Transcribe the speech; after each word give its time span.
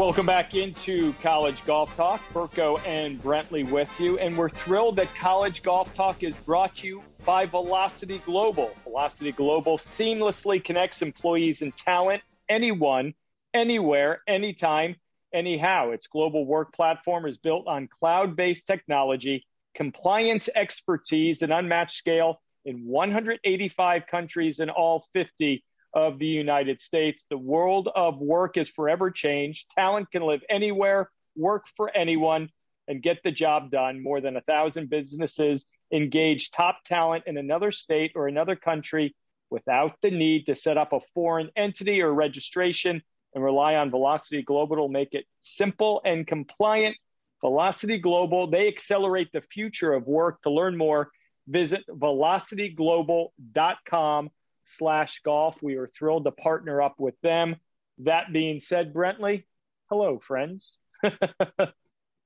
Welcome 0.00 0.24
back 0.24 0.54
into 0.54 1.12
College 1.20 1.62
Golf 1.66 1.94
Talk. 1.94 2.22
Burko 2.32 2.80
and 2.86 3.22
Brentley 3.22 3.70
with 3.70 4.00
you. 4.00 4.18
And 4.18 4.34
we're 4.38 4.48
thrilled 4.48 4.96
that 4.96 5.14
College 5.14 5.62
Golf 5.62 5.92
Talk 5.92 6.22
is 6.22 6.34
brought 6.34 6.76
to 6.76 6.86
you 6.86 7.02
by 7.26 7.44
Velocity 7.44 8.22
Global. 8.24 8.70
Velocity 8.84 9.30
Global 9.30 9.76
seamlessly 9.76 10.64
connects 10.64 11.02
employees 11.02 11.60
and 11.60 11.76
talent, 11.76 12.22
anyone, 12.48 13.12
anywhere, 13.52 14.22
anytime, 14.26 14.96
anyhow. 15.34 15.90
Its 15.90 16.06
global 16.06 16.46
work 16.46 16.72
platform 16.72 17.26
is 17.26 17.36
built 17.36 17.66
on 17.66 17.86
cloud 17.86 18.36
based 18.36 18.66
technology, 18.66 19.44
compliance 19.74 20.48
expertise, 20.54 21.42
and 21.42 21.52
unmatched 21.52 21.96
scale 21.96 22.40
in 22.64 22.86
185 22.86 24.06
countries 24.06 24.60
in 24.60 24.70
all 24.70 25.04
50 25.12 25.64
of 25.94 26.18
the 26.18 26.26
United 26.26 26.80
States. 26.80 27.24
The 27.30 27.38
world 27.38 27.88
of 27.94 28.18
work 28.18 28.56
is 28.56 28.68
forever 28.68 29.10
changed. 29.10 29.70
Talent 29.74 30.10
can 30.10 30.22
live 30.22 30.42
anywhere, 30.48 31.10
work 31.36 31.66
for 31.76 31.94
anyone, 31.96 32.50
and 32.86 33.02
get 33.02 33.18
the 33.22 33.30
job 33.30 33.70
done. 33.70 34.02
More 34.02 34.20
than 34.20 34.36
a 34.36 34.40
thousand 34.40 34.90
businesses 34.90 35.66
engage 35.92 36.50
top 36.50 36.82
talent 36.84 37.24
in 37.26 37.36
another 37.36 37.70
state 37.70 38.12
or 38.14 38.28
another 38.28 38.56
country 38.56 39.14
without 39.50 40.00
the 40.00 40.10
need 40.10 40.46
to 40.46 40.54
set 40.54 40.78
up 40.78 40.92
a 40.92 41.00
foreign 41.12 41.50
entity 41.56 42.00
or 42.02 42.12
registration 42.12 43.02
and 43.34 43.44
rely 43.44 43.74
on 43.74 43.90
Velocity 43.90 44.42
Global 44.42 44.86
to 44.86 44.92
make 44.92 45.12
it 45.12 45.24
simple 45.40 46.00
and 46.04 46.26
compliant. 46.26 46.96
Velocity 47.40 47.98
Global, 47.98 48.50
they 48.50 48.68
accelerate 48.68 49.32
the 49.32 49.40
future 49.40 49.92
of 49.92 50.06
work. 50.06 50.42
To 50.42 50.50
learn 50.50 50.76
more, 50.76 51.10
visit 51.48 51.84
velocityglobal.com 51.88 54.30
slash 54.66 55.22
golf. 55.22 55.56
We 55.62 55.76
are 55.76 55.86
thrilled 55.86 56.24
to 56.24 56.32
partner 56.32 56.82
up 56.82 56.96
with 56.98 57.14
them. 57.22 57.56
That 57.98 58.32
being 58.32 58.58
said, 58.60 58.94
Brentley, 58.94 59.44
hello, 59.88 60.18
friends. 60.18 60.78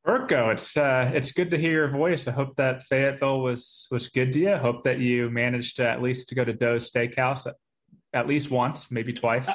Burko, 0.07 0.53
it's 0.53 0.77
uh, 0.77 1.11
it's 1.15 1.33
good 1.33 1.51
to 1.53 1.59
hear 1.59 1.73
your 1.73 1.89
voice. 1.89 2.29
I 2.29 2.33
hope 2.33 2.57
that 2.57 2.83
Fayetteville 2.83 3.41
was 3.41 3.89
was 3.91 4.09
good 4.09 4.33
to 4.33 4.41
you. 4.41 4.53
I 4.53 4.59
hope 4.59 4.83
that 4.83 4.99
you 4.99 5.31
managed 5.31 5.77
to 5.77 5.89
at 5.89 6.03
least 6.03 6.29
to 6.29 6.35
go 6.35 6.45
to 6.45 6.53
Doe's 6.53 6.91
Steakhouse 6.91 7.47
at, 7.47 7.55
at 8.13 8.29
least 8.29 8.51
once, 8.51 8.91
maybe 8.91 9.15
twice. 9.15 9.49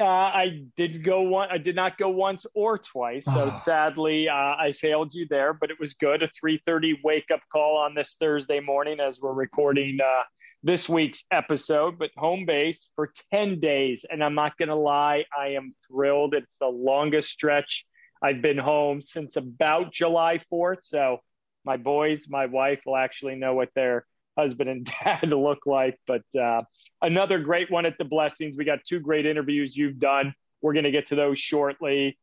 Uh, 0.00 0.04
I 0.04 0.62
did 0.76 1.02
go 1.02 1.22
one. 1.22 1.48
I 1.50 1.58
did 1.58 1.74
not 1.74 1.98
go 1.98 2.08
once 2.08 2.46
or 2.54 2.78
twice. 2.78 3.24
So 3.24 3.44
oh. 3.44 3.48
sadly, 3.48 4.28
uh, 4.28 4.34
I 4.34 4.72
failed 4.72 5.14
you 5.14 5.26
there. 5.28 5.52
But 5.52 5.70
it 5.70 5.80
was 5.80 5.94
good. 5.94 6.22
A 6.22 6.28
three 6.28 6.60
thirty 6.64 6.98
wake 7.02 7.30
up 7.32 7.40
call 7.52 7.78
on 7.78 7.94
this 7.94 8.16
Thursday 8.18 8.60
morning 8.60 9.00
as 9.00 9.20
we're 9.20 9.32
recording 9.32 9.98
uh, 10.00 10.22
this 10.62 10.88
week's 10.88 11.24
episode. 11.30 11.98
But 11.98 12.10
home 12.16 12.46
base 12.46 12.88
for 12.94 13.10
ten 13.32 13.60
days, 13.60 14.04
and 14.08 14.22
I'm 14.22 14.34
not 14.34 14.56
going 14.56 14.68
to 14.68 14.76
lie, 14.76 15.24
I 15.36 15.48
am 15.48 15.72
thrilled. 15.88 16.34
It's 16.34 16.56
the 16.60 16.66
longest 16.66 17.30
stretch 17.30 17.84
I've 18.22 18.42
been 18.42 18.58
home 18.58 19.02
since 19.02 19.36
about 19.36 19.92
July 19.92 20.38
fourth. 20.50 20.80
So 20.82 21.18
my 21.64 21.76
boys, 21.76 22.28
my 22.28 22.46
wife 22.46 22.80
will 22.86 22.96
actually 22.96 23.34
know 23.34 23.54
what 23.54 23.70
their 23.74 24.06
husband 24.38 24.70
and 24.70 24.90
dad 25.04 25.32
look 25.32 25.66
like. 25.66 25.98
But 26.06 26.22
uh, 26.38 26.62
another 27.02 27.38
great 27.38 27.70
one 27.70 27.86
at 27.86 27.98
the 27.98 28.04
Blessings. 28.04 28.56
We 28.56 28.64
got 28.64 28.80
two 28.86 29.00
great 29.00 29.26
interviews 29.26 29.76
you've 29.76 29.98
done. 29.98 30.34
We're 30.62 30.72
going 30.72 30.84
to 30.84 30.90
get 30.90 31.08
to 31.08 31.16
those 31.16 31.38
shortly. 31.38 32.18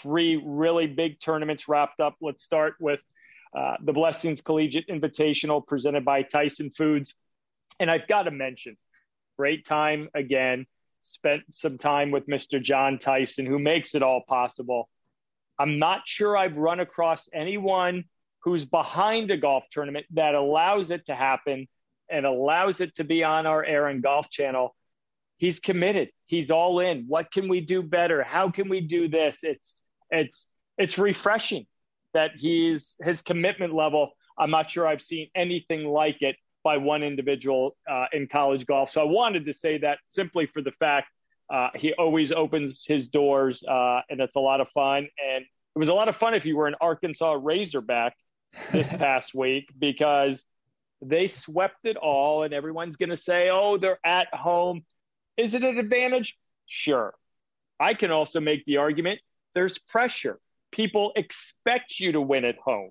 Three 0.00 0.40
really 0.44 0.86
big 0.86 1.20
tournaments 1.20 1.68
wrapped 1.68 2.00
up. 2.00 2.16
Let's 2.20 2.44
start 2.44 2.74
with 2.80 3.02
uh, 3.56 3.76
the 3.82 3.92
Blessings 3.92 4.42
Collegiate 4.42 4.88
Invitational 4.88 5.66
presented 5.66 6.04
by 6.04 6.22
Tyson 6.22 6.70
Foods. 6.70 7.14
And 7.80 7.90
I've 7.90 8.06
got 8.06 8.24
to 8.24 8.30
mention, 8.30 8.76
great 9.38 9.64
time 9.64 10.08
again. 10.14 10.66
Spent 11.02 11.42
some 11.50 11.78
time 11.78 12.10
with 12.10 12.26
Mr. 12.26 12.60
John 12.60 12.98
Tyson, 12.98 13.46
who 13.46 13.58
makes 13.58 13.94
it 13.94 14.02
all 14.02 14.22
possible. 14.26 14.88
I'm 15.58 15.78
not 15.78 16.02
sure 16.04 16.36
I've 16.36 16.56
run 16.56 16.80
across 16.80 17.28
anyone 17.32 18.04
who's 18.46 18.64
behind 18.64 19.32
a 19.32 19.36
golf 19.36 19.68
tournament 19.70 20.06
that 20.12 20.36
allows 20.36 20.92
it 20.92 21.04
to 21.06 21.14
happen 21.16 21.66
and 22.08 22.24
allows 22.24 22.80
it 22.80 22.94
to 22.94 23.02
be 23.02 23.24
on 23.24 23.44
our 23.44 23.64
air 23.64 23.88
and 23.88 24.04
golf 24.04 24.30
channel. 24.30 24.76
He's 25.36 25.58
committed. 25.58 26.10
He's 26.26 26.52
all 26.52 26.78
in. 26.78 27.06
What 27.08 27.32
can 27.32 27.48
we 27.48 27.60
do 27.60 27.82
better? 27.82 28.22
How 28.22 28.52
can 28.52 28.68
we 28.68 28.80
do 28.80 29.08
this? 29.08 29.40
It's 29.42 29.74
it's 30.10 30.46
it's 30.78 30.96
refreshing 30.96 31.66
that 32.14 32.30
he's 32.36 32.96
his 33.00 33.20
commitment 33.20 33.74
level. 33.74 34.12
I'm 34.38 34.50
not 34.50 34.70
sure 34.70 34.86
i've 34.86 35.02
seen 35.02 35.28
anything 35.34 35.84
like 35.84 36.22
it 36.22 36.36
by 36.62 36.76
one 36.76 37.02
individual 37.02 37.76
uh, 37.90 38.06
in 38.12 38.28
college 38.28 38.64
golf. 38.64 38.90
So 38.92 39.00
i 39.00 39.04
wanted 39.04 39.46
to 39.46 39.52
say 39.52 39.78
that 39.78 39.98
simply 40.06 40.46
for 40.46 40.62
the 40.62 40.72
fact 40.72 41.08
uh, 41.52 41.70
he 41.74 41.94
always 41.94 42.30
opens 42.30 42.84
his 42.86 43.08
doors 43.08 43.64
uh, 43.68 44.02
and 44.08 44.20
it's 44.20 44.36
a 44.36 44.40
lot 44.40 44.60
of 44.60 44.68
fun. 44.70 45.08
And 45.18 45.44
it 45.44 45.78
was 45.78 45.88
a 45.88 45.94
lot 45.94 46.08
of 46.08 46.16
fun 46.16 46.34
if 46.34 46.46
you 46.46 46.56
were 46.56 46.68
an 46.68 46.76
arkansas 46.80 47.38
razorback 47.40 48.14
this 48.72 48.92
past 48.92 49.34
week 49.34 49.68
because 49.78 50.44
they 51.02 51.26
swept 51.26 51.84
it 51.84 51.96
all, 51.96 52.42
and 52.42 52.54
everyone's 52.54 52.96
going 52.96 53.10
to 53.10 53.16
say, 53.16 53.50
oh, 53.50 53.78
they're 53.78 54.00
at 54.04 54.28
home. 54.34 54.84
Is 55.36 55.54
it 55.54 55.62
an 55.62 55.78
advantage? 55.78 56.38
Sure. 56.66 57.14
I 57.78 57.94
can 57.94 58.10
also 58.10 58.40
make 58.40 58.64
the 58.64 58.78
argument 58.78 59.20
there's 59.54 59.78
pressure. 59.78 60.38
People 60.70 61.12
expect 61.16 61.98
you 61.98 62.12
to 62.12 62.20
win 62.20 62.44
at 62.44 62.58
home. 62.58 62.90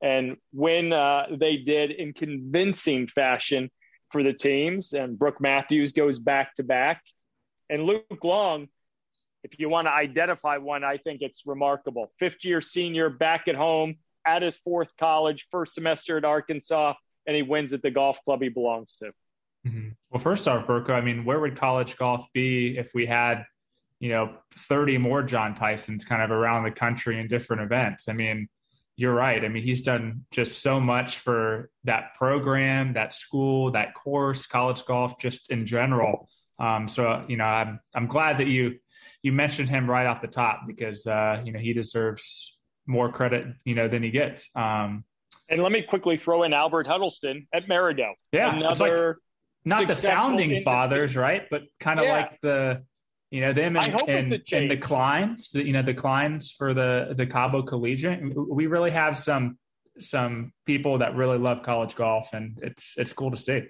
And 0.00 0.38
when 0.52 0.92
uh, 0.92 1.26
they 1.38 1.58
did 1.58 1.90
in 1.90 2.14
convincing 2.14 3.08
fashion 3.08 3.70
for 4.10 4.22
the 4.22 4.32
teams, 4.32 4.94
and 4.94 5.18
Brooke 5.18 5.40
Matthews 5.40 5.92
goes 5.92 6.18
back 6.18 6.54
to 6.54 6.62
back, 6.62 7.02
and 7.68 7.84
Luke 7.84 8.24
Long, 8.24 8.68
if 9.44 9.58
you 9.58 9.68
want 9.68 9.86
to 9.86 9.92
identify 9.92 10.56
one, 10.56 10.82
I 10.82 10.96
think 10.96 11.20
it's 11.20 11.46
remarkable. 11.46 12.10
Fifth 12.18 12.44
year 12.44 12.62
senior 12.62 13.10
back 13.10 13.48
at 13.48 13.54
home 13.54 13.96
at 14.28 14.42
his 14.42 14.58
fourth 14.58 14.90
college, 14.98 15.48
first 15.50 15.74
semester 15.74 16.18
at 16.18 16.24
Arkansas 16.24 16.94
and 17.26 17.36
he 17.36 17.42
wins 17.42 17.72
at 17.72 17.82
the 17.82 17.90
golf 17.90 18.22
club 18.24 18.42
he 18.42 18.48
belongs 18.48 18.96
to. 18.96 19.12
Mm-hmm. 19.66 19.88
Well, 20.10 20.20
first 20.20 20.46
off, 20.46 20.66
Burko, 20.66 20.90
I 20.90 21.00
mean, 21.00 21.24
where 21.24 21.40
would 21.40 21.58
college 21.58 21.96
golf 21.96 22.26
be 22.32 22.78
if 22.78 22.94
we 22.94 23.06
had, 23.06 23.44
you 24.00 24.08
know, 24.08 24.34
30 24.54 24.98
more 24.98 25.22
John 25.22 25.54
Tysons 25.54 26.06
kind 26.06 26.22
of 26.22 26.30
around 26.30 26.64
the 26.64 26.70
country 26.70 27.20
in 27.20 27.28
different 27.28 27.62
events? 27.62 28.08
I 28.08 28.12
mean, 28.12 28.48
you're 28.96 29.14
right. 29.14 29.44
I 29.44 29.48
mean, 29.48 29.62
he's 29.62 29.82
done 29.82 30.24
just 30.30 30.62
so 30.62 30.80
much 30.80 31.18
for 31.18 31.70
that 31.84 32.14
program, 32.14 32.94
that 32.94 33.12
school, 33.12 33.70
that 33.72 33.94
course, 33.94 34.46
college 34.46 34.84
golf, 34.86 35.20
just 35.20 35.50
in 35.50 35.66
general. 35.66 36.28
Um, 36.58 36.88
so, 36.88 37.24
you 37.28 37.36
know, 37.36 37.44
I'm 37.44 37.78
I'm 37.94 38.06
glad 38.06 38.38
that 38.38 38.48
you 38.48 38.78
you 39.22 39.32
mentioned 39.32 39.68
him 39.68 39.88
right 39.88 40.06
off 40.06 40.20
the 40.20 40.28
top 40.28 40.62
because 40.66 41.06
uh, 41.06 41.42
you 41.44 41.52
know 41.52 41.58
he 41.58 41.72
deserves 41.72 42.57
more 42.88 43.12
credit, 43.12 43.46
you 43.64 43.74
know, 43.74 43.86
than 43.86 44.02
he 44.02 44.10
gets. 44.10 44.50
Um, 44.56 45.04
and 45.48 45.62
let 45.62 45.72
me 45.72 45.82
quickly 45.82 46.16
throw 46.16 46.42
in 46.42 46.52
Albert 46.52 46.86
Huddleston 46.86 47.46
at 47.52 47.68
Maridoe. 47.68 48.14
Yeah, 48.32 48.54
another 48.54 49.06
like 49.08 49.16
not 49.64 49.88
the 49.88 49.94
founding 49.94 50.62
fathers, 50.62 51.16
right? 51.16 51.42
But 51.50 51.62
kind 51.78 52.00
of 52.00 52.06
yeah. 52.06 52.12
like 52.12 52.40
the 52.40 52.82
you 53.30 53.42
know 53.42 53.52
them 53.52 53.76
and, 53.76 54.02
and, 54.08 54.42
and, 54.52 54.70
the 54.70 54.76
Kleins, 54.76 55.50
the, 55.50 55.64
you 55.64 55.72
know 55.72 55.82
the 55.82 55.94
Kleins 55.94 56.52
for 56.54 56.74
the 56.74 57.14
the 57.16 57.26
Cabo 57.26 57.62
Collegiate. 57.62 58.20
We 58.36 58.66
really 58.66 58.90
have 58.90 59.16
some 59.16 59.58
some 60.00 60.52
people 60.66 60.98
that 60.98 61.14
really 61.14 61.38
love 61.38 61.62
college 61.62 61.94
golf, 61.94 62.32
and 62.32 62.58
it's 62.62 62.94
it's 62.96 63.12
cool 63.12 63.30
to 63.30 63.36
see. 63.36 63.62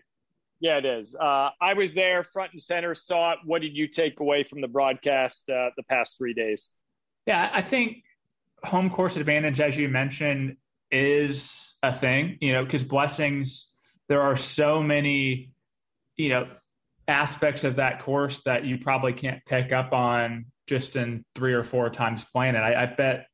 Yeah, 0.61 0.79
it 0.79 0.85
is. 0.85 1.15
Uh, 1.15 1.50
I 1.61 1.75
was 1.75 1.94
there, 1.94 2.25
front 2.25 2.53
and 2.53 2.61
center, 2.61 2.94
saw 2.94 3.32
it. 3.32 3.38
What 3.44 3.62
did 3.62 3.76
you 3.76 3.87
take 3.87 4.19
away 4.19 4.43
from 4.43 4.61
the 4.61 4.67
broadcast 4.67 5.49
uh, 5.49 5.70
the 5.76 5.85
past 5.85 6.19
three 6.19 6.35
days? 6.35 6.70
Yeah, 7.26 7.49
I 7.53 7.62
think 7.62 8.03
home 8.64 8.90
course 8.90 9.16
advantage, 9.16 9.60
as 9.60 9.76
you 9.76 9.88
mentioned, 9.88 10.56
is 10.90 11.76
a 11.82 11.94
thing. 11.94 12.38
You 12.40 12.52
know, 12.52 12.64
because 12.64 12.84
blessings, 12.84 13.72
there 14.08 14.22
are 14.22 14.37
so 14.37 14.82
many, 14.82 15.52
you 16.16 16.31
know, 16.31 16.49
aspects 17.06 17.64
of 17.64 17.76
that 17.76 18.02
course 18.02 18.43
that 18.43 18.64
you 18.64 18.78
probably 18.78 19.12
can't 19.12 19.44
pick 19.46 19.72
up 19.72 19.93
on 19.93 20.46
just 20.66 20.96
in 20.96 21.25
three 21.34 21.55
or 21.55 21.64
four 21.64 21.88
times 21.88 22.25
playing 22.25 22.55
it. 22.55 22.58
I, 22.58 22.82
I 22.82 22.87
bet 22.87 23.26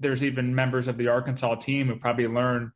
there's 0.00 0.24
even 0.24 0.54
members 0.54 0.88
of 0.88 0.96
the 0.96 1.08
Arkansas 1.08 1.56
team 1.56 1.86
who 1.86 1.96
probably 1.96 2.26
learn, 2.26 2.72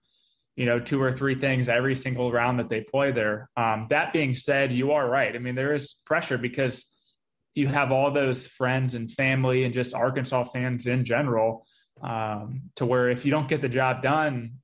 you 0.56 0.66
know, 0.66 0.78
two 0.78 1.02
or 1.02 1.12
three 1.12 1.34
things 1.34 1.68
every 1.68 1.96
single 1.96 2.30
round 2.30 2.60
that 2.60 2.68
they 2.68 2.82
play 2.82 3.10
there. 3.10 3.50
Um, 3.56 3.88
that 3.90 4.12
being 4.12 4.36
said, 4.36 4.72
you 4.72 4.92
are 4.92 5.08
right. 5.08 5.34
I 5.34 5.38
mean, 5.38 5.56
there 5.56 5.74
is 5.74 5.94
pressure 6.04 6.38
because 6.38 6.86
you 7.54 7.66
have 7.68 7.90
all 7.90 8.12
those 8.12 8.46
friends 8.46 8.94
and 8.94 9.10
family 9.10 9.64
and 9.64 9.74
just 9.74 9.94
Arkansas 9.94 10.44
fans 10.44 10.86
in 10.86 11.04
general. 11.04 11.66
Um, 12.02 12.62
to 12.76 12.84
where 12.84 13.08
if 13.08 13.24
you 13.24 13.30
don't 13.30 13.48
get 13.48 13.60
the 13.60 13.68
job 13.68 14.02
done, 14.02 14.58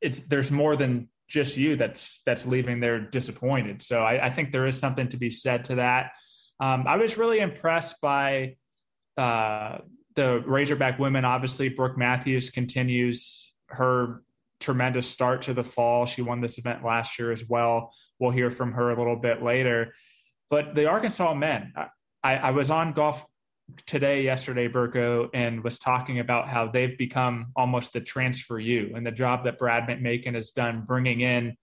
it's 0.00 0.20
there's 0.20 0.50
more 0.50 0.76
than 0.76 1.08
just 1.28 1.56
you 1.56 1.76
that's 1.76 2.22
that's 2.24 2.46
leaving 2.46 2.80
there 2.80 3.00
disappointed. 3.00 3.82
So 3.82 4.02
I, 4.02 4.26
I 4.26 4.30
think 4.30 4.50
there 4.50 4.66
is 4.66 4.78
something 4.78 5.08
to 5.08 5.16
be 5.16 5.30
said 5.30 5.64
to 5.66 5.76
that. 5.76 6.12
Um, 6.58 6.84
I 6.86 6.96
was 6.96 7.18
really 7.18 7.40
impressed 7.40 8.00
by 8.00 8.56
uh, 9.16 9.78
the 10.14 10.42
Razorback 10.46 10.98
women, 10.98 11.24
obviously, 11.24 11.68
Brooke 11.68 11.96
Matthews 11.96 12.50
continues 12.50 13.52
her 13.68 14.22
tremendous 14.60 15.06
start 15.06 15.42
to 15.42 15.54
the 15.54 15.62
fall. 15.62 16.06
She 16.06 16.22
won 16.22 16.40
this 16.40 16.58
event 16.58 16.84
last 16.84 17.18
year 17.18 17.30
as 17.30 17.46
well. 17.46 17.92
We'll 18.18 18.30
hear 18.30 18.50
from 18.50 18.72
her 18.72 18.90
a 18.90 18.98
little 18.98 19.16
bit 19.16 19.42
later. 19.42 19.94
But 20.48 20.74
the 20.74 20.86
Arkansas 20.86 21.34
men, 21.34 21.74
I, 22.24 22.36
I 22.36 22.50
was 22.52 22.70
on 22.70 22.92
golf 22.92 23.24
today, 23.86 24.22
yesterday, 24.22 24.68
Burko, 24.68 25.28
and 25.34 25.62
was 25.62 25.78
talking 25.78 26.20
about 26.20 26.48
how 26.48 26.68
they've 26.68 26.96
become 26.96 27.46
almost 27.56 27.92
the 27.92 28.00
transfer 28.00 28.58
you 28.58 28.92
and 28.94 29.06
the 29.06 29.10
job 29.10 29.44
that 29.44 29.58
Brad 29.58 29.88
McMakin 29.88 30.34
has 30.34 30.50
done 30.50 30.84
bringing 30.86 31.20
in 31.20 31.56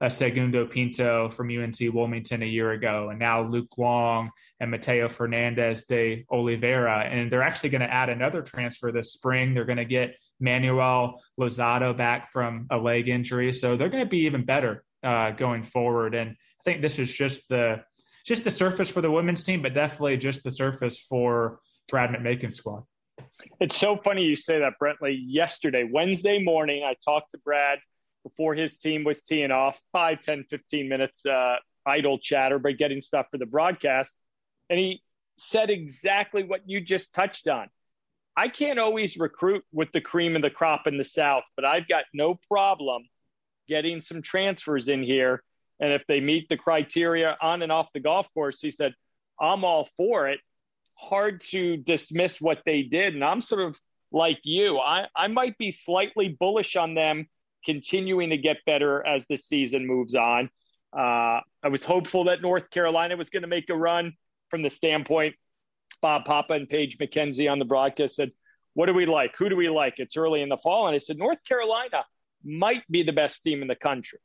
a 0.00 0.08
Segundo 0.08 0.66
Pinto 0.66 1.28
from 1.28 1.50
UNC 1.50 1.78
Wilmington 1.92 2.42
a 2.42 2.46
year 2.46 2.72
ago, 2.72 3.10
and 3.10 3.18
now 3.18 3.42
Luke 3.42 3.76
Long 3.76 4.30
and 4.58 4.70
Mateo 4.70 5.08
Fernandez 5.08 5.84
de 5.84 6.24
Oliveira. 6.30 7.00
And 7.00 7.30
they're 7.30 7.42
actually 7.42 7.70
going 7.70 7.82
to 7.82 7.92
add 7.92 8.08
another 8.08 8.42
transfer 8.42 8.92
this 8.92 9.12
spring. 9.12 9.54
They're 9.54 9.64
going 9.64 9.78
to 9.78 9.84
get 9.84 10.16
Manuel 10.38 11.22
Lozada 11.38 11.96
back 11.96 12.30
from 12.30 12.66
a 12.70 12.76
leg 12.76 13.08
injury. 13.08 13.52
So 13.52 13.76
they're 13.76 13.88
going 13.88 14.04
to 14.04 14.08
be 14.08 14.24
even 14.26 14.44
better 14.44 14.84
uh, 15.02 15.32
going 15.32 15.62
forward. 15.62 16.14
And 16.14 16.30
I 16.30 16.62
think 16.62 16.82
this 16.82 16.98
is 16.98 17.10
just 17.10 17.48
the 17.48 17.82
just 18.24 18.44
the 18.44 18.50
surface 18.50 18.90
for 18.90 19.00
the 19.00 19.10
women's 19.10 19.42
team, 19.42 19.62
but 19.62 19.74
definitely 19.74 20.16
just 20.16 20.42
the 20.42 20.50
surface 20.50 20.98
for 20.98 21.60
Brad 21.88 22.10
McMakin's 22.10 22.56
squad. 22.56 22.84
It's 23.60 23.76
so 23.76 23.96
funny 23.96 24.22
you 24.22 24.36
say 24.36 24.60
that, 24.60 24.74
Brentley. 24.82 25.18
Yesterday, 25.26 25.88
Wednesday 25.90 26.42
morning, 26.42 26.82
I 26.84 26.94
talked 27.04 27.32
to 27.32 27.38
Brad 27.38 27.78
before 28.22 28.54
his 28.54 28.78
team 28.78 29.04
was 29.04 29.22
teeing 29.22 29.50
off, 29.50 29.80
5, 29.92 30.20
10, 30.20 30.44
15 30.50 30.88
minutes 30.88 31.24
uh, 31.26 31.56
idle 31.86 32.18
chatter, 32.18 32.58
but 32.58 32.76
getting 32.78 33.02
stuff 33.02 33.26
for 33.30 33.38
the 33.38 33.46
broadcast. 33.46 34.16
And 34.68 34.78
he 34.78 35.02
said 35.38 35.70
exactly 35.70 36.42
what 36.42 36.62
you 36.66 36.80
just 36.80 37.14
touched 37.14 37.48
on. 37.48 37.68
I 38.36 38.48
can't 38.48 38.78
always 38.78 39.18
recruit 39.18 39.64
with 39.72 39.90
the 39.92 40.00
cream 40.00 40.36
of 40.36 40.42
the 40.42 40.50
crop 40.50 40.86
in 40.86 40.96
the 40.96 41.04
South, 41.04 41.44
but 41.56 41.64
I've 41.64 41.88
got 41.88 42.04
no 42.14 42.38
problem 42.48 43.02
getting 43.68 44.00
some 44.00 44.22
transfers 44.22 44.88
in 44.88 45.02
here. 45.02 45.42
And 45.80 45.92
if 45.92 46.02
they 46.06 46.20
meet 46.20 46.48
the 46.48 46.56
criteria 46.56 47.36
on 47.40 47.62
and 47.62 47.72
off 47.72 47.88
the 47.92 48.00
golf 48.00 48.32
course, 48.34 48.60
he 48.60 48.70
said, 48.70 48.94
I'm 49.40 49.64
all 49.64 49.88
for 49.96 50.28
it. 50.28 50.40
Hard 50.94 51.40
to 51.48 51.78
dismiss 51.78 52.40
what 52.40 52.60
they 52.66 52.82
did. 52.82 53.14
And 53.14 53.24
I'm 53.24 53.40
sort 53.40 53.62
of 53.62 53.80
like 54.12 54.40
you. 54.42 54.78
I, 54.78 55.06
I 55.16 55.28
might 55.28 55.56
be 55.56 55.72
slightly 55.72 56.36
bullish 56.38 56.76
on 56.76 56.94
them 56.94 57.26
continuing 57.64 58.30
to 58.30 58.36
get 58.36 58.58
better 58.66 59.04
as 59.06 59.26
the 59.26 59.36
season 59.36 59.86
moves 59.86 60.14
on. 60.14 60.50
Uh, 60.96 61.40
I 61.62 61.68
was 61.70 61.84
hopeful 61.84 62.24
that 62.24 62.42
North 62.42 62.70
Carolina 62.70 63.16
was 63.16 63.30
going 63.30 63.42
to 63.42 63.48
make 63.48 63.70
a 63.70 63.76
run 63.76 64.12
from 64.48 64.62
the 64.62 64.70
standpoint. 64.70 65.36
Bob 66.02 66.24
Papa 66.24 66.54
and 66.54 66.68
Paige 66.68 66.98
Mackenzie 66.98 67.48
on 67.48 67.58
the 67.58 67.64
broadcast 67.64 68.16
said, 68.16 68.32
What 68.74 68.86
do 68.86 68.94
we 68.94 69.06
like? 69.06 69.36
Who 69.38 69.48
do 69.48 69.56
we 69.56 69.68
like? 69.68 69.94
It's 69.98 70.16
early 70.16 70.42
in 70.42 70.48
the 70.48 70.56
fall. 70.56 70.88
And 70.88 70.94
I 70.94 70.98
said, 70.98 71.18
North 71.18 71.42
Carolina 71.44 72.04
might 72.44 72.82
be 72.90 73.02
the 73.02 73.12
best 73.12 73.42
team 73.42 73.62
in 73.62 73.68
the 73.68 73.76
country. 73.76 74.18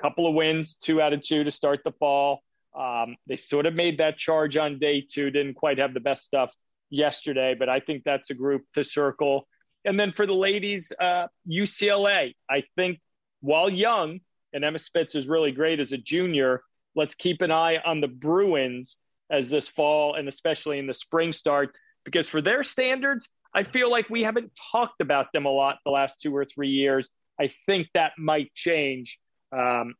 Couple 0.00 0.26
of 0.26 0.34
wins, 0.34 0.76
two 0.76 1.00
out 1.00 1.12
of 1.12 1.20
two 1.20 1.44
to 1.44 1.50
start 1.50 1.80
the 1.84 1.92
fall. 1.92 2.40
Um, 2.78 3.16
they 3.26 3.36
sort 3.36 3.66
of 3.66 3.74
made 3.74 3.98
that 3.98 4.16
charge 4.16 4.56
on 4.56 4.78
day 4.78 5.04
two, 5.08 5.30
didn't 5.30 5.54
quite 5.54 5.78
have 5.78 5.92
the 5.92 6.00
best 6.00 6.24
stuff 6.24 6.50
yesterday, 6.88 7.54
but 7.58 7.68
I 7.68 7.80
think 7.80 8.04
that's 8.04 8.30
a 8.30 8.34
group 8.34 8.62
to 8.74 8.84
circle. 8.84 9.46
And 9.84 9.98
then 9.98 10.12
for 10.12 10.26
the 10.26 10.34
ladies, 10.34 10.92
uh, 11.00 11.26
UCLA, 11.48 12.34
I 12.48 12.64
think 12.76 13.00
while 13.40 13.68
young, 13.68 14.20
and 14.52 14.64
Emma 14.64 14.78
Spitz 14.78 15.14
is 15.14 15.26
really 15.26 15.52
great 15.52 15.80
as 15.80 15.92
a 15.92 15.98
junior, 15.98 16.62
let's 16.94 17.14
keep 17.14 17.42
an 17.42 17.50
eye 17.50 17.78
on 17.84 18.00
the 18.00 18.08
Bruins 18.08 18.98
as 19.30 19.48
this 19.48 19.68
fall 19.68 20.14
and 20.14 20.28
especially 20.28 20.78
in 20.78 20.86
the 20.86 20.94
spring 20.94 21.32
start, 21.32 21.74
because 22.04 22.28
for 22.28 22.42
their 22.42 22.64
standards, 22.64 23.28
I 23.54 23.62
feel 23.64 23.90
like 23.90 24.08
we 24.10 24.22
haven't 24.22 24.52
talked 24.72 25.00
about 25.00 25.26
them 25.32 25.46
a 25.46 25.50
lot 25.50 25.78
the 25.84 25.90
last 25.90 26.20
two 26.20 26.34
or 26.34 26.44
three 26.44 26.70
years. 26.70 27.08
I 27.40 27.48
think 27.66 27.88
that 27.94 28.12
might 28.18 28.52
change 28.54 29.18
um, 29.52 29.94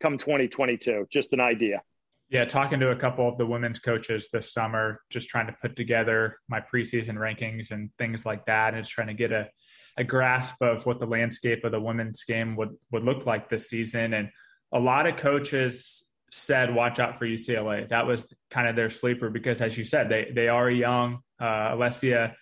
come 0.00 0.18
2022. 0.18 1.06
Just 1.10 1.32
an 1.32 1.40
idea. 1.40 1.82
Yeah, 2.30 2.46
talking 2.46 2.80
to 2.80 2.90
a 2.90 2.96
couple 2.96 3.28
of 3.28 3.36
the 3.36 3.44
women's 3.44 3.78
coaches 3.78 4.28
this 4.32 4.54
summer, 4.54 5.02
just 5.10 5.28
trying 5.28 5.48
to 5.48 5.56
put 5.60 5.76
together 5.76 6.38
my 6.48 6.60
preseason 6.60 7.16
rankings 7.16 7.72
and 7.72 7.90
things 7.98 8.24
like 8.24 8.46
that, 8.46 8.72
and 8.72 8.82
just 8.82 8.90
trying 8.90 9.08
to 9.08 9.14
get 9.14 9.32
a, 9.32 9.48
a 9.98 10.04
grasp 10.04 10.54
of 10.62 10.86
what 10.86 10.98
the 10.98 11.06
landscape 11.06 11.62
of 11.64 11.72
the 11.72 11.80
women's 11.80 12.24
game 12.24 12.56
would 12.56 12.70
would 12.90 13.04
look 13.04 13.26
like 13.26 13.50
this 13.50 13.68
season. 13.68 14.14
And 14.14 14.30
a 14.72 14.78
lot 14.78 15.06
of 15.06 15.18
coaches 15.18 16.04
said, 16.30 16.74
"Watch 16.74 16.98
out 16.98 17.18
for 17.18 17.26
UCLA." 17.26 17.86
That 17.90 18.06
was 18.06 18.32
kind 18.50 18.66
of 18.66 18.76
their 18.76 18.88
sleeper 18.88 19.28
because, 19.28 19.60
as 19.60 19.76
you 19.76 19.84
said, 19.84 20.08
they 20.08 20.32
they 20.34 20.48
are 20.48 20.70
young. 20.70 21.18
Uh, 21.38 21.74
Alessia 21.74 22.32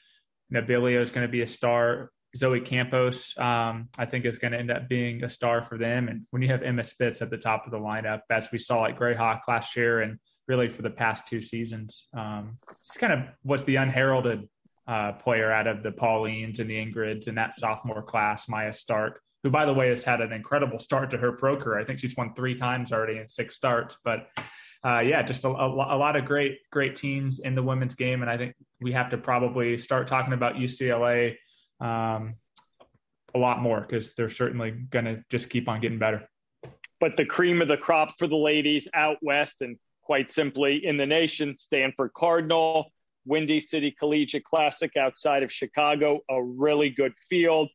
Nobilio 0.53 1.01
is 1.01 1.11
going 1.11 1.27
to 1.27 1.33
be 1.33 1.43
a 1.43 1.49
star 1.49 2.13
Zoe 2.37 2.61
Campos, 2.61 3.37
um, 3.39 3.89
I 3.99 4.07
think, 4.07 4.25
is 4.25 4.39
going 4.39 4.53
to 4.53 4.59
end 4.59 4.71
up 4.71 4.89
being 4.89 5.25
a 5.25 5.31
star 5.31 5.63
for 5.63 5.77
them. 5.77 6.09
And 6.09 6.27
when 6.31 6.43
you 6.43 6.49
have 6.49 6.63
Emma 6.63 6.85
Spitz 6.85 7.23
at 7.23 7.31
the 7.31 7.37
top 7.37 7.67
of 7.67 7.73
the 7.73 7.79
lineup, 7.79 8.21
as 8.31 8.51
we 8.53 8.59
saw 8.59 8.87
at 8.87 8.99
Grayhawk 8.99 9.41
last 9.49 9.77
year 9.77 10.01
and 10.01 10.19
really 10.47 10.69
for 10.69 10.83
the 10.83 10.91
past 10.91 11.27
two 11.27 11.41
seasons, 11.41 12.07
um, 12.17 12.59
it's 12.79 12.97
kind 12.97 13.13
of 13.13 13.21
what's 13.43 13.65
the 13.65 13.77
unheralded 13.77 14.49
uh, 14.87 15.13
player 15.13 15.51
out 15.51 15.67
of 15.67 15.83
the 15.83 15.91
Paulines 15.91 16.61
and 16.61 16.71
the 16.71 16.75
Ingrids 16.75 17.27
and 17.27 17.37
that 17.37 17.55
sophomore 17.55 18.03
class, 18.03 18.49
Maya 18.49 18.73
Stark, 18.73 19.21
who, 19.43 19.51
by 19.51 19.67
the 19.67 19.75
way, 19.75 19.89
has 19.89 20.05
had 20.05 20.21
an 20.21 20.33
incredible 20.33 20.79
start 20.79 21.11
to 21.11 21.19
her 21.19 21.33
pro 21.33 21.57
career. 21.57 21.81
I 21.81 21.85
think 21.85 21.99
she's 21.99 22.17
won 22.17 22.35
three 22.35 22.55
times 22.55 22.93
already 22.93 23.19
in 23.19 23.29
six 23.29 23.57
starts. 23.57 23.97
But 24.05 24.29
uh, 24.85 25.01
yeah, 25.01 25.23
just 25.23 25.45
a, 25.45 25.49
a, 25.49 25.69
a, 25.69 25.99
lot 25.99 26.17
of 26.17 26.25
great, 26.25 26.59
great 26.73 26.97
teams 26.97 27.41
in 27.41 27.55
the 27.55 27.63
women's 27.63 27.95
game. 27.95 28.23
And 28.23 28.31
I 28.31 28.37
think 28.37 28.55
we 28.81 28.93
have 28.93 29.11
to 29.11 29.19
probably 29.19 29.77
start 29.79 30.07
talking 30.07 30.33
about 30.33 30.55
UCLA 30.55 31.37
um, 31.81 32.35
a 33.35 33.39
lot 33.39 33.61
more 33.61 33.81
because 33.81 34.15
they're 34.15 34.31
certainly 34.31 34.71
going 34.71 35.05
to 35.05 35.25
just 35.31 35.51
keep 35.51 35.69
on 35.69 35.81
getting 35.81 35.99
better. 35.99 36.29
But 37.01 37.17
the 37.17 37.25
cream 37.25 37.63
of 37.63 37.69
the 37.69 37.77
crop 37.77 38.15
for 38.19 38.27
the 38.27 38.37
ladies 38.37 38.87
out 38.93 39.17
west 39.23 39.63
and 39.63 39.79
quite 40.03 40.31
simply 40.31 40.85
in 40.85 40.97
the 40.97 41.07
nation, 41.07 41.57
Stanford 41.57 42.13
Cardinal, 42.15 42.93
Windy 43.25 43.61
City 43.61 43.95
Collegiate 43.97 44.45
Classic 44.45 44.97
outside 44.97 45.43
of 45.43 45.53
Chicago, 45.53 46.21
a 46.29 46.43
really 46.43 46.91
good 46.91 47.15
field. 47.29 47.69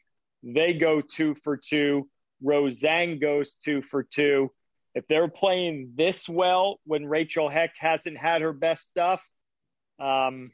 They 0.43 0.73
go 0.73 1.01
two 1.01 1.35
for 1.35 1.57
two. 1.57 2.07
Rose 2.43 2.81
Zhang 2.81 3.19
goes 3.19 3.55
two 3.55 3.81
for 3.81 4.03
two. 4.03 4.51
If 4.93 5.07
they're 5.07 5.27
playing 5.27 5.93
this 5.95 6.29
well 6.29 6.79
when 6.85 7.05
Rachel 7.05 7.49
Heck 7.49 7.71
hasn't 7.79 8.17
had 8.17 8.41
her 8.41 8.53
best 8.53 8.87
stuff, 8.87 9.27
um, 9.99 10.51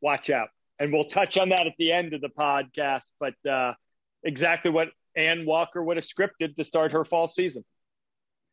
watch 0.00 0.30
out 0.30 0.48
and 0.78 0.92
we'll 0.92 1.04
touch 1.04 1.38
on 1.38 1.48
that 1.50 1.66
at 1.66 1.74
the 1.78 1.92
end 1.92 2.14
of 2.14 2.20
the 2.20 2.28
podcast. 2.28 3.10
But 3.18 3.34
uh, 3.48 3.74
exactly 4.22 4.70
what 4.70 4.88
Anne 5.16 5.46
Walker 5.46 5.82
would 5.82 5.96
have 5.96 6.06
scripted 6.06 6.56
to 6.56 6.64
start 6.64 6.92
her 6.92 7.04
fall 7.04 7.26
season. 7.26 7.64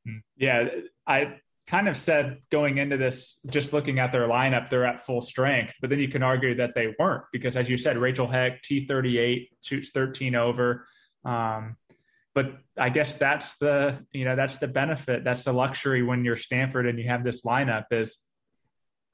Hmm. 0.05 0.17
Yeah, 0.37 0.69
I 1.07 1.39
kind 1.67 1.87
of 1.87 1.97
said 1.97 2.41
going 2.51 2.77
into 2.77 2.97
this, 2.97 3.39
just 3.47 3.73
looking 3.73 3.99
at 3.99 4.11
their 4.11 4.27
lineup, 4.27 4.69
they're 4.69 4.85
at 4.85 4.99
full 4.99 5.21
strength. 5.21 5.73
But 5.81 5.89
then 5.89 5.99
you 5.99 6.07
can 6.07 6.23
argue 6.23 6.55
that 6.55 6.75
they 6.75 6.93
weren't 6.99 7.23
because, 7.31 7.55
as 7.55 7.69
you 7.69 7.77
said, 7.77 7.97
Rachel 7.97 8.27
Heck, 8.27 8.61
T38, 8.63 9.49
shoots 9.63 9.89
13 9.89 10.35
over. 10.35 10.87
Um, 11.23 11.75
but 12.35 12.57
I 12.77 12.89
guess 12.89 13.13
that's 13.13 13.55
the 13.57 13.97
you 14.11 14.25
know 14.25 14.35
that's 14.35 14.57
the 14.57 14.67
benefit, 14.67 15.23
that's 15.23 15.45
the 15.45 15.53
luxury 15.53 16.03
when 16.03 16.25
you're 16.25 16.35
Stanford 16.35 16.85
and 16.85 16.99
you 16.99 17.07
have 17.07 17.23
this 17.23 17.43
lineup 17.43 17.85
is 17.91 18.17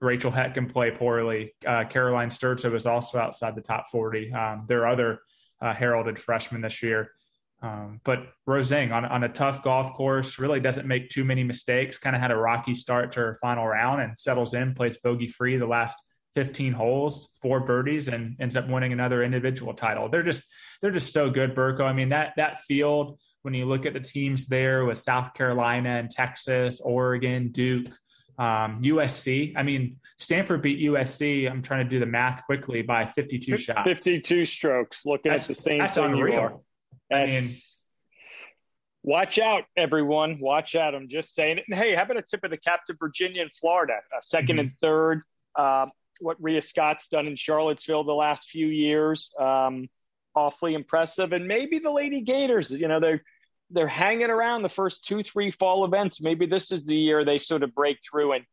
Rachel 0.01 0.31
Heck 0.31 0.55
can 0.55 0.67
play 0.67 0.91
poorly. 0.91 1.53
Uh, 1.65 1.86
Caroline 1.86 2.29
Sturdza 2.29 2.74
is 2.75 2.86
also 2.86 3.20
outside 3.20 3.55
the 3.55 3.62
top 3.62 3.89
40. 3.89 4.34
Um, 4.34 4.65
there 4.67 4.81
are 4.81 4.88
other 4.88 5.20
uh, 5.62 5.74
heralded 5.74 6.17
freshmen 6.17 6.62
this 6.62 6.81
year. 6.81 7.12
Um, 7.62 8.01
but 8.03 8.27
Rose 8.48 8.72
Zhang 8.72 8.91
on, 8.91 9.05
on 9.05 9.24
a 9.24 9.29
tough 9.29 9.63
golf 9.63 9.93
course 9.93 10.39
really 10.39 10.60
doesn't 10.60 10.88
make 10.88 11.10
too 11.10 11.24
many 11.24 11.43
mistakes. 11.43 12.00
Kind 12.00 12.15
of 12.15 12.22
had 12.22 12.31
a 12.31 12.36
rocky 12.36 12.74
start 12.74 13.12
to 13.13 13.20
her 13.20 13.36
final 13.36 13.67
round 13.67 14.01
and 14.01 14.20
settles 14.20 14.55
in, 14.55 14.74
plays 14.74 14.98
bogey 14.98 15.27
free 15.27 15.58
the 15.58 15.67
last 15.67 15.96
15 16.34 16.74
holes, 16.74 17.29
four 17.39 17.60
birdies, 17.60 18.08
and 18.08 18.36
ends 18.39 18.55
up 18.55 18.67
winning 18.67 18.93
another 18.93 19.24
individual 19.24 19.74
title. 19.74 20.10
They're 20.10 20.24
just 20.24 20.43
they're 20.81 20.91
just 20.91 21.13
so 21.13 21.29
good, 21.29 21.53
Burko. 21.53 21.81
I 21.81 21.93
mean 21.93 22.10
that 22.10 22.34
that 22.38 22.62
field 22.62 23.20
when 23.43 23.53
you 23.53 23.65
look 23.65 23.86
at 23.86 23.93
the 23.93 24.00
teams 24.00 24.48
there 24.48 24.86
with 24.86 24.98
South 24.98 25.34
Carolina 25.34 25.89
and 25.89 26.10
Texas, 26.10 26.79
Oregon, 26.79 27.51
Duke, 27.51 27.88
um, 28.38 28.82
USC. 28.84 29.54
I 29.56 29.64
mean 29.64 29.98
Stanford 30.18 30.62
beat 30.62 30.80
USC. 30.80 31.50
I'm 31.50 31.62
trying 31.62 31.84
to 31.84 31.90
do 31.90 32.00
the 32.00 32.06
math 32.06 32.46
quickly 32.46 32.84
by 32.84 33.06
52 33.06 33.58
shots. 33.58 33.82
52 33.84 34.46
strokes. 34.46 35.06
Looking 35.06 35.32
that's, 35.32 35.50
at 35.50 35.56
the 35.58 35.62
same 35.62 35.88
thing 35.88 36.04
unreal. 36.04 36.34
you 36.34 36.40
are. 36.40 36.60
I 37.12 37.26
mean, 37.26 37.44
watch 39.04 39.40
out, 39.40 39.64
everyone. 39.76 40.40
Watch 40.40 40.76
out. 40.76 40.94
I'm 40.94 41.10
just 41.10 41.34
saying 41.34 41.58
it. 41.58 41.66
And 41.68 41.78
hey, 41.78 41.96
how 41.96 42.04
about 42.04 42.18
a 42.18 42.22
tip 42.22 42.44
of 42.44 42.52
the 42.52 42.58
cap 42.58 42.86
to 42.86 42.94
Virginia 43.00 43.42
and 43.42 43.52
Florida? 43.54 43.96
Uh, 44.16 44.22
2nd 44.22 44.42
mm-hmm. 44.44 44.60
and 44.60 44.72
third. 44.80 45.22
Um, 45.58 45.92
what 46.20 46.38
Ria 46.40 46.62
Scott's 46.62 47.08
done 47.08 47.26
in 47.26 47.36
Charlottesville 47.36 48.04
the 48.04 48.14
last 48.14 48.50
few 48.50 48.68
years, 48.68 49.34
um, 49.40 49.90
awfully 50.36 50.76
impressive. 50.76 51.34
And 51.34 51.48
maybe 51.48 51.80
the 51.80 51.92
Lady 51.92 52.22
Gators, 52.22 52.72
you 52.72 52.88
know, 52.88 53.00
they're 53.00 53.24
they're 53.72 53.88
hanging 53.88 54.30
around 54.30 54.63
the 54.63 54.70
first 54.70 55.06
two, 55.06 55.24
three 55.24 55.51
fall 55.51 55.86
events. 55.86 56.22
Maybe 56.22 56.46
this 56.46 56.72
is 56.72 56.84
the 56.84 56.96
year 56.96 57.25
they 57.25 57.38
sort 57.38 57.63
of 57.63 57.74
break 57.74 57.98
through 58.08 58.34
and 58.34 58.46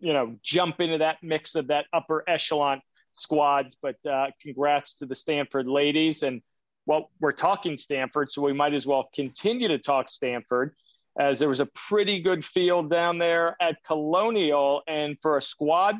you 0.00 0.12
know 0.12 0.36
jump 0.42 0.80
into 0.80 0.98
that 0.98 1.18
mix 1.22 1.54
of 1.54 1.68
that 1.68 1.86
upper 1.92 2.24
echelon 2.28 2.80
squads. 3.12 3.76
But 3.80 3.96
uh, 4.06 4.28
congrats 4.40 4.96
to 4.96 5.06
the 5.06 5.14
Stanford 5.14 5.66
ladies 5.66 6.22
and 6.22 6.42
well, 6.88 7.10
we're 7.20 7.32
talking 7.32 7.76
Stanford, 7.76 8.30
so 8.30 8.40
we 8.40 8.54
might 8.54 8.72
as 8.72 8.86
well 8.86 9.10
continue 9.14 9.68
to 9.68 9.78
talk 9.78 10.08
Stanford, 10.08 10.74
as 11.20 11.38
there 11.38 11.50
was 11.50 11.60
a 11.60 11.66
pretty 11.66 12.22
good 12.22 12.46
field 12.46 12.90
down 12.90 13.18
there 13.18 13.56
at 13.60 13.84
Colonial. 13.84 14.82
And 14.86 15.18
for 15.20 15.36
a 15.36 15.42
squad, 15.42 15.96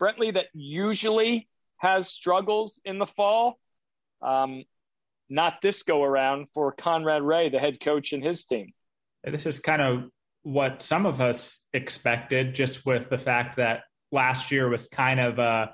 Brentley, 0.00 0.32
that 0.32 0.46
usually 0.54 1.50
has 1.76 2.08
struggles 2.08 2.80
in 2.82 2.98
the 2.98 3.06
fall, 3.06 3.58
um, 4.22 4.64
not 5.28 5.60
this 5.60 5.82
go 5.82 6.02
around 6.02 6.50
for 6.50 6.72
Conrad 6.72 7.22
Ray, 7.22 7.48
the 7.48 7.58
head 7.58 7.80
coach 7.80 8.12
and 8.12 8.22
his 8.22 8.44
team. 8.44 8.72
This 9.24 9.46
is 9.46 9.58
kind 9.58 9.82
of 9.82 10.10
what 10.42 10.82
some 10.82 11.06
of 11.06 11.20
us 11.20 11.64
expected, 11.72 12.54
just 12.54 12.86
with 12.86 13.08
the 13.08 13.18
fact 13.18 13.56
that 13.56 13.80
last 14.12 14.52
year 14.52 14.68
was 14.68 14.86
kind 14.86 15.18
of 15.18 15.38
a 15.38 15.72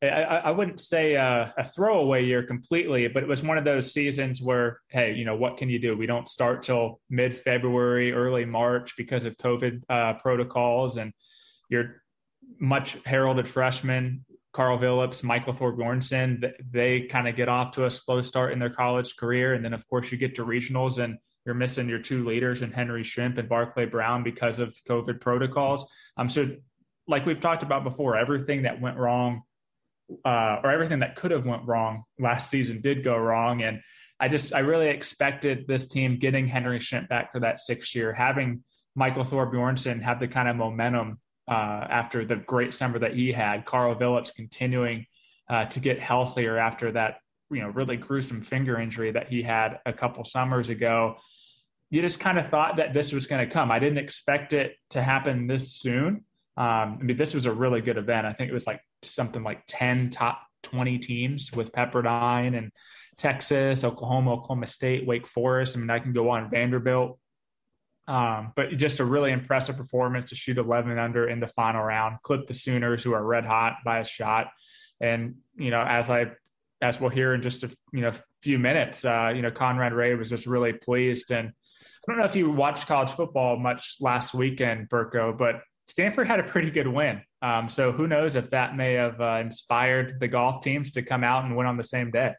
I, 0.00 0.06
I 0.06 0.50
wouldn't 0.52 0.78
say 0.78 1.14
a, 1.14 1.52
a, 1.56 1.64
throwaway 1.64 2.24
year 2.24 2.44
completely, 2.44 3.08
but 3.08 3.24
it 3.24 3.28
was 3.28 3.42
one 3.42 3.58
of 3.58 3.64
those 3.64 3.92
seasons 3.92 4.40
where, 4.40 4.78
hey, 4.90 5.14
you 5.14 5.24
know, 5.24 5.34
what 5.34 5.56
can 5.56 5.68
you 5.68 5.80
do? 5.80 5.96
We 5.96 6.06
don't 6.06 6.28
start 6.28 6.62
till 6.62 7.00
mid 7.10 7.34
February, 7.34 8.12
early 8.12 8.44
March 8.44 8.94
because 8.96 9.24
of 9.24 9.36
COVID 9.38 9.82
uh, 9.88 10.14
protocols, 10.14 10.98
and 10.98 11.12
you're 11.68 12.02
much 12.60 12.96
heralded 13.04 13.48
freshmen, 13.48 14.24
Karl 14.58 14.76
Vilips, 14.76 15.22
Michael 15.22 15.52
Thorbjornsen, 15.52 16.52
they 16.72 17.02
kind 17.02 17.28
of 17.28 17.36
get 17.36 17.48
off 17.48 17.70
to 17.74 17.84
a 17.84 17.90
slow 17.90 18.22
start 18.22 18.52
in 18.52 18.58
their 18.58 18.68
college 18.68 19.14
career, 19.14 19.54
and 19.54 19.64
then 19.64 19.72
of 19.72 19.88
course 19.88 20.10
you 20.10 20.18
get 20.18 20.34
to 20.34 20.44
regionals 20.44 20.98
and 20.98 21.16
you're 21.46 21.54
missing 21.54 21.88
your 21.88 22.00
two 22.00 22.24
leaders 22.24 22.60
and 22.60 22.74
Henry 22.74 23.04
Shimp 23.04 23.38
and 23.38 23.48
Barclay 23.48 23.86
Brown 23.86 24.24
because 24.24 24.58
of 24.58 24.76
COVID 24.90 25.20
protocols. 25.20 25.88
Um, 26.16 26.28
so 26.28 26.56
like 27.06 27.24
we've 27.24 27.38
talked 27.38 27.62
about 27.62 27.84
before, 27.84 28.16
everything 28.16 28.62
that 28.62 28.80
went 28.80 28.96
wrong 28.96 29.42
uh, 30.24 30.56
or 30.64 30.72
everything 30.72 30.98
that 30.98 31.14
could 31.14 31.30
have 31.30 31.46
went 31.46 31.64
wrong 31.64 32.02
last 32.18 32.50
season 32.50 32.80
did 32.80 33.04
go 33.04 33.16
wrong. 33.16 33.62
And 33.62 33.80
I 34.18 34.26
just 34.26 34.52
I 34.52 34.58
really 34.58 34.88
expected 34.88 35.68
this 35.68 35.86
team 35.86 36.18
getting 36.18 36.48
Henry 36.48 36.80
Shimp 36.80 37.08
back 37.08 37.30
for 37.30 37.38
that 37.38 37.60
sixth 37.60 37.94
year, 37.94 38.12
having 38.12 38.64
Michael 38.96 39.22
Thorbjornsen 39.22 40.02
have 40.02 40.18
the 40.18 40.26
kind 40.26 40.48
of 40.48 40.56
momentum 40.56 41.20
uh, 41.48 41.86
after 41.90 42.24
the 42.24 42.36
great 42.36 42.74
summer 42.74 42.98
that 42.98 43.14
he 43.14 43.32
had. 43.32 43.64
Karl 43.64 43.94
Vilips 43.94 44.32
continuing 44.32 45.06
uh, 45.48 45.64
to 45.66 45.80
get 45.80 45.98
healthier 46.00 46.58
after 46.58 46.92
that 46.92 47.18
you 47.50 47.60
know 47.60 47.68
really 47.68 47.96
gruesome 47.96 48.42
finger 48.42 48.78
injury 48.78 49.10
that 49.10 49.28
he 49.28 49.42
had 49.42 49.80
a 49.86 49.92
couple 49.92 50.24
summers 50.24 50.68
ago. 50.68 51.16
You 51.90 52.02
just 52.02 52.20
kind 52.20 52.38
of 52.38 52.50
thought 52.50 52.76
that 52.76 52.92
this 52.92 53.12
was 53.12 53.26
going 53.26 53.46
to 53.46 53.52
come. 53.52 53.70
I 53.70 53.78
didn't 53.78 53.98
expect 53.98 54.52
it 54.52 54.76
to 54.90 55.02
happen 55.02 55.46
this 55.46 55.72
soon. 55.72 56.24
Um, 56.56 56.98
I 57.00 57.02
mean, 57.02 57.16
this 57.16 57.34
was 57.34 57.46
a 57.46 57.52
really 57.52 57.80
good 57.80 57.96
event. 57.96 58.26
I 58.26 58.34
think 58.34 58.50
it 58.50 58.54
was 58.54 58.66
like 58.66 58.82
something 59.02 59.42
like 59.42 59.62
10 59.68 60.10
top 60.10 60.42
20 60.64 60.98
teams 60.98 61.52
with 61.52 61.72
Pepperdine 61.72 62.58
and 62.58 62.70
Texas, 63.16 63.84
Oklahoma, 63.84 64.34
Oklahoma 64.34 64.66
State, 64.66 65.06
Wake 65.06 65.26
Forest. 65.26 65.76
I 65.76 65.80
mean, 65.80 65.88
I 65.88 65.98
can 65.98 66.12
go 66.12 66.28
on 66.30 66.50
Vanderbilt. 66.50 67.18
Um, 68.08 68.52
but 68.56 68.74
just 68.78 69.00
a 69.00 69.04
really 69.04 69.32
impressive 69.32 69.76
performance 69.76 70.30
to 70.30 70.34
shoot 70.34 70.56
11 70.56 70.98
under 70.98 71.28
in 71.28 71.40
the 71.40 71.46
final 71.46 71.82
round, 71.82 72.16
clip 72.22 72.46
the 72.46 72.54
Sooners 72.54 73.02
who 73.02 73.12
are 73.12 73.22
red 73.22 73.44
hot 73.44 73.76
by 73.84 73.98
a 73.98 74.04
shot. 74.04 74.48
And, 74.98 75.36
you 75.56 75.70
know, 75.70 75.82
as 75.82 76.10
I, 76.10 76.32
as 76.80 77.00
we'll 77.00 77.10
hear 77.10 77.34
in 77.34 77.42
just 77.42 77.64
a 77.64 77.70
you 77.92 78.00
know 78.00 78.12
few 78.40 78.58
minutes, 78.58 79.04
uh, 79.04 79.32
you 79.34 79.42
know, 79.42 79.50
Conrad 79.50 79.92
Ray 79.92 80.14
was 80.14 80.30
just 80.30 80.46
really 80.46 80.72
pleased. 80.72 81.30
And 81.32 81.48
I 81.48 82.12
don't 82.12 82.18
know 82.18 82.24
if 82.24 82.34
you 82.34 82.50
watched 82.50 82.86
college 82.86 83.10
football 83.10 83.58
much 83.58 83.96
last 84.00 84.32
weekend, 84.32 84.88
Burko, 84.88 85.36
but 85.36 85.60
Stanford 85.86 86.28
had 86.28 86.40
a 86.40 86.44
pretty 86.44 86.70
good 86.70 86.88
win. 86.88 87.20
Um, 87.42 87.68
so 87.68 87.92
who 87.92 88.06
knows 88.06 88.36
if 88.36 88.50
that 88.50 88.76
may 88.76 88.94
have 88.94 89.20
uh, 89.20 89.38
inspired 89.40 90.18
the 90.18 90.28
golf 90.28 90.62
teams 90.62 90.92
to 90.92 91.02
come 91.02 91.24
out 91.24 91.44
and 91.44 91.56
win 91.56 91.66
on 91.66 91.76
the 91.76 91.84
same 91.84 92.10
day. 92.10 92.32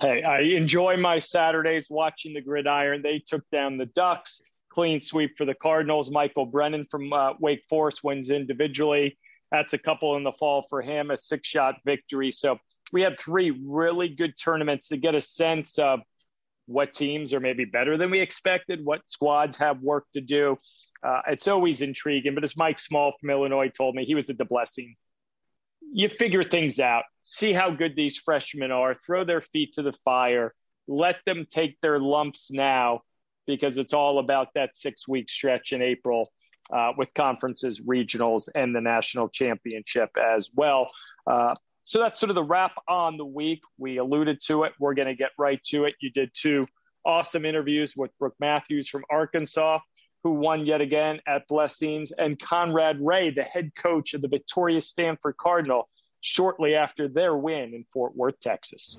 Hey, 0.00 0.22
I 0.22 0.40
enjoy 0.40 0.96
my 0.96 1.18
Saturdays 1.18 1.86
watching 1.90 2.34
the 2.34 2.40
gridiron. 2.40 3.02
They 3.02 3.22
took 3.24 3.42
down 3.50 3.78
the 3.78 3.86
Ducks, 3.86 4.42
clean 4.74 5.00
sweep 5.00 5.38
for 5.38 5.44
the 5.44 5.54
Cardinals. 5.54 6.10
Michael 6.10 6.46
Brennan 6.46 6.86
from 6.90 7.12
uh, 7.12 7.34
Wake 7.38 7.62
Forest 7.70 8.02
wins 8.02 8.30
individually. 8.30 9.16
That's 9.52 9.72
a 9.72 9.78
couple 9.78 10.16
in 10.16 10.24
the 10.24 10.32
fall 10.32 10.66
for 10.68 10.82
him, 10.82 11.10
a 11.10 11.16
six 11.16 11.48
shot 11.48 11.76
victory. 11.84 12.32
So 12.32 12.58
we 12.92 13.02
had 13.02 13.18
three 13.18 13.50
really 13.64 14.08
good 14.08 14.34
tournaments 14.36 14.88
to 14.88 14.96
get 14.96 15.14
a 15.14 15.20
sense 15.20 15.78
of 15.78 16.00
what 16.66 16.92
teams 16.92 17.32
are 17.32 17.40
maybe 17.40 17.64
better 17.64 17.96
than 17.96 18.10
we 18.10 18.20
expected, 18.20 18.84
what 18.84 19.02
squads 19.06 19.58
have 19.58 19.80
work 19.80 20.06
to 20.14 20.20
do. 20.20 20.58
Uh, 21.02 21.20
it's 21.28 21.46
always 21.46 21.82
intriguing. 21.82 22.34
But 22.34 22.44
as 22.44 22.56
Mike 22.56 22.80
Small 22.80 23.12
from 23.20 23.30
Illinois 23.30 23.68
told 23.68 23.94
me, 23.94 24.04
he 24.04 24.14
was 24.14 24.30
at 24.30 24.38
the 24.38 24.44
blessing. 24.44 24.94
You 25.92 26.08
figure 26.08 26.42
things 26.42 26.80
out, 26.80 27.04
see 27.22 27.52
how 27.52 27.70
good 27.70 27.94
these 27.94 28.16
freshmen 28.16 28.72
are, 28.72 28.94
throw 28.94 29.24
their 29.24 29.42
feet 29.42 29.74
to 29.74 29.82
the 29.82 29.92
fire, 30.04 30.54
let 30.88 31.18
them 31.26 31.46
take 31.48 31.80
their 31.80 32.00
lumps 32.00 32.50
now 32.50 33.02
because 33.46 33.78
it's 33.78 33.92
all 33.92 34.18
about 34.18 34.48
that 34.54 34.76
six 34.76 35.06
week 35.08 35.28
stretch 35.28 35.72
in 35.72 35.82
April 35.82 36.32
uh, 36.72 36.92
with 36.96 37.08
conferences, 37.14 37.80
regionals, 37.82 38.48
and 38.54 38.74
the 38.74 38.80
national 38.80 39.28
championship 39.28 40.10
as 40.16 40.50
well. 40.54 40.90
Uh, 41.26 41.54
so 41.82 41.98
that's 42.00 42.18
sort 42.18 42.30
of 42.30 42.36
the 42.36 42.42
wrap 42.42 42.72
on 42.88 43.16
the 43.16 43.26
week. 43.26 43.60
We 43.78 43.98
alluded 43.98 44.40
to 44.46 44.64
it. 44.64 44.72
We're 44.80 44.94
going 44.94 45.08
to 45.08 45.14
get 45.14 45.30
right 45.38 45.62
to 45.64 45.84
it. 45.84 45.94
You 46.00 46.10
did 46.10 46.30
two 46.34 46.66
awesome 47.04 47.44
interviews 47.44 47.94
with 47.96 48.10
Brooke 48.18 48.36
Matthews 48.40 48.88
from 48.88 49.04
Arkansas 49.10 49.80
who 50.24 50.30
won 50.30 50.64
yet 50.64 50.80
again 50.80 51.20
at 51.28 51.46
Blessings, 51.46 52.10
and 52.10 52.38
Conrad 52.38 52.96
Ray, 52.98 53.30
the 53.30 53.42
head 53.42 53.70
coach 53.76 54.14
of 54.14 54.22
the 54.22 54.28
victorious 54.28 54.88
Stanford 54.88 55.36
Cardinal, 55.36 55.90
shortly 56.22 56.74
after 56.74 57.08
their 57.08 57.36
win 57.36 57.74
in 57.74 57.84
Fort 57.92 58.16
Worth, 58.16 58.40
Texas. 58.40 58.98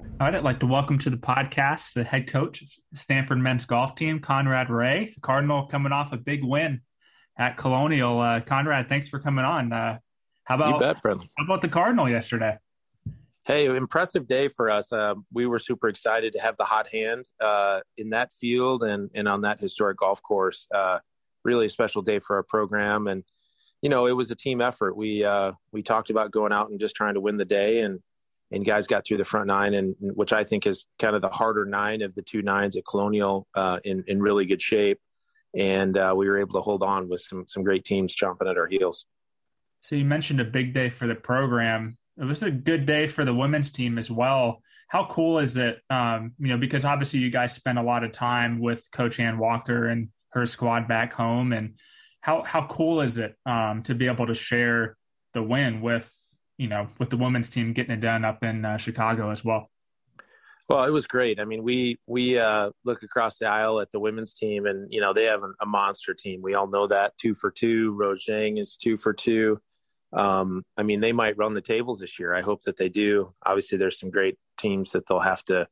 All 0.00 0.06
right, 0.20 0.34
I'd 0.36 0.44
like 0.44 0.60
to 0.60 0.66
welcome 0.66 0.96
to 0.98 1.10
the 1.10 1.16
podcast 1.16 1.94
the 1.94 2.04
head 2.04 2.28
coach 2.28 2.62
of 2.62 2.68
Stanford 2.94 3.38
men's 3.38 3.64
golf 3.64 3.96
team, 3.96 4.20
Conrad 4.20 4.70
Ray. 4.70 5.12
The 5.12 5.20
Cardinal 5.20 5.66
coming 5.66 5.90
off 5.90 6.12
a 6.12 6.16
big 6.16 6.44
win 6.44 6.82
at 7.36 7.56
Colonial. 7.56 8.20
Uh, 8.20 8.40
Conrad, 8.40 8.88
thanks 8.88 9.08
for 9.08 9.18
coming 9.18 9.44
on. 9.44 9.72
Uh, 9.72 9.98
how 10.44 10.54
about 10.54 10.74
you 10.74 10.78
bet, 10.78 10.96
how 11.04 11.44
about 11.44 11.62
the 11.62 11.68
Cardinal 11.68 12.08
yesterday? 12.08 12.58
Hey, 13.44 13.66
impressive 13.66 14.28
day 14.28 14.46
for 14.46 14.70
us. 14.70 14.92
Uh, 14.92 15.14
we 15.32 15.46
were 15.46 15.58
super 15.58 15.88
excited 15.88 16.32
to 16.34 16.38
have 16.40 16.56
the 16.58 16.64
hot 16.64 16.86
hand 16.88 17.26
uh, 17.40 17.80
in 17.96 18.10
that 18.10 18.32
field 18.32 18.84
and, 18.84 19.10
and 19.14 19.26
on 19.26 19.40
that 19.40 19.58
historic 19.58 19.96
golf 19.98 20.22
course. 20.22 20.68
Uh, 20.72 21.00
really 21.44 21.66
a 21.66 21.70
special 21.70 22.02
day 22.02 22.20
for 22.20 22.36
our 22.36 22.44
program. 22.44 23.08
And, 23.08 23.24
you 23.82 23.88
know, 23.88 24.06
it 24.06 24.12
was 24.12 24.30
a 24.30 24.36
team 24.36 24.60
effort. 24.60 24.96
We, 24.96 25.24
uh, 25.24 25.52
we 25.72 25.82
talked 25.82 26.10
about 26.10 26.30
going 26.30 26.52
out 26.52 26.70
and 26.70 26.78
just 26.78 26.94
trying 26.94 27.14
to 27.14 27.20
win 27.20 27.36
the 27.36 27.44
day. 27.44 27.80
And, 27.80 28.00
and 28.50 28.64
guys 28.64 28.86
got 28.86 29.06
through 29.06 29.18
the 29.18 29.24
front 29.24 29.46
nine, 29.46 29.74
and 29.74 29.94
which 30.00 30.32
I 30.32 30.44
think 30.44 30.66
is 30.66 30.86
kind 30.98 31.14
of 31.14 31.22
the 31.22 31.28
harder 31.28 31.64
nine 31.64 32.02
of 32.02 32.14
the 32.14 32.22
two 32.22 32.42
nines 32.42 32.76
at 32.76 32.86
Colonial 32.86 33.46
uh, 33.54 33.78
in 33.84 34.04
in 34.06 34.20
really 34.20 34.46
good 34.46 34.62
shape. 34.62 34.98
And 35.56 35.96
uh, 35.96 36.14
we 36.16 36.28
were 36.28 36.38
able 36.38 36.54
to 36.54 36.60
hold 36.60 36.82
on 36.82 37.08
with 37.08 37.20
some 37.20 37.44
some 37.46 37.62
great 37.62 37.84
teams 37.84 38.14
chomping 38.14 38.50
at 38.50 38.58
our 38.58 38.66
heels. 38.66 39.06
So 39.80 39.96
you 39.96 40.04
mentioned 40.04 40.40
a 40.40 40.44
big 40.44 40.74
day 40.74 40.90
for 40.90 41.06
the 41.06 41.14
program. 41.14 41.96
It 42.20 42.24
was 42.24 42.42
a 42.42 42.50
good 42.50 42.84
day 42.84 43.06
for 43.06 43.24
the 43.24 43.34
women's 43.34 43.70
team 43.70 43.96
as 43.96 44.10
well. 44.10 44.60
How 44.88 45.06
cool 45.06 45.38
is 45.38 45.56
it? 45.56 45.80
Um, 45.88 46.32
you 46.38 46.48
know, 46.48 46.56
because 46.56 46.84
obviously 46.84 47.20
you 47.20 47.30
guys 47.30 47.52
spend 47.52 47.78
a 47.78 47.82
lot 47.82 48.02
of 48.02 48.10
time 48.10 48.58
with 48.58 48.88
Coach 48.90 49.20
Anne 49.20 49.38
Walker 49.38 49.88
and 49.88 50.08
her 50.30 50.44
squad 50.46 50.88
back 50.88 51.12
home, 51.12 51.52
and 51.52 51.74
how 52.20 52.42
how 52.42 52.66
cool 52.66 53.00
is 53.02 53.18
it 53.18 53.36
um, 53.46 53.82
to 53.84 53.94
be 53.94 54.06
able 54.06 54.26
to 54.26 54.34
share 54.34 54.96
the 55.34 55.42
win 55.42 55.80
with 55.80 56.10
you 56.58 56.68
know 56.68 56.88
with 56.98 57.10
the 57.10 57.16
women's 57.16 57.48
team 57.48 57.72
getting 57.72 57.92
it 57.92 58.00
done 58.00 58.24
up 58.24 58.44
in 58.44 58.64
uh, 58.64 58.76
Chicago 58.76 59.30
as 59.30 59.44
well. 59.44 59.70
Well, 60.68 60.84
it 60.84 60.90
was 60.90 61.06
great. 61.06 61.40
I 61.40 61.46
mean, 61.46 61.62
we 61.62 61.98
we 62.06 62.38
uh, 62.38 62.70
look 62.84 63.02
across 63.02 63.38
the 63.38 63.46
aisle 63.46 63.80
at 63.80 63.90
the 63.90 64.00
women's 64.00 64.34
team, 64.34 64.66
and 64.66 64.92
you 64.92 65.00
know 65.00 65.14
they 65.14 65.24
have 65.24 65.40
a 65.60 65.66
monster 65.66 66.12
team. 66.12 66.42
We 66.42 66.54
all 66.54 66.68
know 66.68 66.86
that 66.88 67.16
two 67.16 67.34
for 67.34 67.50
two. 67.50 67.92
Rose 67.92 68.24
Zhang 68.28 68.58
is 68.58 68.76
two 68.76 68.98
for 68.98 69.14
two. 69.14 69.58
Um, 70.12 70.64
I 70.76 70.82
mean, 70.82 71.00
they 71.00 71.12
might 71.12 71.38
run 71.38 71.54
the 71.54 71.62
tables 71.62 72.00
this 72.00 72.18
year. 72.18 72.34
I 72.34 72.42
hope 72.42 72.62
that 72.62 72.76
they 72.76 72.90
do. 72.90 73.34
Obviously, 73.46 73.78
there's 73.78 73.98
some 73.98 74.10
great 74.10 74.36
teams 74.58 74.92
that 74.92 75.04
they'll 75.08 75.20
have 75.20 75.44
to 75.44 75.68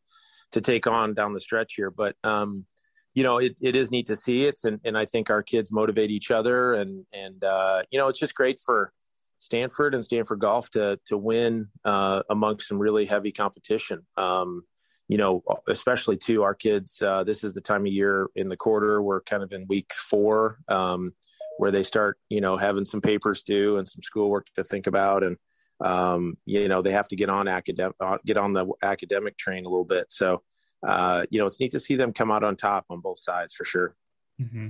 to 0.52 0.61
take 0.62 0.87
on 0.87 1.12
down 1.12 1.35
the 1.35 1.40
stretch 1.40 1.75
here, 1.75 1.90
but 1.90 2.16
um, 2.25 2.64
you 3.12 3.23
know, 3.23 3.38
it, 3.38 3.57
it 3.61 3.75
is 3.76 3.90
neat 3.90 4.07
to 4.07 4.16
see 4.16 4.45
it, 4.45 4.61
and, 4.64 4.81
and 4.85 4.97
I 4.97 5.05
think 5.07 5.28
our 5.28 5.43
kids 5.43 5.73
motivate 5.73 6.11
each 6.11 6.31
other, 6.31 6.73
and 6.73 7.05
and 7.12 7.45
uh, 7.45 7.83
you 7.90 7.99
know, 7.99 8.09
it's 8.09 8.19
just 8.19 8.35
great 8.35 8.61
for 8.64 8.93
Stanford 9.38 9.95
and 9.95 10.05
Stanford 10.05 10.40
Golf 10.40 10.71
to 10.71 10.99
to 11.07 11.16
win 11.16 11.69
uh, 11.85 12.23
amongst 12.31 12.69
some 12.69 12.78
really 12.78 13.07
heavy 13.07 13.33
competition. 13.33 14.07
Um, 14.16 14.64
you 15.09 15.19
know, 15.19 15.43
especially 15.69 16.16
to 16.16 16.43
our 16.43 16.55
kids. 16.55 17.00
Uh, 17.00 17.23
this 17.23 17.45
is 17.45 17.55
the 17.55 17.61
time 17.61 17.83
of 17.83 17.93
year 17.93 18.26
in 18.35 18.49
the 18.49 18.57
quarter. 18.57 19.00
We're 19.00 19.21
kind 19.21 19.43
of 19.43 19.52
in 19.52 19.66
week 19.69 19.93
four, 19.95 20.59
um, 20.66 21.12
where 21.59 21.71
they 21.71 21.85
start, 21.85 22.19
you 22.28 22.40
know, 22.40 22.57
having 22.57 22.85
some 22.85 23.00
papers 23.00 23.45
due 23.45 23.76
and 23.76 23.87
some 23.87 24.02
schoolwork 24.02 24.49
to 24.57 24.64
think 24.64 24.88
about, 24.88 25.23
and 25.23 25.37
um, 25.81 26.37
you 26.45 26.66
know, 26.69 26.83
they 26.83 26.93
have 26.93 27.09
to 27.09 27.16
get 27.16 27.31
on 27.31 27.49
academic, 27.49 27.95
uh, 28.00 28.19
get 28.25 28.37
on 28.37 28.52
the 28.52 28.66
academic 28.83 29.37
train 29.37 29.64
a 29.64 29.69
little 29.69 29.85
bit. 29.85 30.11
So, 30.11 30.43
uh, 30.85 31.26
you 31.31 31.38
know, 31.38 31.47
it's 31.47 31.61
neat 31.61 31.73
to 31.73 31.81
see 31.81 31.97
them 31.97 32.12
come 32.12 32.31
out 32.31 32.43
on 32.43 32.57
top 32.57 32.87
on 32.90 33.00
both 33.00 33.19
sides 33.19 33.55
for 33.55 33.64
sure. 33.64 33.95
Mm-hmm. 34.40 34.69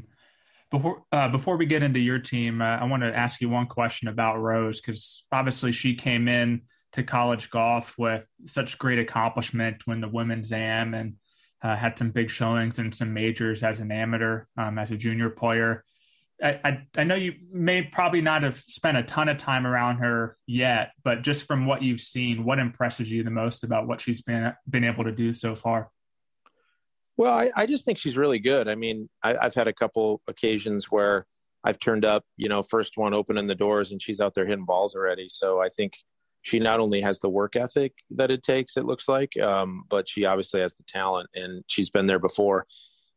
Before 0.71 1.03
uh, 1.13 1.29
before 1.29 1.57
we 1.57 1.67
get 1.67 1.83
into 1.83 2.01
your 2.01 2.19
team, 2.19 2.61
uh, 2.61 2.65
I 2.65 2.85
want 2.85 3.03
to 3.03 3.17
ask 3.17 3.41
you 3.41 3.49
one 3.49 3.67
question 3.67 4.09
about 4.09 4.39
Rose 4.39 4.81
because 4.81 5.25
obviously 5.31 5.71
she 5.73 5.95
came 5.95 6.27
in 6.27 6.63
to 6.93 7.03
college 7.03 7.51
golf 7.51 7.95
with 7.99 8.27
such 8.47 8.79
great 8.79 8.99
accomplishment 8.99 9.87
when 9.87 10.01
the 10.01 10.09
women's 10.09 10.51
am 10.51 10.95
and 10.95 11.15
uh, 11.63 11.77
had 11.77 11.99
some 11.99 12.11
big 12.11 12.31
showings 12.31 12.79
and 12.79 12.95
some 12.95 13.13
majors 13.13 13.63
as 13.63 13.81
an 13.81 13.93
amateur, 13.93 14.47
um, 14.57 14.79
as 14.79 14.91
a 14.91 14.97
junior 14.97 15.31
player. 15.31 15.85
I, 16.43 16.61
I, 16.65 16.87
I 16.99 17.05
know 17.05 17.15
you 17.15 17.35
may 17.51 17.83
probably 17.83 18.21
not 18.21 18.43
have 18.43 18.57
spent 18.67 18.99
a 18.99 19.03
ton 19.03 19.29
of 19.29 19.39
time 19.39 19.67
around 19.67 19.99
her 19.99 20.37
yet, 20.47 20.93
but 21.03 21.23
just 21.23 21.47
from 21.47 21.67
what 21.67 21.83
you've 21.83 22.01
seen, 22.01 22.45
what 22.45 22.59
impresses 22.59 23.11
you 23.11 23.23
the 23.23 23.31
most 23.31 23.65
about 23.65 23.87
what 23.87 24.01
she's 24.01 24.21
been 24.21 24.53
been 24.69 24.85
able 24.85 25.05
to 25.05 25.13
do 25.13 25.33
so 25.33 25.55
far? 25.55 25.91
Well, 27.17 27.33
I, 27.33 27.51
I 27.57 27.67
just 27.67 27.85
think 27.85 27.99
she's 27.99 28.17
really 28.17 28.39
good. 28.39 28.69
I 28.69 28.75
mean, 28.75 29.09
I, 29.23 29.37
I've 29.37 29.55
had 29.55 29.69
a 29.69 29.73
couple 29.73 30.21
occasions 30.29 30.91
where 30.91 31.27
I've 31.65 31.79
turned 31.79 32.05
up, 32.05 32.25
you 32.37 32.49
know, 32.49 32.63
first 32.63 32.97
one 32.97 33.15
opening 33.15 33.47
the 33.47 33.55
doors 33.55 33.91
and 33.91 34.01
she's 34.01 34.21
out 34.21 34.35
there 34.35 34.47
hitting 34.47 34.67
balls 34.67 34.95
already. 34.95 35.29
So 35.29 35.61
I 35.61 35.69
think 35.69 35.95
she 36.43 36.61
not 36.61 36.79
only 36.79 37.01
has 37.01 37.19
the 37.21 37.29
work 37.29 37.57
ethic 37.57 37.93
that 38.11 38.31
it 38.31 38.43
takes, 38.43 38.77
it 38.77 38.85
looks 38.85 39.09
like, 39.09 39.37
um, 39.41 39.83
but 39.89 40.09
she 40.09 40.25
obviously 40.25 40.61
has 40.61 40.75
the 40.77 40.85
talent 40.87 41.29
and 41.35 41.65
she's 41.67 41.91
been 41.91 42.07
there 42.07 42.21
before. 42.21 42.67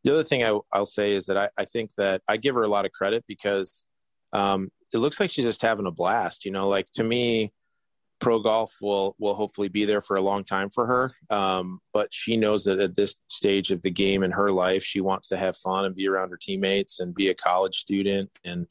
The 0.04 0.14
other 0.14 0.24
thing 0.24 0.44
I, 0.44 0.52
will 0.52 0.86
say 0.86 1.14
is 1.14 1.26
that 1.26 1.38
I, 1.38 1.50
I, 1.58 1.66
think 1.66 1.94
that 1.98 2.22
I 2.28 2.38
give 2.38 2.56
her 2.56 2.64
a 2.64 2.70
lot 2.70 2.86
of 2.86 2.92
credit 2.92 3.24
because 3.28 3.84
um, 4.34 4.70
it 4.94 4.98
looks 4.98 5.20
like 5.20 5.30
she's 5.30 5.46
just 5.46 5.62
having 5.62 5.86
a 5.86 5.92
blast. 5.92 6.46
You 6.46 6.52
know, 6.52 6.70
like 6.70 6.88
to 6.94 7.04
me, 7.04 7.52
pro 8.20 8.40
golf 8.40 8.76
will 8.82 9.16
will 9.20 9.34
hopefully 9.34 9.70
be 9.70 9.86
there 9.86 10.02
for 10.02 10.18
a 10.18 10.22
long 10.22 10.44
time 10.44 10.70
for 10.70 10.86
her. 10.86 11.14
Um, 11.30 11.80
but 11.94 12.14
she 12.14 12.38
knows 12.38 12.66
that 12.66 12.80
at 12.80 12.96
this 12.96 13.16
stage 13.30 13.72
of 13.72 13.82
the 13.82 13.92
game 13.92 14.24
in 14.24 14.32
her 14.32 14.52
life, 14.52 14.84
she 14.84 15.02
wants 15.02 15.30
to 15.30 15.38
have 15.38 15.58
fun 15.58 15.86
and 15.86 15.96
be 15.96 16.08
around 16.08 16.30
her 16.30 16.40
teammates 16.40 17.00
and 17.00 17.16
be 17.16 17.30
a 17.30 17.34
college 17.34 17.76
student. 17.76 18.30
And 18.44 18.68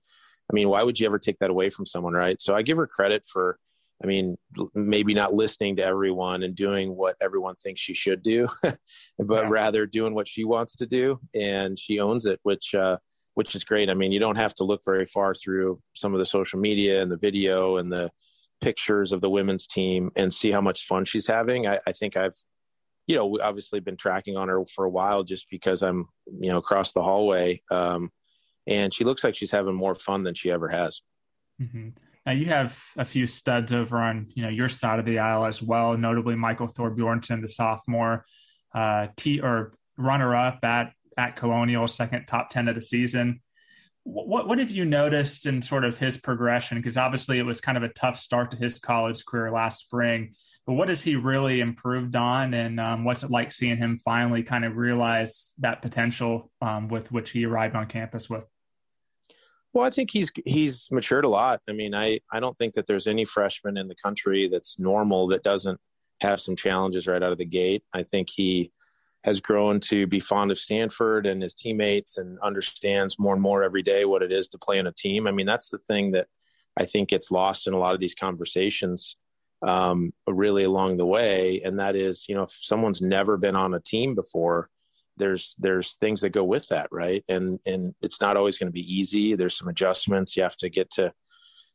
I 0.50 0.54
mean, 0.54 0.68
why 0.68 0.82
would 0.82 1.00
you 1.00 1.06
ever 1.06 1.18
take 1.18 1.38
that 1.40 1.50
away 1.50 1.70
from 1.70 1.86
someone, 1.86 2.14
right? 2.14 2.40
So 2.40 2.54
I 2.54 2.62
give 2.62 2.76
her 2.76 2.86
credit 2.86 3.26
for. 3.26 3.58
I 4.00 4.06
mean, 4.06 4.36
maybe 4.76 5.12
not 5.12 5.32
listening 5.32 5.74
to 5.76 5.84
everyone 5.84 6.44
and 6.44 6.54
doing 6.54 6.94
what 6.94 7.16
everyone 7.20 7.56
thinks 7.56 7.80
she 7.80 7.94
should 7.94 8.22
do, 8.22 8.46
but 8.62 9.42
yeah. 9.42 9.48
rather 9.48 9.86
doing 9.86 10.14
what 10.14 10.28
she 10.28 10.44
wants 10.44 10.76
to 10.76 10.86
do, 10.86 11.18
and 11.34 11.76
she 11.76 11.98
owns 11.98 12.24
it, 12.24 12.38
which 12.44 12.76
uh, 12.76 12.98
which 13.34 13.56
is 13.56 13.64
great. 13.64 13.90
I 13.90 13.94
mean, 13.94 14.12
you 14.12 14.20
don't 14.20 14.36
have 14.36 14.54
to 14.54 14.64
look 14.64 14.82
very 14.84 15.04
far 15.04 15.34
through 15.34 15.80
some 15.94 16.12
of 16.12 16.20
the 16.20 16.24
social 16.24 16.60
media 16.60 17.02
and 17.02 17.10
the 17.10 17.16
video 17.16 17.78
and 17.78 17.90
the 17.90 18.10
pictures 18.60 19.12
of 19.12 19.20
the 19.20 19.30
women's 19.30 19.66
team 19.66 20.10
and 20.16 20.32
see 20.32 20.50
how 20.50 20.60
much 20.60 20.84
fun 20.84 21.04
she's 21.04 21.26
having. 21.26 21.66
I, 21.66 21.78
I 21.86 21.92
think 21.92 22.16
I've, 22.16 22.34
you 23.06 23.16
know, 23.16 23.38
obviously 23.42 23.80
been 23.80 23.96
tracking 23.96 24.36
on 24.36 24.48
her 24.48 24.64
for 24.66 24.84
a 24.84 24.90
while 24.90 25.24
just 25.24 25.46
because 25.50 25.82
I'm, 25.82 26.06
you 26.26 26.50
know, 26.50 26.58
across 26.58 26.92
the 26.92 27.02
hallway. 27.02 27.60
Um, 27.70 28.10
and 28.66 28.92
she 28.92 29.04
looks 29.04 29.24
like 29.24 29.34
she's 29.34 29.50
having 29.50 29.74
more 29.74 29.94
fun 29.94 30.24
than 30.24 30.34
she 30.34 30.50
ever 30.50 30.68
has. 30.68 31.00
Mm-hmm. 31.60 31.90
Now 32.26 32.32
you 32.32 32.46
have 32.46 32.78
a 32.96 33.04
few 33.04 33.26
studs 33.26 33.72
over 33.72 33.96
on, 33.96 34.26
you 34.34 34.42
know, 34.42 34.50
your 34.50 34.68
side 34.68 34.98
of 34.98 35.06
the 35.06 35.18
aisle 35.18 35.46
as 35.46 35.62
well, 35.62 35.96
notably 35.96 36.34
Michael 36.34 36.68
Thorbjornsen, 36.68 37.40
the 37.40 37.48
sophomore, 37.48 38.24
uh, 38.74 39.06
T 39.16 39.40
or 39.40 39.72
runner 39.96 40.36
up 40.36 40.62
at, 40.62 40.92
at 41.16 41.36
Colonial, 41.36 41.88
second 41.88 42.26
top 42.26 42.50
10 42.50 42.68
of 42.68 42.74
the 42.74 42.82
season 42.82 43.40
what 44.08 44.48
what 44.48 44.58
have 44.58 44.70
you 44.70 44.84
noticed 44.84 45.46
in 45.46 45.60
sort 45.60 45.84
of 45.84 45.98
his 45.98 46.16
progression? 46.16 46.78
Because 46.78 46.96
obviously 46.96 47.38
it 47.38 47.42
was 47.42 47.60
kind 47.60 47.76
of 47.76 47.84
a 47.84 47.88
tough 47.90 48.18
start 48.18 48.50
to 48.50 48.56
his 48.56 48.78
college 48.78 49.24
career 49.26 49.50
last 49.50 49.80
spring. 49.80 50.34
But 50.66 50.74
what 50.74 50.88
has 50.88 51.02
he 51.02 51.16
really 51.16 51.60
improved 51.60 52.14
on, 52.16 52.52
and 52.54 52.78
um, 52.78 53.04
what's 53.04 53.22
it 53.22 53.30
like 53.30 53.52
seeing 53.52 53.76
him 53.76 53.98
finally 54.04 54.42
kind 54.42 54.64
of 54.64 54.76
realize 54.76 55.54
that 55.58 55.82
potential 55.82 56.50
um, 56.60 56.88
with 56.88 57.10
which 57.10 57.30
he 57.30 57.44
arrived 57.44 57.74
on 57.74 57.86
campus 57.86 58.28
with? 58.28 58.44
Well, 59.72 59.84
I 59.84 59.90
think 59.90 60.10
he's 60.10 60.30
he's 60.44 60.88
matured 60.90 61.24
a 61.24 61.28
lot. 61.28 61.60
I 61.68 61.72
mean, 61.72 61.94
I 61.94 62.20
I 62.32 62.40
don't 62.40 62.56
think 62.56 62.74
that 62.74 62.86
there's 62.86 63.06
any 63.06 63.24
freshman 63.24 63.76
in 63.76 63.88
the 63.88 63.94
country 63.94 64.48
that's 64.48 64.78
normal 64.78 65.28
that 65.28 65.42
doesn't 65.42 65.80
have 66.20 66.40
some 66.40 66.56
challenges 66.56 67.06
right 67.06 67.22
out 67.22 67.32
of 67.32 67.38
the 67.38 67.44
gate. 67.44 67.84
I 67.92 68.02
think 68.02 68.28
he 68.30 68.72
has 69.24 69.40
grown 69.40 69.80
to 69.80 70.06
be 70.06 70.20
fond 70.20 70.50
of 70.50 70.58
Stanford 70.58 71.26
and 71.26 71.42
his 71.42 71.54
teammates 71.54 72.18
and 72.18 72.38
understands 72.40 73.18
more 73.18 73.34
and 73.34 73.42
more 73.42 73.62
every 73.62 73.82
day 73.82 74.04
what 74.04 74.22
it 74.22 74.32
is 74.32 74.48
to 74.48 74.58
play 74.58 74.78
in 74.78 74.86
a 74.86 74.92
team. 74.92 75.26
I 75.26 75.32
mean, 75.32 75.46
that's 75.46 75.70
the 75.70 75.78
thing 75.78 76.12
that 76.12 76.28
I 76.76 76.84
think 76.84 77.08
gets 77.08 77.30
lost 77.30 77.66
in 77.66 77.74
a 77.74 77.78
lot 77.78 77.94
of 77.94 78.00
these 78.00 78.14
conversations 78.14 79.16
um, 79.62 80.12
really 80.26 80.64
along 80.64 80.96
the 80.96 81.06
way. 81.06 81.60
And 81.64 81.80
that 81.80 81.96
is, 81.96 82.26
you 82.28 82.34
know, 82.34 82.44
if 82.44 82.52
someone's 82.52 83.02
never 83.02 83.36
been 83.36 83.56
on 83.56 83.74
a 83.74 83.80
team 83.80 84.14
before, 84.14 84.70
there's 85.16 85.56
there's 85.58 85.94
things 85.94 86.20
that 86.20 86.30
go 86.30 86.44
with 86.44 86.68
that, 86.68 86.88
right? 86.92 87.24
And 87.28 87.58
and 87.66 87.94
it's 88.00 88.20
not 88.20 88.36
always 88.36 88.56
going 88.56 88.68
to 88.68 88.72
be 88.72 88.94
easy. 88.98 89.34
There's 89.34 89.58
some 89.58 89.66
adjustments 89.66 90.36
you 90.36 90.44
have 90.44 90.56
to 90.58 90.68
get 90.68 90.90
to 90.92 91.12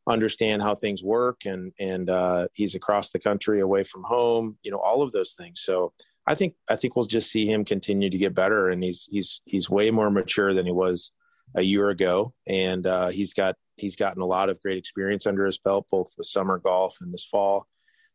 understand 0.08 0.62
how 0.62 0.76
things 0.76 1.04
work. 1.04 1.42
And 1.46 1.74
and 1.78 2.10
uh, 2.10 2.48
he's 2.54 2.74
across 2.76 3.10
the 3.10 3.20
country, 3.20 3.60
away 3.60 3.84
from 3.84 4.04
home, 4.04 4.58
you 4.64 4.72
know, 4.72 4.80
all 4.80 5.02
of 5.02 5.12
those 5.12 5.34
things. 5.34 5.62
So 5.62 5.92
I 6.26 6.36
think 6.36 6.56
I 6.70 6.76
think 6.76 6.96
we'll 6.96 7.06
just 7.06 7.32
see 7.32 7.48
him 7.48 7.66
continue 7.66 8.10
to 8.10 8.18
get 8.18 8.34
better, 8.34 8.70
and 8.70 8.84
he's 8.84 9.08
he's 9.12 9.42
he's 9.46 9.70
way 9.70 9.92
more 9.92 10.10
mature 10.10 10.54
than 10.54 10.66
he 10.66 10.72
was 10.72 11.12
a 11.56 11.62
year 11.62 11.90
ago, 11.90 12.34
and 12.48 12.88
uh, 12.88 13.10
he's 13.10 13.34
got 13.34 13.56
he's 13.76 13.96
gotten 13.96 14.22
a 14.22 14.26
lot 14.26 14.50
of 14.50 14.62
great 14.62 14.78
experience 14.78 15.26
under 15.26 15.46
his 15.46 15.58
belt, 15.58 15.88
both 15.92 16.14
with 16.18 16.28
summer 16.28 16.60
golf 16.60 16.98
and 17.02 17.14
this 17.14 17.26
fall. 17.26 17.68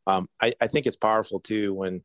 Um, 0.06 0.28
I, 0.40 0.54
I 0.60 0.68
think 0.68 0.86
it's 0.86 0.96
powerful 0.96 1.40
too 1.40 1.74
when 1.74 2.02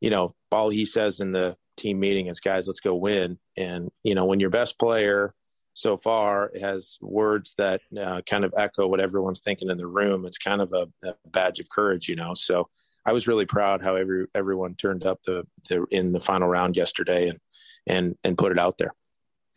you 0.00 0.10
know 0.10 0.34
all 0.50 0.70
he 0.70 0.86
says 0.86 1.20
in 1.20 1.32
the 1.32 1.56
team 1.76 2.00
meeting 2.00 2.26
is, 2.26 2.40
"Guys, 2.40 2.66
let's 2.66 2.80
go 2.80 2.94
win." 2.94 3.38
And 3.56 3.90
you 4.02 4.14
know 4.14 4.24
when 4.24 4.40
your 4.40 4.50
best 4.50 4.78
player 4.78 5.34
so 5.74 5.96
far 5.96 6.50
has 6.60 6.98
words 7.00 7.54
that 7.58 7.80
uh, 7.98 8.20
kind 8.28 8.44
of 8.44 8.54
echo 8.56 8.86
what 8.86 9.00
everyone's 9.00 9.40
thinking 9.40 9.70
in 9.70 9.78
the 9.78 9.86
room, 9.86 10.26
it's 10.26 10.38
kind 10.38 10.60
of 10.60 10.72
a, 10.72 10.88
a 11.06 11.14
badge 11.26 11.60
of 11.60 11.68
courage, 11.70 12.08
you 12.08 12.16
know. 12.16 12.34
So 12.34 12.68
I 13.04 13.12
was 13.12 13.26
really 13.26 13.46
proud 13.46 13.82
how 13.82 13.96
every 13.96 14.26
everyone 14.34 14.74
turned 14.74 15.04
up 15.04 15.22
the, 15.22 15.46
the 15.68 15.84
in 15.90 16.12
the 16.12 16.20
final 16.20 16.48
round 16.48 16.76
yesterday 16.76 17.28
and 17.28 17.38
and 17.86 18.16
and 18.24 18.38
put 18.38 18.52
it 18.52 18.58
out 18.58 18.78
there. 18.78 18.94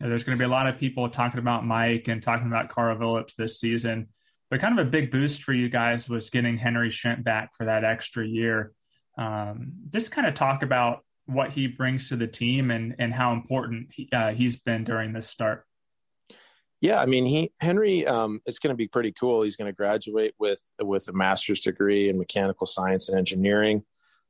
There's 0.00 0.24
going 0.24 0.36
to 0.36 0.40
be 0.40 0.44
a 0.46 0.52
lot 0.52 0.66
of 0.66 0.78
people 0.78 1.08
talking 1.08 1.38
about 1.38 1.64
Mike 1.64 2.08
and 2.08 2.22
talking 2.22 2.46
about 2.46 2.68
Karl 2.68 2.96
Vilips 2.98 3.34
this 3.34 3.60
season, 3.60 4.08
but 4.50 4.60
kind 4.60 4.78
of 4.78 4.86
a 4.86 4.90
big 4.90 5.10
boost 5.10 5.42
for 5.42 5.54
you 5.54 5.70
guys 5.70 6.08
was 6.08 6.28
getting 6.28 6.58
Henry 6.58 6.90
Shimp 6.90 7.24
back 7.24 7.54
for 7.56 7.64
that 7.64 7.82
extra 7.82 8.26
year. 8.26 8.72
Um, 9.16 9.72
just 9.90 10.12
kind 10.12 10.26
of 10.26 10.34
talk 10.34 10.62
about 10.62 11.00
what 11.24 11.50
he 11.50 11.66
brings 11.66 12.10
to 12.10 12.16
the 12.16 12.26
team 12.26 12.70
and 12.70 12.94
and 12.98 13.12
how 13.12 13.32
important 13.32 13.88
he, 13.92 14.08
uh, 14.12 14.32
he's 14.32 14.56
been 14.56 14.84
during 14.84 15.12
this 15.12 15.28
start. 15.28 15.64
Yeah, 16.80 17.00
I 17.00 17.06
mean, 17.06 17.24
he 17.24 17.52
Henry 17.60 18.06
um, 18.06 18.40
is 18.46 18.58
going 18.58 18.72
to 18.72 18.76
be 18.76 18.86
pretty 18.86 19.12
cool. 19.12 19.42
He's 19.42 19.56
going 19.56 19.70
to 19.70 19.76
graduate 19.76 20.34
with 20.38 20.60
with 20.80 21.08
a 21.08 21.12
master's 21.12 21.60
degree 21.60 22.08
in 22.08 22.18
mechanical 22.18 22.66
science 22.66 23.08
and 23.08 23.18
engineering. 23.18 23.82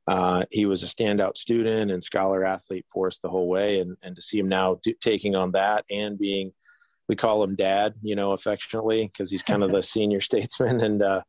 uh, 0.07 0.45
he 0.51 0.65
was 0.65 0.83
a 0.83 0.85
standout 0.85 1.35
student 1.35 1.91
and 1.91 2.03
scholar 2.03 2.45
athlete 2.45 2.85
for 2.87 3.07
us 3.07 3.19
the 3.19 3.29
whole 3.29 3.47
way. 3.47 3.79
And, 3.79 3.97
and 4.01 4.15
to 4.15 4.21
see 4.21 4.39
him 4.39 4.47
now 4.47 4.79
do, 4.81 4.93
taking 5.01 5.35
on 5.35 5.51
that 5.51 5.83
and 5.91 6.17
being, 6.17 6.53
we 7.09 7.15
call 7.15 7.43
him 7.43 7.55
dad, 7.55 7.95
you 8.01 8.15
know, 8.15 8.31
affectionately, 8.31 9.05
because 9.07 9.29
he's 9.29 9.43
kind 9.43 9.63
of 9.63 9.71
the 9.71 9.83
senior 9.83 10.21
statesman. 10.21 10.79
And, 10.81 11.03
uh, 11.03 11.21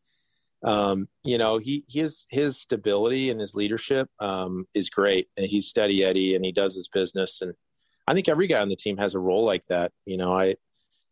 um, 0.65 1.09
you 1.25 1.39
know, 1.39 1.59
he, 1.59 1.85
his, 1.89 2.27
his 2.31 2.61
stability 2.61 3.31
and 3.31 3.41
his 3.41 3.55
leadership 3.55 4.09
um, 4.21 4.67
is 4.75 4.91
great. 4.91 5.29
And 5.37 5.47
he's 5.47 5.67
steady 5.67 6.05
Eddie 6.05 6.37
and 6.37 6.45
he 6.45 6.53
does 6.53 6.75
his 6.77 6.89
business. 6.89 7.43
And 7.43 7.55
I 8.07 8.15
think 8.15 8.29
every 8.29 8.47
guy 8.47 8.61
on 8.61 8.69
the 8.69 8.77
team 8.77 8.97
has 8.99 9.15
a 9.17 9.21
role 9.21 9.45
like 9.45 9.65
that. 9.67 9.91
You 10.07 10.19
know, 10.19 10.39
I, 10.39 10.55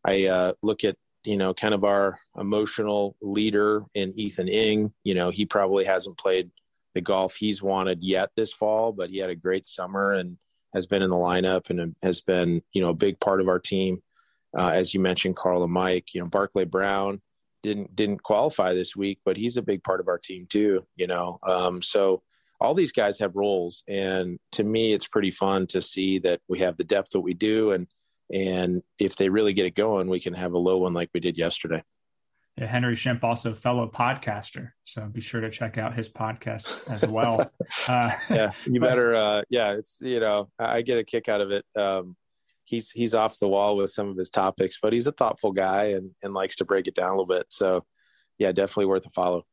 I 0.07 0.27
uh, 0.27 0.53
look 0.63 0.85
at 0.85 0.97
you 1.27 1.37
know, 1.37 1.53
kind 1.53 1.75
of 1.75 1.85
our 1.85 2.21
emotional 2.39 3.17
leader 3.21 3.83
in 3.95 4.13
Ethan 4.19 4.49
Ing. 4.49 4.93
You 5.03 5.15
know, 5.15 5.31
he 5.31 5.45
probably 5.45 5.85
hasn't 5.85 6.17
played 6.17 6.51
the 6.95 7.01
golf 7.01 7.35
he's 7.35 7.63
wanted 7.63 8.03
yet 8.03 8.31
this 8.37 8.53
fall, 8.53 8.93
but 8.93 9.11
he 9.11 9.19
had 9.19 9.29
a 9.29 9.35
great 9.35 9.67
summer 9.67 10.13
and 10.13 10.39
has 10.73 10.87
been 10.87 11.03
in 11.03 11.11
the 11.11 11.17
lineup 11.17 11.69
and 11.69 11.95
has 12.03 12.21
been, 12.21 12.63
you 12.73 12.81
know, 12.81 12.91
a 12.91 12.95
big 12.95 13.19
part 13.21 13.41
of 13.41 13.49
our 13.49 13.59
team. 13.59 14.03
Uh, 14.57 14.71
as 14.73 14.95
you 14.95 15.01
mentioned, 15.01 15.37
Karl 15.37 15.65
and 15.65 15.73
Mike, 15.73 16.15
you 16.15 16.21
know, 16.21 16.29
Barclay 16.29 16.65
Brown 16.65 17.21
didn't 17.63 17.95
didn't 17.97 18.23
qualify 18.23 18.73
this 18.73 18.95
week, 18.95 19.19
but 19.25 19.37
he's 19.37 19.57
a 19.57 19.63
big 19.63 19.83
part 19.83 20.01
of 20.01 20.09
our 20.09 20.19
team 20.19 20.47
too. 20.49 20.87
You 20.95 21.09
know, 21.09 21.39
um, 21.43 21.83
so 21.83 22.23
all 22.61 22.73
these 22.73 22.93
guys 22.93 23.19
have 23.19 23.35
roles, 23.35 23.83
and 23.89 24.39
to 24.53 24.63
me, 24.63 24.95
it's 24.95 25.09
pretty 25.09 25.33
fun 25.33 25.67
to 25.69 25.83
see 25.83 26.21
that 26.21 26.41
we 26.49 26.61
have 26.61 26.77
the 26.77 26.85
depth 26.85 27.11
that 27.11 27.21
we 27.21 27.35
do, 27.35 27.73
and 27.73 27.89
and 28.33 28.83
if 28.99 29.17
they 29.17 29.29
really 29.29 29.53
get 29.53 29.67
it 29.67 29.75
going, 29.75 30.09
we 30.09 30.21
can 30.21 30.35
have 30.35 30.53
a 30.53 30.59
low 30.59 30.79
one 30.79 30.95
like 30.95 31.11
we 31.15 31.21
did 31.21 31.39
yesterday. 31.39 31.83
Yeah, 32.59 32.67
Henry 32.67 32.97
Shimp, 32.97 33.23
also 33.23 33.53
fellow 33.53 33.87
podcaster, 33.87 34.71
so 34.85 35.03
be 35.07 35.21
sure 35.21 35.43
to 35.43 35.51
check 35.51 35.77
out 35.77 35.95
his 35.95 36.09
podcast 36.09 36.91
as 36.91 37.09
well. 37.09 37.51
Uh, 37.89 38.11
yeah, 38.31 38.53
you 38.67 38.81
better. 38.81 39.15
Uh, 39.15 39.43
yeah, 39.49 39.73
it's 39.73 39.99
you 40.01 40.19
know 40.19 40.49
I 40.59 40.83
get 40.83 40.99
a 40.99 41.05
kick 41.05 41.29
out 41.29 41.41
of 41.41 41.51
it. 41.53 41.65
Um, 41.77 42.17
he's 42.65 42.91
he's 42.91 43.15
off 43.15 43.39
the 43.39 43.49
wall 43.49 43.77
with 43.77 43.91
some 43.91 44.09
of 44.09 44.17
his 44.17 44.31
topics, 44.31 44.79
but 44.81 44.93
he's 44.93 45.07
a 45.07 45.13
thoughtful 45.13 45.53
guy 45.53 45.85
and 45.91 46.11
and 46.23 46.35
likes 46.35 46.57
to 46.57 46.65
break 46.65 46.87
it 46.87 46.95
down 46.95 47.09
a 47.09 47.13
little 47.13 47.27
bit. 47.27 47.47
So 47.51 47.85
yeah, 48.39 48.53
definitely 48.53 48.87
worth 48.87 49.07
a 49.07 49.11
follow. 49.11 49.45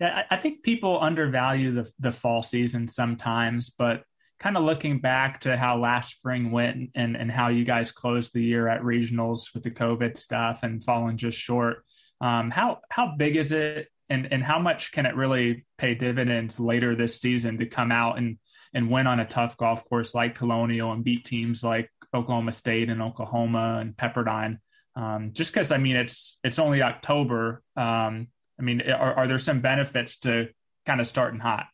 Yeah, 0.00 0.24
I 0.30 0.36
think 0.36 0.62
people 0.62 1.00
undervalue 1.00 1.72
the 1.72 1.90
the 1.98 2.12
fall 2.12 2.42
season 2.42 2.88
sometimes, 2.88 3.70
but 3.70 4.02
kind 4.38 4.56
of 4.56 4.64
looking 4.64 4.98
back 4.98 5.40
to 5.40 5.56
how 5.56 5.78
last 5.78 6.10
spring 6.10 6.50
went 6.50 6.90
and, 6.94 7.16
and 7.16 7.30
how 7.30 7.48
you 7.48 7.64
guys 7.64 7.90
closed 7.90 8.32
the 8.32 8.42
year 8.42 8.68
at 8.68 8.82
regionals 8.82 9.54
with 9.54 9.62
the 9.62 9.70
COVID 9.70 10.16
stuff 10.16 10.62
and 10.62 10.82
falling 10.84 11.16
just 11.16 11.38
short. 11.38 11.84
Um, 12.20 12.50
how 12.50 12.80
how 12.90 13.14
big 13.16 13.36
is 13.36 13.52
it, 13.52 13.88
and 14.08 14.30
and 14.32 14.42
how 14.42 14.58
much 14.58 14.92
can 14.92 15.06
it 15.06 15.16
really 15.16 15.64
pay 15.78 15.94
dividends 15.94 16.58
later 16.60 16.94
this 16.94 17.20
season 17.20 17.58
to 17.58 17.66
come 17.66 17.92
out 17.92 18.18
and 18.18 18.38
and 18.74 18.90
win 18.90 19.06
on 19.06 19.20
a 19.20 19.26
tough 19.26 19.56
golf 19.56 19.84
course 19.88 20.14
like 20.14 20.34
Colonial 20.34 20.92
and 20.92 21.04
beat 21.04 21.24
teams 21.24 21.62
like 21.64 21.90
Oklahoma 22.14 22.52
State 22.52 22.88
and 22.88 23.02
Oklahoma 23.02 23.78
and 23.80 23.96
Pepperdine? 23.96 24.58
Um, 24.94 25.30
just 25.32 25.52
because 25.52 25.72
I 25.72 25.78
mean 25.78 25.96
it's 25.96 26.38
it's 26.42 26.58
only 26.58 26.82
October. 26.82 27.62
Um, 27.76 28.28
I 28.58 28.62
mean, 28.62 28.80
are, 28.82 29.14
are 29.14 29.28
there 29.28 29.38
some 29.38 29.60
benefits 29.60 30.18
to 30.20 30.48
kind 30.86 31.00
of 31.00 31.08
starting 31.08 31.40
hot? 31.40 31.66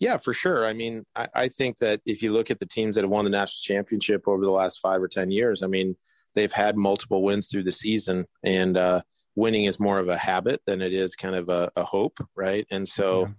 Yeah, 0.00 0.16
for 0.16 0.32
sure. 0.32 0.64
I 0.64 0.72
mean, 0.72 1.04
I, 1.16 1.28
I, 1.34 1.48
think 1.48 1.78
that 1.78 2.00
if 2.06 2.22
you 2.22 2.32
look 2.32 2.52
at 2.52 2.60
the 2.60 2.66
teams 2.66 2.94
that 2.94 3.02
have 3.02 3.10
won 3.10 3.24
the 3.24 3.30
national 3.30 3.74
championship 3.74 4.28
over 4.28 4.44
the 4.44 4.50
last 4.50 4.78
five 4.78 5.02
or 5.02 5.08
10 5.08 5.32
years, 5.32 5.62
I 5.62 5.66
mean, 5.66 5.96
they've 6.34 6.52
had 6.52 6.76
multiple 6.76 7.22
wins 7.22 7.48
through 7.48 7.64
the 7.64 7.72
season, 7.72 8.26
and 8.44 8.76
uh, 8.76 9.02
winning 9.34 9.64
is 9.64 9.80
more 9.80 9.98
of 9.98 10.08
a 10.08 10.16
habit 10.16 10.60
than 10.66 10.82
it 10.82 10.92
is 10.92 11.16
kind 11.16 11.34
of 11.34 11.48
a, 11.48 11.70
a 11.74 11.82
hope, 11.82 12.18
right? 12.36 12.64
And 12.70 12.86
so 12.86 13.22
yeah. 13.22 13.32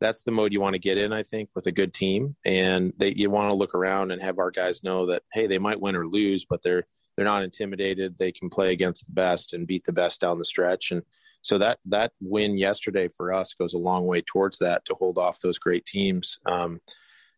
that's 0.00 0.22
the 0.22 0.30
mode 0.30 0.54
you 0.54 0.60
want 0.60 0.74
to 0.74 0.80
get 0.80 0.96
in, 0.96 1.12
I 1.12 1.22
think, 1.22 1.50
with 1.54 1.66
a 1.66 1.72
good 1.72 1.92
team. 1.92 2.34
And 2.46 2.94
they, 2.96 3.12
you 3.12 3.28
want 3.28 3.50
to 3.50 3.56
look 3.56 3.74
around 3.74 4.10
and 4.10 4.22
have 4.22 4.38
our 4.38 4.50
guys 4.50 4.82
know 4.82 5.06
that, 5.06 5.22
hey, 5.32 5.46
they 5.46 5.58
might 5.58 5.80
win 5.80 5.96
or 5.96 6.06
lose, 6.06 6.46
but 6.48 6.62
they're 6.62 6.84
they're 7.16 7.24
not 7.24 7.42
intimidated. 7.42 8.18
They 8.18 8.30
can 8.30 8.50
play 8.50 8.72
against 8.72 9.06
the 9.06 9.12
best 9.12 9.54
and 9.54 9.66
beat 9.66 9.84
the 9.84 9.92
best 9.92 10.20
down 10.20 10.38
the 10.38 10.44
stretch. 10.44 10.90
And 10.90 11.02
so 11.46 11.58
that 11.58 11.78
that 11.84 12.10
win 12.20 12.58
yesterday 12.58 13.06
for 13.06 13.32
us 13.32 13.54
goes 13.54 13.72
a 13.72 13.78
long 13.78 14.04
way 14.04 14.20
towards 14.20 14.58
that 14.58 14.84
to 14.84 14.94
hold 14.94 15.16
off 15.16 15.40
those 15.40 15.60
great 15.60 15.86
teams. 15.86 16.40
Um, 16.44 16.80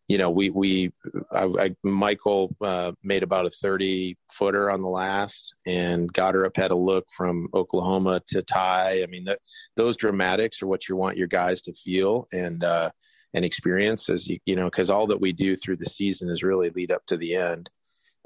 you 0.07 0.17
know, 0.17 0.31
we 0.31 0.49
we 0.49 0.91
I, 1.31 1.43
I, 1.59 1.75
Michael 1.83 2.55
uh, 2.59 2.93
made 3.03 3.21
about 3.21 3.45
a 3.45 3.51
thirty 3.51 4.17
footer 4.31 4.71
on 4.71 4.81
the 4.81 4.89
last, 4.89 5.53
and 5.67 6.11
Gotterup 6.11 6.57
had 6.57 6.71
a 6.71 6.75
look 6.75 7.05
from 7.15 7.49
Oklahoma 7.53 8.19
to 8.29 8.41
tie. 8.41 9.03
I 9.03 9.05
mean, 9.05 9.27
those 9.75 9.95
dramatics 9.95 10.63
are 10.63 10.67
what 10.67 10.89
you 10.89 10.95
want 10.95 11.17
your 11.17 11.27
guys 11.27 11.61
to 11.61 11.73
feel 11.73 12.25
and 12.33 12.63
uh, 12.63 12.89
and 13.35 13.45
experience 13.45 14.09
as 14.09 14.27
you 14.27 14.39
you 14.47 14.55
know, 14.55 14.65
because 14.65 14.89
all 14.89 15.05
that 15.05 15.21
we 15.21 15.33
do 15.33 15.55
through 15.55 15.77
the 15.77 15.85
season 15.85 16.31
is 16.31 16.41
really 16.41 16.71
lead 16.71 16.91
up 16.91 17.05
to 17.05 17.17
the 17.17 17.35
end. 17.35 17.69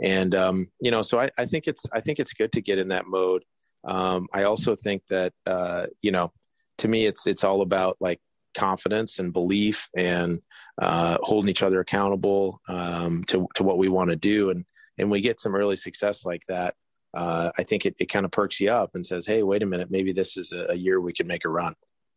And 0.02 0.34
um, 0.34 0.67
you 0.80 0.91
know, 0.91 1.02
so 1.02 1.19
I, 1.19 1.30
I 1.38 1.46
think 1.46 1.67
it's 1.67 1.84
I 1.91 2.00
think 2.00 2.19
it's 2.19 2.32
good 2.32 2.54
to 2.54 2.62
get 2.62 2.80
in 2.80 2.88
that 2.88 3.08
mode. 3.08 3.43
Um, 3.84 4.28
I 4.34 4.43
also 4.43 4.76
think 4.76 5.06
that 5.08 5.34
uh, 5.46 5.88
you 6.02 6.12
know, 6.12 6.32
to 6.80 6.88
me, 6.88 7.06
it's 7.06 7.28
it's 7.28 7.43
all 7.43 7.62
about 7.62 7.98
like 8.00 8.19
confidence 8.54 9.19
and 9.19 9.34
belief 9.34 9.89
and 9.96 10.39
uh, 10.82 11.17
holding 11.22 11.50
each 11.50 11.63
other 11.63 11.80
accountable 11.80 12.62
um, 12.67 13.24
to 13.26 13.48
to 13.56 13.63
what 13.63 13.78
we 13.78 13.89
want 13.89 14.10
to 14.10 14.15
do. 14.15 14.50
And 14.50 14.65
and 14.98 15.10
we 15.10 15.22
get 15.22 15.39
some 15.39 15.56
early 15.56 15.76
success 15.76 16.26
like 16.26 16.43
that. 16.48 16.76
Uh, 17.13 17.52
I 17.58 17.63
think 17.63 17.86
it, 17.86 17.96
it 18.00 18.08
kind 18.08 18.26
of 18.26 18.32
perks 18.32 18.60
you 18.60 18.72
up 18.72 18.96
and 18.96 19.06
says, 19.06 19.26
"Hey, 19.26 19.43
wait 19.43 19.63
a 19.63 19.67
minute, 19.67 19.91
maybe 19.91 20.12
this 20.12 20.38
is 20.38 20.52
a, 20.52 20.67
a 20.69 20.76
year 20.76 21.00
we 21.00 21.13
can 21.13 21.28
make 21.28 21.46
a 21.46 21.50
run." 21.50 21.74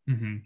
Mm-hmm. 0.09 0.37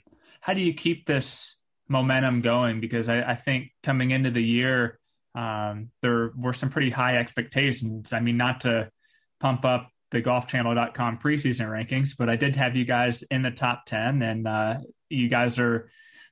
How 0.40 0.54
do 0.54 0.61
you 0.61 0.74
keep 0.74 1.06
this 1.06 1.56
momentum 1.88 2.40
going? 2.40 2.80
Because 2.80 3.09
I, 3.09 3.20
I 3.22 3.35
think 3.35 3.72
coming 3.83 4.11
into 4.11 4.30
the 4.30 4.42
year, 4.42 4.98
um, 5.35 5.90
there 6.02 6.33
were 6.37 6.52
some 6.52 6.70
pretty 6.70 6.90
high 6.90 7.18
expectations. 7.18 8.12
I 8.12 8.20
mean, 8.20 8.37
not 8.37 8.62
to 8.62 8.90
pump 9.38 9.64
up 9.64 9.90
the 10.10 10.22
golfchannel.com 10.22 11.18
preseason 11.18 11.68
rankings, 11.68 12.16
but 12.16 12.28
I 12.28 12.36
did 12.36 12.56
have 12.56 12.76
you 12.76 12.84
guys 12.84 13.22
in 13.22 13.42
the 13.42 13.50
top 13.50 13.84
10 13.86 14.22
and 14.22 14.46
uh, 14.46 14.78
you 15.08 15.28
guys 15.28 15.58
are, 15.58 15.88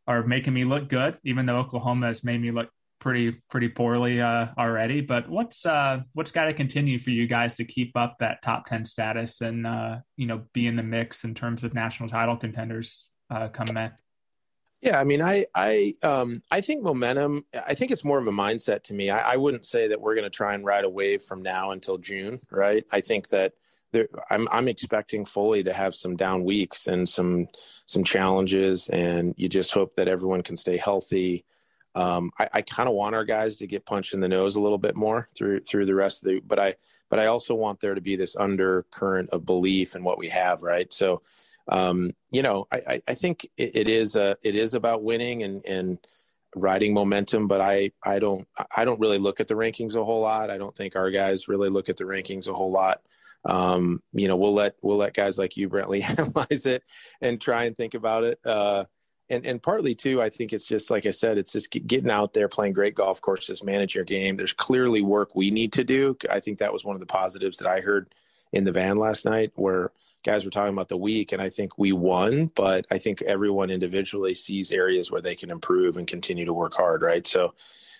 are 0.06 0.24
making 0.24 0.54
me 0.54 0.64
look 0.64 0.88
good, 0.88 1.18
even 1.24 1.46
though 1.46 1.58
Oklahoma 1.58 2.06
has 2.06 2.24
made 2.24 2.40
me 2.40 2.50
look 2.50 2.68
pretty, 2.98 3.32
pretty 3.50 3.68
poorly 3.68 4.20
uh, 4.20 4.48
already. 4.58 5.00
But 5.00 5.28
what's, 5.28 5.64
uh, 5.64 6.00
what's 6.12 6.32
got 6.32 6.46
to 6.46 6.54
continue 6.54 6.98
for 6.98 7.10
you 7.10 7.26
guys 7.26 7.54
to 7.56 7.64
keep 7.64 7.96
up 7.96 8.16
that 8.18 8.42
top 8.42 8.66
10 8.66 8.84
status 8.84 9.40
and, 9.40 9.66
uh, 9.66 9.98
you 10.16 10.26
know, 10.26 10.42
be 10.52 10.66
in 10.66 10.76
the 10.76 10.82
mix 10.82 11.24
in 11.24 11.34
terms 11.34 11.62
of 11.62 11.74
national 11.74 12.08
title 12.08 12.36
contenders 12.36 13.08
uh, 13.30 13.48
coming 13.48 13.76
in? 13.76 13.92
Yeah, 14.80 15.00
I 15.00 15.04
mean, 15.04 15.20
I 15.20 15.44
I 15.56 15.96
um, 16.04 16.40
I 16.52 16.60
think 16.60 16.84
momentum. 16.84 17.44
I 17.66 17.74
think 17.74 17.90
it's 17.90 18.04
more 18.04 18.20
of 18.20 18.28
a 18.28 18.32
mindset 18.32 18.84
to 18.84 18.94
me. 18.94 19.10
I, 19.10 19.32
I 19.32 19.36
wouldn't 19.36 19.66
say 19.66 19.88
that 19.88 20.00
we're 20.00 20.14
going 20.14 20.22
to 20.22 20.30
try 20.30 20.54
and 20.54 20.64
ride 20.64 20.84
a 20.84 20.88
wave 20.88 21.22
from 21.22 21.42
now 21.42 21.72
until 21.72 21.98
June, 21.98 22.40
right? 22.48 22.84
I 22.92 23.00
think 23.00 23.28
that 23.30 23.54
there, 23.92 24.08
I'm 24.30 24.48
I'm 24.50 24.68
expecting 24.68 25.24
fully 25.24 25.62
to 25.64 25.72
have 25.72 25.94
some 25.94 26.16
down 26.16 26.44
weeks 26.44 26.86
and 26.86 27.08
some 27.08 27.48
some 27.86 28.04
challenges, 28.04 28.88
and 28.88 29.34
you 29.36 29.48
just 29.48 29.72
hope 29.72 29.96
that 29.96 30.08
everyone 30.08 30.42
can 30.42 30.56
stay 30.56 30.76
healthy. 30.76 31.44
Um, 31.94 32.30
I, 32.38 32.48
I 32.54 32.62
kind 32.62 32.88
of 32.88 32.94
want 32.94 33.14
our 33.14 33.24
guys 33.24 33.56
to 33.58 33.66
get 33.66 33.86
punched 33.86 34.14
in 34.14 34.20
the 34.20 34.28
nose 34.28 34.56
a 34.56 34.60
little 34.60 34.78
bit 34.78 34.94
more 34.94 35.28
through 35.34 35.60
through 35.60 35.86
the 35.86 35.94
rest 35.94 36.22
of 36.22 36.28
the, 36.28 36.40
but 36.40 36.58
I 36.58 36.74
but 37.08 37.18
I 37.18 37.26
also 37.26 37.54
want 37.54 37.80
there 37.80 37.94
to 37.94 38.00
be 38.00 38.16
this 38.16 38.36
undercurrent 38.36 39.30
of 39.30 39.46
belief 39.46 39.96
in 39.96 40.04
what 40.04 40.18
we 40.18 40.28
have, 40.28 40.62
right? 40.62 40.92
So, 40.92 41.22
um, 41.68 42.12
you 42.30 42.42
know, 42.42 42.66
I, 42.70 43.00
I 43.08 43.14
think 43.14 43.48
it, 43.56 43.74
it 43.74 43.88
is 43.88 44.16
a, 44.16 44.36
it 44.42 44.54
is 44.54 44.74
about 44.74 45.02
winning 45.02 45.42
and 45.42 45.64
and 45.64 45.98
riding 46.54 46.92
momentum, 46.92 47.48
but 47.48 47.62
I 47.62 47.92
I 48.04 48.18
don't 48.18 48.46
I 48.76 48.84
don't 48.84 49.00
really 49.00 49.18
look 49.18 49.40
at 49.40 49.48
the 49.48 49.54
rankings 49.54 49.96
a 49.96 50.04
whole 50.04 50.20
lot. 50.20 50.50
I 50.50 50.58
don't 50.58 50.76
think 50.76 50.94
our 50.94 51.10
guys 51.10 51.48
really 51.48 51.70
look 51.70 51.88
at 51.88 51.96
the 51.96 52.04
rankings 52.04 52.48
a 52.48 52.52
whole 52.52 52.70
lot 52.70 53.00
um, 53.44 54.02
you 54.12 54.28
know, 54.28 54.36
we'll 54.36 54.54
let 54.54 54.76
we'll 54.82 54.96
let 54.96 55.14
guys 55.14 55.38
like 55.38 55.56
you, 55.56 55.68
Brentley, 55.68 56.02
analyze 56.18 56.66
it 56.66 56.82
and 57.20 57.40
try 57.40 57.64
and 57.64 57.76
think 57.76 57.94
about 57.94 58.24
it. 58.24 58.38
Uh, 58.44 58.84
and 59.30 59.44
and 59.46 59.62
partly 59.62 59.94
too, 59.94 60.22
I 60.22 60.28
think 60.28 60.52
it's 60.52 60.64
just 60.64 60.90
like 60.90 61.06
I 61.06 61.10
said, 61.10 61.38
it's 61.38 61.52
just 61.52 61.70
getting 61.70 62.10
out 62.10 62.32
there, 62.32 62.48
playing 62.48 62.72
great 62.72 62.94
golf 62.94 63.20
courses, 63.20 63.62
manage 63.62 63.94
your 63.94 64.04
game. 64.04 64.36
There's 64.36 64.52
clearly 64.52 65.02
work 65.02 65.34
we 65.34 65.50
need 65.50 65.72
to 65.74 65.84
do. 65.84 66.16
I 66.30 66.40
think 66.40 66.58
that 66.58 66.72
was 66.72 66.84
one 66.84 66.96
of 66.96 67.00
the 67.00 67.06
positives 67.06 67.58
that 67.58 67.68
I 67.68 67.80
heard 67.80 68.14
in 68.52 68.64
the 68.64 68.72
van 68.72 68.96
last 68.96 69.24
night, 69.24 69.52
where 69.56 69.92
guys 70.24 70.44
were 70.44 70.50
talking 70.50 70.72
about 70.72 70.88
the 70.88 70.96
week, 70.96 71.32
and 71.32 71.40
I 71.40 71.48
think 71.48 71.78
we 71.78 71.92
won, 71.92 72.46
but 72.54 72.86
I 72.90 72.98
think 72.98 73.22
everyone 73.22 73.70
individually 73.70 74.34
sees 74.34 74.72
areas 74.72 75.10
where 75.10 75.20
they 75.20 75.34
can 75.34 75.50
improve 75.50 75.96
and 75.96 76.06
continue 76.06 76.44
to 76.44 76.52
work 76.52 76.74
hard, 76.74 77.02
right? 77.02 77.26
So, 77.26 77.54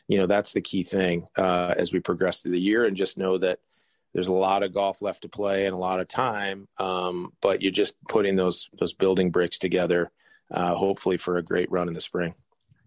you 0.09 0.19
know, 0.19 0.27
that's 0.27 0.53
the 0.53 0.61
key 0.61 0.83
thing 0.83 1.29
uh, 1.37 1.75
as 1.77 1.93
we 1.93 2.01
progress 2.01 2.41
through 2.41 2.53
the 2.53 2.61
year, 2.61 2.87
and 2.87 2.97
just 2.97 3.19
know 3.19 3.39
that 3.39 3.61
there's 4.15 4.29
a 4.29 4.33
lot 4.33 4.63
of 4.63 4.73
golf 4.73 5.03
left 5.03 5.23
to 5.23 5.29
play 5.29 5.67
and 5.67 5.75
a 5.75 5.79
lot 5.79 6.01
of 6.01 6.09
time, 6.09 6.67
um, 6.79 7.33
but 7.41 7.63
you're 7.63 7.73
just 7.73 7.95
putting 8.09 8.37
those 8.37 8.69
those 8.79 8.95
building 8.95 9.31
bricks 9.31 9.59
together, 9.59 10.11
uh, 10.51 10.75
hopefully 10.75 11.17
for 11.17 11.37
a 11.37 11.43
great 11.43 11.71
run 11.71 11.89
in 11.89 11.95
the 11.95 12.01
spring. 12.01 12.35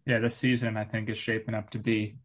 Yeah, 0.05 0.19
this 0.19 0.35
season 0.35 0.77
I 0.77 0.83
think 0.83 1.09
is 1.09 1.17
shaping 1.17 1.53
up 1.53 1.69
to 1.71 1.79
be 1.79 2.15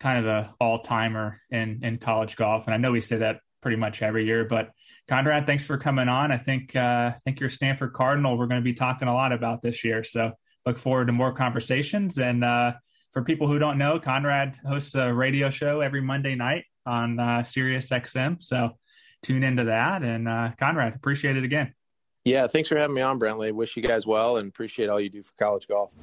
kind 0.00 0.18
of 0.18 0.24
the 0.24 0.48
all 0.60 0.80
timer 0.80 1.40
in 1.50 1.80
in 1.82 1.98
college 1.98 2.36
golf, 2.36 2.66
and 2.66 2.74
I 2.74 2.78
know 2.78 2.92
we 2.92 3.00
say 3.00 3.18
that 3.18 3.40
pretty 3.60 3.76
much 3.76 4.02
every 4.02 4.24
year. 4.24 4.44
But 4.44 4.70
Conrad, 5.08 5.46
thanks 5.46 5.64
for 5.64 5.76
coming 5.76 6.08
on. 6.08 6.32
I 6.32 6.38
think 6.38 6.74
uh, 6.74 7.12
I 7.14 7.20
think 7.24 7.40
you're 7.40 7.50
Stanford 7.50 7.92
Cardinal. 7.92 8.38
We're 8.38 8.46
going 8.46 8.60
to 8.60 8.64
be 8.64 8.74
talking 8.74 9.08
a 9.08 9.14
lot 9.14 9.32
about 9.32 9.60
this 9.60 9.84
year, 9.84 10.02
so 10.02 10.32
look 10.64 10.78
forward 10.78 11.06
to 11.06 11.12
more 11.12 11.32
conversations. 11.32 12.18
And 12.18 12.42
uh, 12.42 12.72
for 13.12 13.22
people 13.22 13.48
who 13.48 13.58
don't 13.58 13.78
know, 13.78 14.00
Conrad 14.00 14.56
hosts 14.66 14.94
a 14.94 15.12
radio 15.12 15.50
show 15.50 15.80
every 15.80 16.00
Monday 16.00 16.34
night 16.34 16.64
on 16.86 17.18
uh, 17.18 17.42
Sirius 17.42 17.90
XM. 17.90 18.42
So 18.42 18.70
tune 19.22 19.42
into 19.42 19.64
that. 19.64 20.02
And 20.02 20.28
uh, 20.28 20.50
Conrad, 20.58 20.94
appreciate 20.94 21.36
it 21.36 21.44
again. 21.44 21.74
Yeah, 22.24 22.48
thanks 22.48 22.68
for 22.68 22.76
having 22.76 22.94
me 22.94 23.02
on, 23.02 23.20
Brentley. 23.20 23.52
Wish 23.52 23.76
you 23.76 23.82
guys 23.82 24.04
well 24.04 24.36
and 24.36 24.48
appreciate 24.48 24.88
all 24.88 25.00
you 25.00 25.08
do 25.08 25.22
for 25.22 25.32
college 25.38 25.68
golf. 25.68 25.94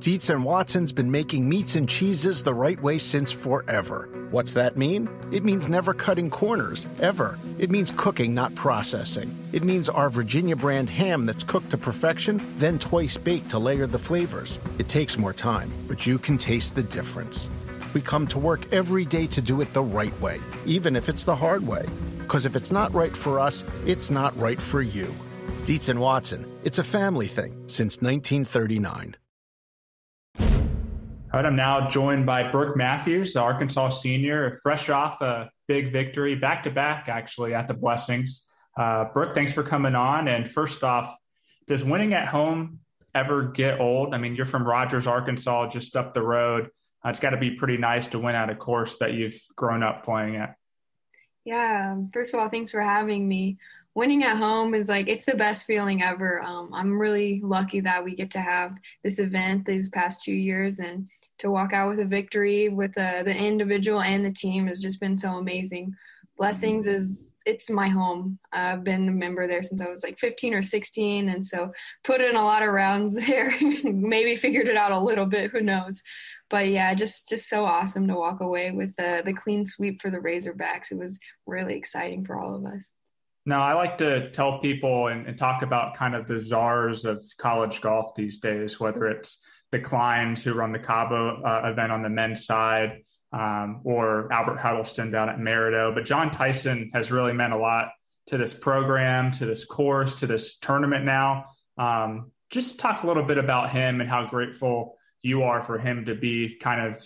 Dietz 0.00 0.28
and 0.28 0.44
Watson's 0.44 0.92
been 0.92 1.10
making 1.10 1.48
meats 1.48 1.76
and 1.76 1.88
cheeses 1.88 2.42
the 2.42 2.52
right 2.52 2.80
way 2.82 2.98
since 2.98 3.32
forever. 3.32 4.08
What's 4.30 4.52
that 4.52 4.76
mean? 4.76 5.08
It 5.32 5.44
means 5.44 5.68
never 5.68 5.94
cutting 5.94 6.28
corners, 6.28 6.86
ever. 7.00 7.38
It 7.58 7.70
means 7.70 7.92
cooking, 7.96 8.34
not 8.34 8.54
processing. 8.54 9.34
It 9.52 9.62
means 9.62 9.88
our 9.88 10.10
Virginia 10.10 10.56
brand 10.56 10.90
ham 10.90 11.24
that's 11.24 11.44
cooked 11.44 11.70
to 11.70 11.78
perfection, 11.78 12.42
then 12.56 12.78
twice 12.78 13.16
baked 13.16 13.50
to 13.50 13.58
layer 13.58 13.86
the 13.86 13.98
flavors. 13.98 14.58
It 14.78 14.88
takes 14.88 15.16
more 15.16 15.32
time, 15.32 15.70
but 15.88 16.06
you 16.06 16.18
can 16.18 16.36
taste 16.36 16.74
the 16.74 16.82
difference. 16.82 17.48
We 17.94 18.00
come 18.00 18.26
to 18.28 18.38
work 18.38 18.72
every 18.72 19.04
day 19.04 19.26
to 19.28 19.40
do 19.40 19.60
it 19.60 19.72
the 19.72 19.82
right 19.82 20.20
way, 20.20 20.38
even 20.66 20.96
if 20.96 21.08
it's 21.08 21.22
the 21.22 21.36
hard 21.36 21.66
way. 21.66 21.86
Because 22.18 22.44
if 22.44 22.56
it's 22.56 22.72
not 22.72 22.92
right 22.92 23.16
for 23.16 23.38
us, 23.38 23.64
it's 23.86 24.10
not 24.10 24.36
right 24.36 24.60
for 24.60 24.82
you. 24.82 25.14
Dietz 25.64 25.88
and 25.88 26.00
Watson, 26.00 26.44
it's 26.64 26.78
a 26.78 26.84
family 26.84 27.28
thing 27.28 27.52
since 27.68 28.02
1939. 28.02 29.16
All 30.40 31.40
right, 31.40 31.46
I'm 31.46 31.56
now 31.56 31.88
joined 31.88 32.26
by 32.26 32.48
Brooke 32.48 32.76
Matthews, 32.76 33.34
Arkansas 33.34 33.88
senior, 33.90 34.56
fresh 34.62 34.88
off 34.88 35.20
a 35.20 35.50
big 35.66 35.92
victory, 35.92 36.34
back 36.34 36.62
to 36.64 36.70
back 36.70 37.08
actually 37.08 37.54
at 37.54 37.66
the 37.66 37.74
Blessings. 37.74 38.46
Uh, 38.76 39.06
Brooke, 39.12 39.34
thanks 39.34 39.52
for 39.52 39.62
coming 39.62 39.94
on. 39.94 40.28
And 40.28 40.50
first 40.50 40.84
off, 40.84 41.16
does 41.66 41.82
winning 41.82 42.14
at 42.14 42.28
home 42.28 42.80
ever 43.14 43.44
get 43.44 43.80
old? 43.80 44.14
I 44.14 44.18
mean, 44.18 44.34
you're 44.34 44.46
from 44.46 44.66
Rogers, 44.66 45.06
Arkansas, 45.06 45.68
just 45.68 45.96
up 45.96 46.14
the 46.14 46.22
road. 46.22 46.70
Uh, 47.04 47.10
it's 47.10 47.18
got 47.18 47.30
to 47.30 47.36
be 47.36 47.52
pretty 47.52 47.76
nice 47.76 48.08
to 48.08 48.18
win 48.18 48.34
at 48.34 48.50
a 48.50 48.54
course 48.54 48.96
that 48.98 49.12
you've 49.12 49.40
grown 49.56 49.82
up 49.82 50.04
playing 50.04 50.36
at. 50.36 50.56
Yeah, 51.44 51.96
first 52.12 52.32
of 52.32 52.40
all, 52.40 52.48
thanks 52.48 52.70
for 52.70 52.80
having 52.80 53.28
me 53.28 53.58
winning 53.94 54.24
at 54.24 54.36
home 54.36 54.74
is 54.74 54.88
like 54.88 55.08
it's 55.08 55.26
the 55.26 55.34
best 55.34 55.66
feeling 55.66 56.02
ever. 56.02 56.42
Um, 56.42 56.70
I'm 56.72 56.98
really 56.98 57.40
lucky 57.42 57.80
that 57.80 58.04
we 58.04 58.14
get 58.14 58.30
to 58.32 58.40
have 58.40 58.76
this 59.02 59.18
event 59.18 59.64
these 59.64 59.88
past 59.88 60.22
two 60.24 60.32
years 60.32 60.80
and 60.80 61.08
to 61.38 61.50
walk 61.50 61.72
out 61.72 61.90
with 61.90 62.00
a 62.00 62.04
victory 62.04 62.68
with 62.68 62.96
uh, 62.96 63.22
the 63.22 63.36
individual 63.36 64.00
and 64.00 64.24
the 64.24 64.32
team 64.32 64.66
has 64.66 64.80
just 64.80 65.00
been 65.00 65.18
so 65.18 65.34
amazing. 65.34 65.94
Blessings 66.36 66.86
is 66.86 67.34
it's 67.46 67.70
my 67.70 67.88
home. 67.88 68.38
I've 68.52 68.82
been 68.82 69.08
a 69.08 69.12
member 69.12 69.46
there 69.46 69.62
since 69.62 69.80
I 69.80 69.88
was 69.88 70.02
like 70.02 70.18
15 70.18 70.54
or 70.54 70.62
16, 70.62 71.28
and 71.28 71.46
so 71.46 71.72
put 72.02 72.20
in 72.20 72.36
a 72.36 72.42
lot 72.42 72.62
of 72.62 72.72
rounds 72.72 73.14
there. 73.26 73.54
Maybe 73.60 74.36
figured 74.36 74.66
it 74.66 74.76
out 74.76 74.92
a 74.92 74.98
little 74.98 75.26
bit. 75.26 75.50
Who 75.50 75.60
knows? 75.60 76.02
But 76.54 76.68
yeah, 76.68 76.94
just 76.94 77.28
just 77.28 77.48
so 77.48 77.64
awesome 77.64 78.06
to 78.06 78.14
walk 78.14 78.40
away 78.40 78.70
with 78.70 78.94
the 78.94 79.22
the 79.24 79.32
clean 79.32 79.66
sweep 79.66 80.00
for 80.00 80.08
the 80.08 80.18
Razorbacks. 80.18 80.92
It 80.92 80.98
was 80.98 81.18
really 81.46 81.74
exciting 81.74 82.24
for 82.24 82.36
all 82.40 82.54
of 82.54 82.64
us. 82.64 82.94
Now, 83.44 83.64
I 83.64 83.72
like 83.72 83.98
to 83.98 84.30
tell 84.30 84.60
people 84.60 85.08
and, 85.08 85.26
and, 85.26 85.36
talk 85.36 85.62
about 85.62 85.96
kind 85.96 86.14
of 86.14 86.28
the 86.28 86.38
czars 86.38 87.06
of 87.06 87.20
college 87.38 87.80
golf 87.80 88.14
these 88.14 88.38
days, 88.38 88.78
whether 88.78 89.08
it's 89.08 89.44
the 89.72 89.80
Kleins 89.80 90.44
who 90.44 90.54
run 90.54 90.70
the 90.70 90.78
Cabo 90.78 91.42
uh, 91.42 91.68
event 91.68 91.90
on 91.90 92.04
the 92.04 92.08
men's 92.08 92.46
side 92.46 93.02
um, 93.32 93.80
or 93.82 94.32
Albert 94.32 94.58
Huddleston 94.58 95.10
down 95.10 95.28
at 95.28 95.38
Maridoe. 95.38 95.92
But 95.92 96.04
John 96.04 96.30
Tyson 96.30 96.88
has 96.94 97.10
really 97.10 97.32
meant 97.32 97.52
a 97.52 97.58
lot 97.58 97.88
to 98.28 98.38
this 98.38 98.54
program, 98.54 99.32
to 99.32 99.44
this 99.44 99.64
course, 99.64 100.20
to 100.20 100.28
this 100.28 100.56
tournament 100.58 101.04
now. 101.04 101.46
Um, 101.78 102.30
just 102.50 102.78
talk 102.78 103.02
a 103.02 103.08
little 103.08 103.24
bit 103.24 103.38
about 103.38 103.70
him 103.70 104.00
and 104.00 104.08
how 104.08 104.28
grateful 104.28 104.98
you 105.24 105.42
are 105.42 105.62
for 105.62 105.78
him 105.78 106.04
to 106.04 106.14
be 106.14 106.56
kind 106.60 106.86
of, 106.86 107.02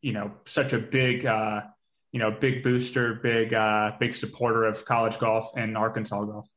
you 0.00 0.12
know, 0.12 0.30
such 0.46 0.72
a 0.72 0.78
big, 0.78 1.26
uh, 1.26 1.62
you 2.12 2.20
know, 2.20 2.30
big 2.30 2.62
booster, 2.62 3.14
big, 3.14 3.52
uh, 3.52 3.90
big 3.98 4.14
supporter 4.14 4.64
of 4.64 4.84
college 4.84 5.18
golf 5.18 5.50
and 5.56 5.76
Arkansas 5.76 6.24
golf. 6.24 6.48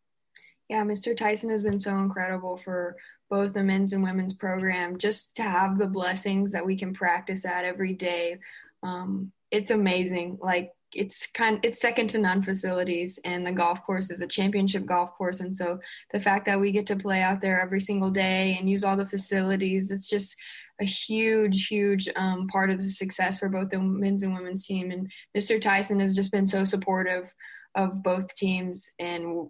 Yeah, 0.70 0.84
Mr. 0.84 1.18
Tyson 1.18 1.50
has 1.50 1.64
been 1.64 1.80
so 1.80 1.98
incredible 1.98 2.58
for 2.58 2.96
both 3.30 3.54
the 3.54 3.64
men's 3.64 3.94
and 3.94 4.04
women's 4.04 4.36
program. 4.36 5.00
Just 5.00 5.36
to 5.38 5.44
have 5.44 5.80
the 5.80 5.88
blessings 5.88 6.52
that 6.52 6.66
we 6.66 6.78
can 6.78 6.94
practice 6.94 7.44
at 7.44 7.66
every 7.66 7.94
day, 7.94 8.38
um, 8.84 9.32
it's 9.50 9.72
amazing. 9.72 10.38
Like 10.40 10.74
it's 10.94 11.26
kind, 11.28 11.60
it's 11.64 11.82
second 11.82 12.08
to 12.12 12.20
none 12.20 12.44
facilities, 12.44 13.18
and 13.24 13.46
the 13.46 13.52
golf 13.52 13.84
course 13.84 14.12
is 14.12 14.22
a 14.22 14.28
championship 14.28 14.86
golf 14.86 15.12
course. 15.18 15.40
And 15.40 15.56
so 15.56 15.80
the 16.12 16.20
fact 16.20 16.46
that 16.46 16.60
we 16.60 16.72
get 16.72 16.86
to 16.88 16.96
play 16.96 17.22
out 17.22 17.42
there 17.42 17.60
every 17.60 17.82
single 17.82 18.12
day 18.12 18.58
and 18.60 18.70
use 18.70 18.84
all 18.84 18.96
the 18.96 19.08
facilities, 19.08 19.90
it's 19.90 20.08
just 20.08 20.36
a 20.80 20.86
huge, 20.86 21.68
huge 21.68 22.08
um, 22.16 22.48
part 22.48 22.70
of 22.70 22.78
the 22.78 22.90
success 22.90 23.40
for 23.40 23.50
both 23.50 23.70
the 23.70 23.80
men's 23.80 24.24
and 24.24 24.34
women's 24.34 24.66
team. 24.66 24.92
And 24.92 25.12
Mr. 25.36 25.60
Tyson 25.60 26.00
has 26.00 26.16
just 26.16 26.32
been 26.32 26.46
so 26.46 26.64
supportive 26.64 27.34
of 27.76 28.04
both 28.04 28.36
teams, 28.36 28.90
and 29.00 29.50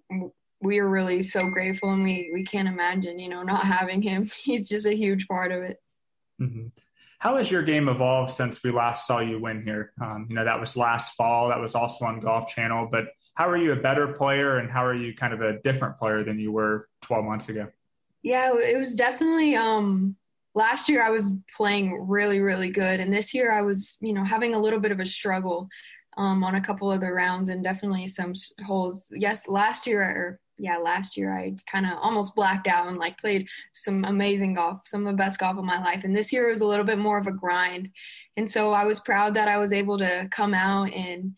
we 0.61 0.79
are 0.79 0.89
really 0.89 1.21
so 1.21 1.39
grateful. 1.49 1.91
And 1.91 2.03
we 2.03 2.31
we 2.33 2.43
can't 2.43 2.67
imagine, 2.67 3.19
you 3.19 3.29
know, 3.29 3.43
not 3.43 3.65
having 3.65 4.01
him. 4.01 4.29
He's 4.43 4.69
just 4.69 4.85
a 4.85 4.95
huge 4.95 5.27
part 5.27 5.51
of 5.51 5.63
it. 5.63 5.77
Mm-hmm. 6.41 6.67
How 7.19 7.37
has 7.37 7.49
your 7.49 7.63
game 7.63 7.89
evolved 7.89 8.31
since 8.31 8.61
we 8.61 8.71
last 8.71 9.07
saw 9.07 9.19
you 9.19 9.39
win 9.39 9.63
here? 9.63 9.91
Um, 9.99 10.27
you 10.29 10.35
know, 10.35 10.45
that 10.45 10.59
was 10.59 10.77
last 10.77 11.13
fall. 11.13 11.49
That 11.49 11.59
was 11.59 11.73
also 11.73 12.05
on 12.05 12.19
Golf 12.19 12.47
Channel. 12.47 12.89
But 12.91 13.05
how 13.33 13.49
are 13.49 13.57
you 13.57 13.71
a 13.71 13.75
better 13.75 14.07
player, 14.07 14.57
and 14.59 14.69
how 14.69 14.85
are 14.85 14.95
you 14.95 15.15
kind 15.15 15.33
of 15.33 15.41
a 15.41 15.59
different 15.61 15.97
player 15.97 16.23
than 16.23 16.39
you 16.39 16.51
were 16.51 16.87
12 17.01 17.25
months 17.25 17.49
ago? 17.49 17.67
Yeah, 18.23 18.51
it 18.57 18.77
was 18.77 18.95
definitely 18.95 19.55
um, 19.55 20.15
last 20.57 20.89
year 20.89 21.03
I 21.03 21.11
was 21.11 21.33
playing 21.55 22.07
really, 22.07 22.39
really 22.39 22.71
good. 22.71 22.99
And 22.99 23.13
this 23.13 23.31
year 23.31 23.51
I 23.51 23.61
was, 23.61 23.95
you 24.01 24.11
know, 24.11 24.25
having 24.25 24.55
a 24.55 24.59
little 24.59 24.79
bit 24.79 24.91
of 24.91 24.99
a 24.99 25.05
struggle 25.05 25.69
um, 26.17 26.43
on 26.43 26.55
a 26.55 26.61
couple 26.61 26.91
of 26.91 26.99
the 26.99 27.13
rounds 27.13 27.49
and 27.49 27.63
definitely 27.63 28.07
some 28.07 28.33
holes. 28.65 29.05
Yes, 29.11 29.47
last 29.47 29.85
year, 29.85 30.01
or 30.01 30.39
yeah, 30.57 30.77
last 30.77 31.15
year 31.15 31.37
I 31.37 31.55
kind 31.71 31.85
of 31.85 31.99
almost 32.01 32.33
blacked 32.33 32.67
out 32.67 32.87
and 32.87 32.97
like 32.97 33.19
played 33.19 33.47
some 33.73 34.03
amazing 34.03 34.55
golf, 34.55 34.81
some 34.85 35.05
of 35.05 35.13
the 35.13 35.23
best 35.23 35.37
golf 35.37 35.59
of 35.59 35.63
my 35.63 35.79
life. 35.79 36.03
And 36.03 36.15
this 36.15 36.33
year 36.33 36.49
was 36.49 36.61
a 36.61 36.65
little 36.65 36.85
bit 36.85 36.97
more 36.97 37.19
of 37.19 37.27
a 37.27 37.31
grind. 37.31 37.91
And 38.35 38.49
so 38.49 38.73
I 38.73 38.85
was 38.85 38.99
proud 38.99 39.35
that 39.35 39.47
I 39.47 39.59
was 39.59 39.71
able 39.71 39.99
to 39.99 40.27
come 40.31 40.55
out 40.55 40.91
and 40.91 41.33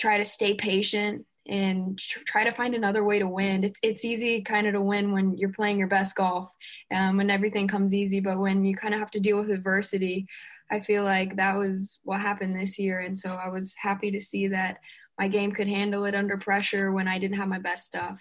try 0.00 0.18
to 0.18 0.24
stay 0.24 0.54
patient 0.54 1.24
and 1.48 1.98
try 1.98 2.44
to 2.44 2.52
find 2.52 2.74
another 2.74 3.04
way 3.04 3.18
to 3.18 3.28
win. 3.28 3.64
It's 3.64 3.78
it's 3.82 4.04
easy 4.04 4.42
kind 4.42 4.66
of 4.66 4.74
to 4.74 4.80
win 4.80 5.12
when 5.12 5.36
you're 5.36 5.52
playing 5.52 5.78
your 5.78 5.88
best 5.88 6.16
golf, 6.16 6.50
um, 6.94 7.16
when 7.16 7.30
everything 7.30 7.68
comes 7.68 7.94
easy. 7.94 8.20
But 8.20 8.38
when 8.38 8.64
you 8.64 8.76
kind 8.76 8.94
of 8.94 9.00
have 9.00 9.10
to 9.12 9.20
deal 9.20 9.38
with 9.38 9.50
adversity, 9.50 10.26
I 10.70 10.80
feel 10.80 11.04
like 11.04 11.36
that 11.36 11.56
was 11.56 12.00
what 12.02 12.20
happened 12.20 12.56
this 12.56 12.78
year. 12.78 13.00
And 13.00 13.18
so 13.18 13.30
I 13.34 13.48
was 13.48 13.74
happy 13.78 14.10
to 14.10 14.20
see 14.20 14.48
that 14.48 14.78
my 15.18 15.28
game 15.28 15.52
could 15.52 15.68
handle 15.68 16.04
it 16.04 16.14
under 16.14 16.36
pressure 16.36 16.92
when 16.92 17.08
I 17.08 17.18
didn't 17.18 17.38
have 17.38 17.48
my 17.48 17.58
best 17.58 17.86
stuff. 17.86 18.20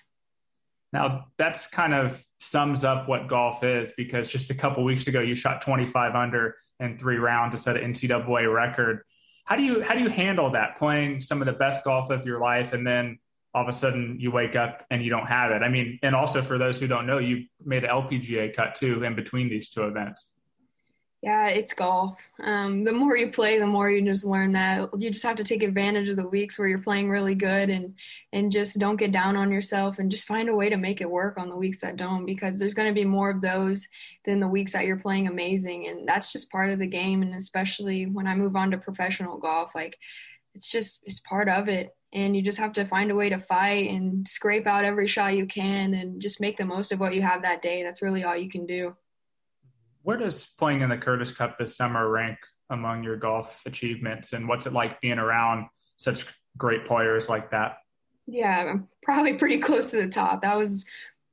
Now 0.94 1.26
that's 1.38 1.68
kind 1.68 1.94
of 1.94 2.26
sums 2.40 2.86
up 2.86 3.10
what 3.10 3.28
golf 3.28 3.64
is 3.64 3.92
because 3.98 4.30
just 4.30 4.50
a 4.50 4.54
couple 4.54 4.84
weeks 4.84 5.08
ago 5.08 5.20
you 5.20 5.36
shot 5.36 5.62
25 5.62 6.16
under 6.16 6.56
in 6.80 6.98
three 6.98 7.18
rounds 7.18 7.54
to 7.54 7.62
set 7.62 7.76
an 7.76 7.94
NCAA 7.94 8.54
record 8.54 9.02
how 9.46 9.56
do 9.56 9.64
you 9.64 9.82
how 9.82 9.94
do 9.94 10.02
you 10.02 10.10
handle 10.10 10.52
that 10.52 10.78
playing 10.78 11.22
some 11.22 11.42
of 11.42 11.46
the 11.46 11.54
best 11.54 11.84
golf 11.84 12.10
of 12.10 12.26
your 12.26 12.40
life 12.40 12.74
and 12.74 12.86
then 12.86 13.18
all 13.54 13.62
of 13.62 13.70
a 13.70 13.72
sudden 13.72 14.18
you 14.20 14.32
wake 14.32 14.56
up 14.56 14.86
and 14.92 15.04
you 15.04 15.10
don't 15.10 15.28
have 15.28 15.52
it? 15.52 15.62
I 15.64 15.70
mean, 15.70 16.00
and 16.04 16.14
also 16.14 16.42
for 16.42 16.58
those 16.58 16.80
who 16.80 16.88
don't 16.88 17.06
know, 17.06 17.20
you 17.20 17.46
made 17.64 17.84
an 17.84 17.92
LPGA 17.92 18.54
cut 18.56 18.76
too 18.76 19.04
in 19.04 19.16
between 19.16 19.48
these 19.48 19.70
two 19.70 19.84
events. 19.84 20.28
Yeah, 21.26 21.48
it's 21.48 21.74
golf. 21.74 22.30
Um, 22.40 22.84
the 22.84 22.92
more 22.92 23.18
you 23.18 23.32
play, 23.32 23.58
the 23.58 23.66
more 23.66 23.90
you 23.90 24.00
just 24.06 24.26
learn 24.26 24.52
that 24.52 24.88
you 24.96 25.10
just 25.10 25.26
have 25.26 25.38
to 25.38 25.44
take 25.44 25.64
advantage 25.64 26.08
of 26.08 26.18
the 26.18 26.28
weeks 26.28 26.60
where 26.60 26.68
you're 26.68 26.78
playing 26.78 27.10
really 27.10 27.34
good 27.34 27.72
and 27.72 27.96
and 28.32 28.52
just 28.52 28.78
don't 28.78 28.98
get 28.98 29.12
down 29.12 29.36
on 29.36 29.52
yourself 29.52 29.98
and 29.98 30.12
just 30.12 30.28
find 30.28 30.50
a 30.50 30.56
way 30.56 30.70
to 30.70 30.78
make 30.78 31.02
it 31.02 31.10
work 31.10 31.40
on 31.40 31.50
the 31.50 31.56
weeks 31.56 31.82
that 31.82 31.98
don't 31.98 32.28
because 32.28 32.60
there's 32.60 32.76
going 32.76 32.90
to 32.90 32.94
be 32.94 33.06
more 33.06 33.32
of 33.32 33.42
those 33.42 33.88
than 34.26 34.40
the 34.40 34.48
weeks 34.48 34.74
that 34.74 34.86
you're 34.86 34.98
playing 34.98 35.26
amazing 35.26 35.88
and 35.88 36.08
that's 36.08 36.32
just 36.32 36.52
part 36.52 36.70
of 36.70 36.78
the 36.78 36.86
game 36.86 37.24
and 37.24 37.34
especially 37.34 38.06
when 38.06 38.28
I 38.28 38.36
move 38.36 38.56
on 38.56 38.70
to 38.70 38.78
professional 38.78 39.40
golf, 39.40 39.74
like 39.74 39.98
it's 40.54 40.70
just 40.70 41.02
it's 41.06 41.22
part 41.22 41.50
of 41.50 41.68
it 41.68 41.96
and 42.14 42.36
you 42.36 42.44
just 42.44 42.60
have 42.60 42.74
to 42.74 42.86
find 42.86 43.10
a 43.10 43.16
way 43.16 43.30
to 43.30 43.40
fight 43.40 43.90
and 43.90 44.28
scrape 44.28 44.68
out 44.68 44.86
every 44.86 45.08
shot 45.08 45.36
you 45.36 45.48
can 45.48 45.96
and 45.96 46.22
just 46.22 46.40
make 46.40 46.58
the 46.58 46.66
most 46.66 46.92
of 46.92 47.00
what 47.00 47.16
you 47.16 47.24
have 47.24 47.42
that 47.42 47.64
day. 47.64 47.82
That's 47.82 48.04
really 48.04 48.24
all 48.24 48.38
you 48.38 48.48
can 48.48 48.68
do 48.68 48.96
where 50.06 50.18
does 50.18 50.46
playing 50.46 50.82
in 50.82 50.90
the 50.90 50.98
Curtis 50.98 51.32
Cup 51.32 51.58
this 51.58 51.76
summer 51.76 52.10
rank 52.10 52.38
among 52.70 53.04
your 53.04 53.18
golf 53.18 53.62
achievements, 53.66 54.34
and 54.34 54.48
what's 54.48 54.68
it 54.68 54.74
like 54.74 55.02
being 55.02 55.18
around 55.18 55.66
such 55.98 56.26
great 56.58 56.86
players 56.86 57.28
like 57.28 57.50
that? 57.50 57.78
Yeah, 58.28 58.66
I'm 58.70 58.88
probably 59.02 59.34
pretty 59.34 59.58
close 59.60 59.92
to 59.92 59.98
the 59.98 60.08
top. 60.08 60.44
That 60.44 60.58
was 60.58 60.86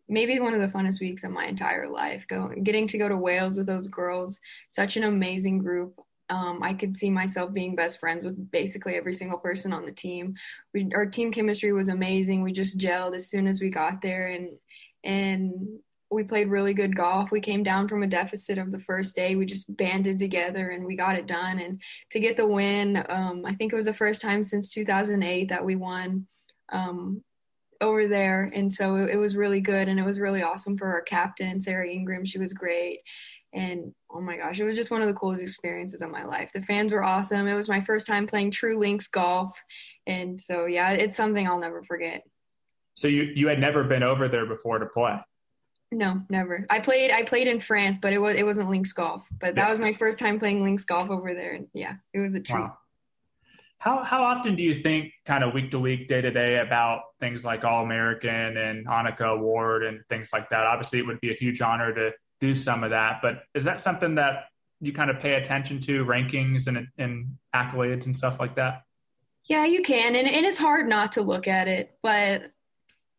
maybe 0.08 0.40
one 0.40 0.54
of 0.54 0.60
the 0.60 0.68
funnest 0.68 1.00
weeks 1.00 1.22
of 1.22 1.30
my 1.30 1.46
entire 1.46 1.88
life. 1.88 2.26
Going, 2.26 2.64
getting 2.64 2.86
to 2.88 2.98
go 2.98 3.08
to 3.08 3.16
Wales 3.16 3.58
with 3.58 3.66
those 3.66 3.88
girls, 3.88 4.40
such 4.70 4.96
an 4.96 5.04
amazing 5.04 5.58
group. 5.58 6.00
Um, 6.30 6.62
I 6.62 6.72
could 6.72 6.96
see 6.96 7.10
myself 7.10 7.52
being 7.52 7.76
best 7.76 8.00
friends 8.00 8.24
with 8.24 8.50
basically 8.50 8.94
every 8.94 9.12
single 9.12 9.38
person 9.38 9.74
on 9.74 9.84
the 9.84 9.92
team. 9.92 10.34
We, 10.72 10.88
our 10.94 11.04
team 11.04 11.30
chemistry 11.30 11.74
was 11.74 11.88
amazing. 11.88 12.42
We 12.42 12.52
just 12.52 12.78
gelled 12.78 13.14
as 13.14 13.28
soon 13.28 13.46
as 13.46 13.60
we 13.60 13.68
got 13.68 14.00
there, 14.00 14.28
and 14.28 14.56
and 15.04 15.80
we 16.12 16.24
played 16.24 16.48
really 16.48 16.74
good 16.74 16.94
golf. 16.94 17.30
We 17.30 17.40
came 17.40 17.62
down 17.62 17.88
from 17.88 18.02
a 18.02 18.06
deficit 18.06 18.58
of 18.58 18.70
the 18.70 18.80
first 18.80 19.16
day. 19.16 19.34
We 19.34 19.46
just 19.46 19.74
banded 19.76 20.18
together 20.18 20.70
and 20.70 20.84
we 20.84 20.96
got 20.96 21.16
it 21.16 21.26
done. 21.26 21.58
And 21.58 21.80
to 22.10 22.20
get 22.20 22.36
the 22.36 22.46
win, 22.46 23.04
um, 23.08 23.42
I 23.46 23.54
think 23.54 23.72
it 23.72 23.76
was 23.76 23.86
the 23.86 23.94
first 23.94 24.20
time 24.20 24.42
since 24.42 24.70
2008 24.72 25.48
that 25.48 25.64
we 25.64 25.76
won 25.76 26.26
um, 26.70 27.22
over 27.80 28.08
there. 28.08 28.50
And 28.54 28.72
so 28.72 28.96
it, 28.96 29.10
it 29.10 29.16
was 29.16 29.36
really 29.36 29.60
good. 29.60 29.88
And 29.88 29.98
it 29.98 30.04
was 30.04 30.20
really 30.20 30.42
awesome 30.42 30.76
for 30.76 30.92
our 30.92 31.02
captain, 31.02 31.60
Sarah 31.60 31.88
Ingram. 31.88 32.24
She 32.24 32.38
was 32.38 32.52
great. 32.52 33.00
And 33.54 33.94
oh 34.10 34.20
my 34.20 34.36
gosh, 34.36 34.60
it 34.60 34.64
was 34.64 34.76
just 34.76 34.90
one 34.90 35.02
of 35.02 35.08
the 35.08 35.14
coolest 35.14 35.42
experiences 35.42 36.02
of 36.02 36.10
my 36.10 36.24
life. 36.24 36.52
The 36.54 36.62
fans 36.62 36.92
were 36.92 37.04
awesome. 37.04 37.48
It 37.48 37.54
was 37.54 37.68
my 37.68 37.80
first 37.80 38.06
time 38.06 38.26
playing 38.26 38.50
true 38.50 38.78
links 38.78 39.08
golf. 39.08 39.52
And 40.06 40.40
so, 40.40 40.66
yeah, 40.66 40.92
it's 40.92 41.16
something 41.16 41.46
I'll 41.46 41.58
never 41.60 41.82
forget. 41.82 42.22
So 42.94 43.08
you, 43.08 43.22
you 43.34 43.48
had 43.48 43.58
never 43.58 43.84
been 43.84 44.02
over 44.02 44.28
there 44.28 44.46
before 44.46 44.78
to 44.78 44.86
play? 44.86 45.18
No, 45.92 46.22
never. 46.30 46.66
I 46.70 46.80
played 46.80 47.10
I 47.10 47.22
played 47.22 47.46
in 47.46 47.60
France, 47.60 47.98
but 48.00 48.14
it 48.14 48.18
was 48.18 48.34
it 48.34 48.44
wasn't 48.44 48.70
links 48.70 48.94
golf. 48.94 49.28
But 49.38 49.54
that 49.56 49.64
yeah. 49.64 49.70
was 49.70 49.78
my 49.78 49.92
first 49.92 50.18
time 50.18 50.38
playing 50.38 50.64
links 50.64 50.86
golf 50.86 51.10
over 51.10 51.34
there, 51.34 51.52
and 51.52 51.68
yeah, 51.74 51.96
it 52.14 52.18
was 52.18 52.34
a 52.34 52.40
treat. 52.40 52.60
Wow. 52.60 52.78
How 53.76 54.02
how 54.02 54.24
often 54.24 54.56
do 54.56 54.62
you 54.62 54.74
think, 54.74 55.12
kind 55.26 55.44
of 55.44 55.52
week 55.52 55.70
to 55.72 55.78
week, 55.78 56.08
day 56.08 56.22
to 56.22 56.30
day, 56.30 56.60
about 56.60 57.02
things 57.20 57.44
like 57.44 57.64
All 57.64 57.84
American 57.84 58.56
and 58.56 58.86
Annika 58.86 59.36
Award 59.36 59.84
and 59.84 60.00
things 60.08 60.32
like 60.32 60.48
that? 60.48 60.64
Obviously, 60.64 60.98
it 60.98 61.06
would 61.06 61.20
be 61.20 61.30
a 61.30 61.34
huge 61.34 61.60
honor 61.60 61.92
to 61.94 62.10
do 62.40 62.54
some 62.54 62.84
of 62.84 62.90
that, 62.90 63.20
but 63.20 63.42
is 63.54 63.62
that 63.64 63.80
something 63.80 64.14
that 64.14 64.46
you 64.80 64.92
kind 64.92 65.10
of 65.10 65.20
pay 65.20 65.34
attention 65.34 65.78
to, 65.80 66.06
rankings 66.06 66.68
and 66.68 66.88
and 66.96 67.36
accolades 67.54 68.06
and 68.06 68.16
stuff 68.16 68.40
like 68.40 68.54
that? 68.54 68.82
Yeah, 69.44 69.66
you 69.66 69.82
can, 69.82 70.16
and 70.16 70.26
and 70.26 70.46
it's 70.46 70.58
hard 70.58 70.88
not 70.88 71.12
to 71.12 71.22
look 71.22 71.46
at 71.46 71.68
it, 71.68 71.98
but 72.02 72.50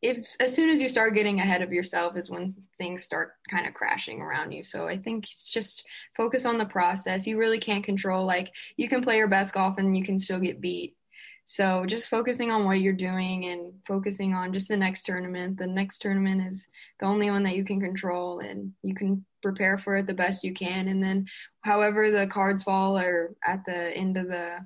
if 0.03 0.35
as 0.41 0.53
soon 0.53 0.69
as 0.69 0.81
you 0.81 0.89
start 0.89 1.15
getting 1.15 1.39
ahead 1.39 1.61
of 1.61 1.71
yourself 1.71 2.17
is 2.17 2.29
when 2.29 2.53
things 2.77 3.05
start 3.05 3.35
kind 3.49 3.65
of 3.65 3.73
crashing 3.73 4.21
around 4.21 4.51
you. 4.51 4.61
So 4.61 4.85
i 4.85 4.97
think 4.97 5.25
just 5.25 5.85
focus 6.17 6.45
on 6.45 6.57
the 6.57 6.65
process. 6.65 7.25
You 7.25 7.39
really 7.39 7.57
can't 7.57 7.85
control 7.85 8.25
like 8.25 8.51
you 8.75 8.89
can 8.89 9.01
play 9.01 9.15
your 9.15 9.29
best 9.29 9.53
golf 9.53 9.77
and 9.77 9.95
you 9.97 10.03
can 10.03 10.19
still 10.19 10.41
get 10.41 10.59
beat. 10.59 10.97
So 11.45 11.85
just 11.85 12.09
focusing 12.09 12.51
on 12.51 12.65
what 12.65 12.81
you're 12.81 12.93
doing 12.93 13.45
and 13.45 13.73
focusing 13.85 14.33
on 14.33 14.51
just 14.51 14.67
the 14.67 14.77
next 14.77 15.03
tournament. 15.03 15.57
The 15.57 15.67
next 15.67 15.99
tournament 15.99 16.47
is 16.47 16.67
the 16.99 17.05
only 17.05 17.31
one 17.31 17.43
that 17.43 17.55
you 17.55 17.63
can 17.63 17.79
control 17.79 18.39
and 18.39 18.73
you 18.81 18.95
can 18.95 19.25
prepare 19.41 19.77
for 19.77 19.95
it 19.97 20.07
the 20.07 20.13
best 20.13 20.43
you 20.43 20.53
can. 20.53 20.89
And 20.89 21.01
then 21.01 21.27
however 21.61 22.11
the 22.11 22.27
cards 22.27 22.63
fall 22.63 22.97
or 22.97 23.35
at 23.45 23.63
the 23.65 23.95
end 23.95 24.17
of 24.17 24.27
the 24.27 24.57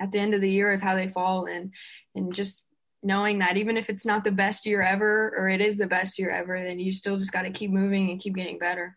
at 0.00 0.10
the 0.10 0.18
end 0.18 0.34
of 0.34 0.40
the 0.40 0.50
year 0.50 0.72
is 0.72 0.82
how 0.82 0.96
they 0.96 1.08
fall 1.08 1.46
and 1.46 1.72
and 2.16 2.34
just 2.34 2.64
knowing 3.02 3.38
that 3.38 3.56
even 3.56 3.76
if 3.76 3.88
it's 3.88 4.04
not 4.04 4.24
the 4.24 4.30
best 4.30 4.66
year 4.66 4.82
ever 4.82 5.34
or 5.36 5.48
it 5.48 5.60
is 5.60 5.76
the 5.76 5.86
best 5.86 6.18
year 6.18 6.30
ever, 6.30 6.62
then 6.62 6.78
you 6.78 6.92
still 6.92 7.16
just 7.16 7.32
got 7.32 7.42
to 7.42 7.50
keep 7.50 7.70
moving 7.70 8.10
and 8.10 8.20
keep 8.20 8.34
getting 8.34 8.58
better. 8.58 8.96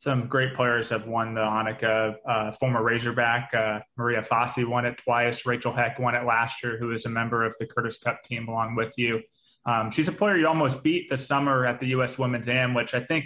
Some 0.00 0.28
great 0.28 0.54
players 0.54 0.88
have 0.90 1.08
won 1.08 1.34
the 1.34 1.40
Annika. 1.40 2.14
Uh, 2.24 2.52
former 2.52 2.84
Razorback 2.84 3.52
uh, 3.52 3.80
Maria 3.96 4.22
Fassi 4.22 4.64
won 4.64 4.86
it 4.86 4.96
twice. 4.96 5.44
Rachel 5.44 5.72
Heck 5.72 5.98
won 5.98 6.14
it 6.14 6.24
last 6.24 6.62
year, 6.62 6.78
who 6.78 6.92
is 6.92 7.04
a 7.04 7.08
member 7.08 7.44
of 7.44 7.52
the 7.58 7.66
Curtis 7.66 7.98
Cup 7.98 8.22
team 8.22 8.46
along 8.46 8.76
with 8.76 8.96
you. 8.96 9.20
Um, 9.66 9.90
she's 9.90 10.06
a 10.06 10.12
player 10.12 10.36
you 10.36 10.46
almost 10.46 10.84
beat 10.84 11.10
this 11.10 11.26
summer 11.26 11.66
at 11.66 11.80
the 11.80 11.88
U.S. 11.88 12.16
Women's 12.16 12.48
Am, 12.48 12.74
which 12.74 12.94
I 12.94 13.00
think 13.00 13.24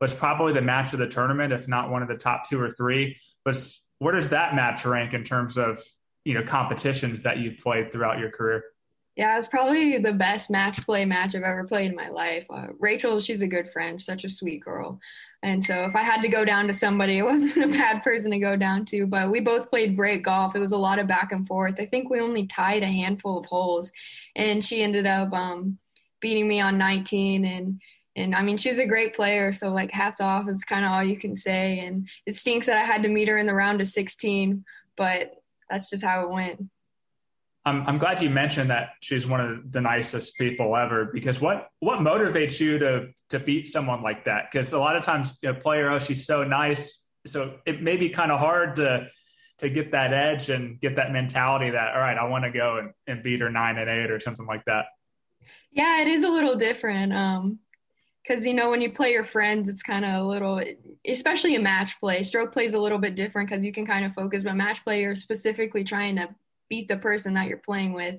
was 0.00 0.14
probably 0.14 0.54
the 0.54 0.62
match 0.62 0.94
of 0.94 0.98
the 0.98 1.06
tournament, 1.06 1.52
if 1.52 1.68
not 1.68 1.90
one 1.90 2.00
of 2.00 2.08
the 2.08 2.16
top 2.16 2.48
two 2.48 2.58
or 2.58 2.70
three. 2.70 3.16
But 3.44 3.56
where 3.98 4.14
does 4.14 4.30
that 4.30 4.54
match 4.54 4.86
rank 4.86 5.12
in 5.12 5.22
terms 5.22 5.58
of 5.58 5.82
you 6.24 6.32
know 6.32 6.42
competitions 6.42 7.20
that 7.22 7.38
you've 7.38 7.58
played 7.58 7.92
throughout 7.92 8.18
your 8.18 8.30
career? 8.30 8.64
Yeah, 9.16 9.38
it's 9.38 9.48
probably 9.48 9.96
the 9.96 10.12
best 10.12 10.50
match 10.50 10.84
play 10.84 11.06
match 11.06 11.34
I've 11.34 11.42
ever 11.42 11.64
played 11.64 11.90
in 11.90 11.96
my 11.96 12.10
life. 12.10 12.44
Uh, 12.50 12.66
Rachel, 12.78 13.18
she's 13.18 13.40
a 13.40 13.46
good 13.46 13.70
friend, 13.70 14.00
such 14.00 14.24
a 14.24 14.28
sweet 14.28 14.62
girl. 14.62 15.00
And 15.42 15.64
so 15.64 15.84
if 15.84 15.96
I 15.96 16.02
had 16.02 16.20
to 16.20 16.28
go 16.28 16.44
down 16.44 16.66
to 16.66 16.74
somebody, 16.74 17.18
it 17.18 17.22
wasn't 17.24 17.64
a 17.64 17.78
bad 17.78 18.02
person 18.02 18.30
to 18.32 18.38
go 18.38 18.56
down 18.56 18.84
to, 18.86 19.06
but 19.06 19.30
we 19.30 19.40
both 19.40 19.70
played 19.70 19.96
great 19.96 20.22
golf. 20.22 20.54
It 20.54 20.60
was 20.60 20.72
a 20.72 20.78
lot 20.78 20.98
of 20.98 21.06
back 21.06 21.32
and 21.32 21.46
forth. 21.46 21.76
I 21.78 21.86
think 21.86 22.10
we 22.10 22.20
only 22.20 22.46
tied 22.46 22.82
a 22.82 22.86
handful 22.86 23.38
of 23.38 23.46
holes, 23.46 23.90
and 24.34 24.62
she 24.62 24.82
ended 24.82 25.06
up 25.06 25.32
um, 25.32 25.78
beating 26.20 26.48
me 26.48 26.60
on 26.60 26.78
19 26.78 27.44
and 27.44 27.80
and 28.16 28.34
I 28.34 28.42
mean 28.42 28.56
she's 28.56 28.78
a 28.78 28.86
great 28.86 29.14
player 29.14 29.52
so 29.52 29.70
like 29.70 29.92
hats 29.92 30.20
off 30.20 30.48
is 30.48 30.64
kind 30.64 30.84
of 30.84 30.90
all 30.90 31.04
you 31.04 31.18
can 31.18 31.36
say 31.36 31.80
and 31.80 32.08
it 32.24 32.34
stinks 32.34 32.66
that 32.66 32.78
I 32.78 32.84
had 32.84 33.02
to 33.02 33.08
meet 33.08 33.28
her 33.28 33.36
in 33.36 33.46
the 33.46 33.54
round 33.54 33.80
of 33.80 33.86
16 33.86 34.64
but 34.96 35.34
that's 35.68 35.90
just 35.90 36.04
how 36.04 36.22
it 36.22 36.30
went. 36.30 36.62
I'm, 37.66 37.84
I'm 37.88 37.98
glad 37.98 38.22
you 38.22 38.30
mentioned 38.30 38.70
that 38.70 38.90
she's 39.00 39.26
one 39.26 39.40
of 39.40 39.72
the 39.72 39.80
nicest 39.80 40.38
people 40.38 40.76
ever 40.76 41.06
because 41.12 41.40
what 41.40 41.68
what 41.80 41.98
motivates 41.98 42.60
you 42.60 42.78
to 42.78 43.08
to 43.30 43.40
beat 43.40 43.66
someone 43.66 44.02
like 44.02 44.24
that? 44.24 44.44
Because 44.50 44.72
a 44.72 44.78
lot 44.78 44.94
of 44.96 45.04
times 45.04 45.36
a 45.44 45.52
player, 45.52 45.90
oh, 45.90 45.98
she's 45.98 46.24
so 46.24 46.44
nice, 46.44 47.02
so 47.26 47.56
it 47.66 47.82
may 47.82 47.96
be 47.96 48.08
kind 48.08 48.30
of 48.30 48.38
hard 48.38 48.76
to 48.76 49.08
to 49.58 49.68
get 49.68 49.90
that 49.90 50.12
edge 50.12 50.48
and 50.48 50.80
get 50.80 50.94
that 50.94 51.10
mentality 51.10 51.70
that 51.70 51.94
all 51.94 52.00
right, 52.00 52.16
I 52.16 52.24
want 52.28 52.44
to 52.44 52.52
go 52.52 52.78
and, 52.78 52.92
and 53.08 53.22
beat 53.24 53.40
her 53.40 53.50
nine 53.50 53.78
and 53.78 53.90
eight 53.90 54.12
or 54.12 54.20
something 54.20 54.46
like 54.46 54.64
that. 54.66 54.84
Yeah, 55.72 56.02
it 56.02 56.08
is 56.08 56.22
a 56.22 56.28
little 56.28 56.54
different. 56.54 57.12
Um, 57.12 57.58
because 58.22 58.46
you 58.46 58.54
know 58.54 58.70
when 58.70 58.80
you 58.80 58.90
play 58.90 59.12
your 59.12 59.22
friends 59.22 59.68
it's 59.68 59.84
kind 59.84 60.04
of 60.04 60.20
a 60.20 60.24
little 60.24 60.60
especially 61.06 61.54
a 61.54 61.60
match 61.60 61.98
play 62.00 62.24
stroke 62.24 62.52
plays 62.52 62.74
a 62.74 62.78
little 62.78 62.98
bit 62.98 63.14
different 63.14 63.48
because 63.48 63.64
you 63.64 63.72
can 63.72 63.86
kind 63.86 64.04
of 64.04 64.12
focus 64.14 64.42
but 64.42 64.56
match 64.56 64.82
play 64.82 65.00
you're 65.00 65.14
specifically 65.14 65.84
trying 65.84 66.16
to 66.16 66.28
beat 66.68 66.88
the 66.88 66.96
person 66.96 67.34
that 67.34 67.48
you're 67.48 67.58
playing 67.58 67.92
with. 67.92 68.16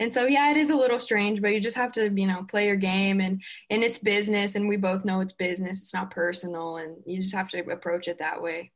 And 0.00 0.12
so 0.12 0.26
yeah, 0.26 0.50
it 0.50 0.56
is 0.56 0.70
a 0.70 0.76
little 0.76 0.98
strange, 0.98 1.40
but 1.40 1.48
you 1.48 1.60
just 1.60 1.76
have 1.76 1.92
to, 1.92 2.10
you 2.10 2.26
know, 2.26 2.44
play 2.48 2.66
your 2.66 2.76
game 2.76 3.20
and 3.20 3.42
and 3.70 3.82
it's 3.82 3.98
business 3.98 4.56
and 4.56 4.68
we 4.68 4.76
both 4.76 5.04
know 5.04 5.20
it's 5.20 5.32
business. 5.32 5.82
It's 5.82 5.94
not 5.94 6.10
personal 6.10 6.76
and 6.78 6.96
you 7.06 7.20
just 7.20 7.34
have 7.34 7.48
to 7.50 7.60
approach 7.70 8.08
it 8.08 8.18
that 8.18 8.42
way. 8.42 8.72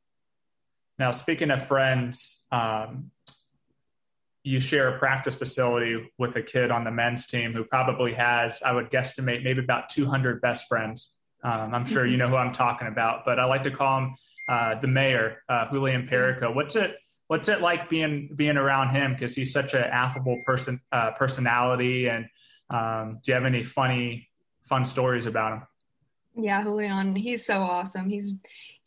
Now, 0.98 1.12
speaking 1.12 1.50
of 1.50 1.64
friends, 1.64 2.44
um, 2.50 3.10
you 4.42 4.58
share 4.60 4.96
a 4.96 4.98
practice 4.98 5.34
facility 5.34 6.10
with 6.18 6.34
a 6.36 6.42
kid 6.42 6.70
on 6.70 6.84
the 6.84 6.90
men's 6.90 7.26
team 7.26 7.52
who 7.52 7.64
probably 7.64 8.14
has, 8.14 8.62
I 8.62 8.72
would 8.72 8.90
guesstimate, 8.90 9.44
maybe 9.44 9.60
about 9.60 9.88
200 9.90 10.40
best 10.40 10.66
friends. 10.68 11.14
Um, 11.44 11.74
I'm 11.74 11.84
sure 11.84 12.06
you 12.06 12.16
know 12.16 12.28
who 12.28 12.36
I'm 12.36 12.52
talking 12.52 12.88
about, 12.88 13.24
but 13.24 13.38
I 13.38 13.44
like 13.44 13.62
to 13.64 13.70
call 13.70 13.98
him 13.98 14.14
uh, 14.48 14.80
the 14.80 14.88
mayor, 14.88 15.42
uh, 15.48 15.70
Julian 15.70 16.08
Perico. 16.08 16.52
What's 16.52 16.76
it? 16.76 16.96
What's 17.28 17.48
it 17.48 17.60
like 17.60 17.88
being 17.88 18.30
being 18.34 18.56
around 18.56 18.94
him? 18.94 19.12
Because 19.12 19.34
he's 19.34 19.52
such 19.52 19.74
an 19.74 19.84
affable 19.84 20.42
person 20.44 20.80
uh, 20.92 21.12
personality 21.12 22.08
and 22.08 22.26
um, 22.70 23.20
do 23.22 23.30
you 23.30 23.34
have 23.34 23.46
any 23.46 23.62
funny 23.62 24.28
fun 24.68 24.84
stories 24.84 25.26
about 25.26 25.52
him? 25.52 25.62
Yeah 26.34 26.62
julian 26.62 27.14
he's 27.14 27.46
so 27.46 27.62
awesome. 27.62 28.10
He's 28.10 28.34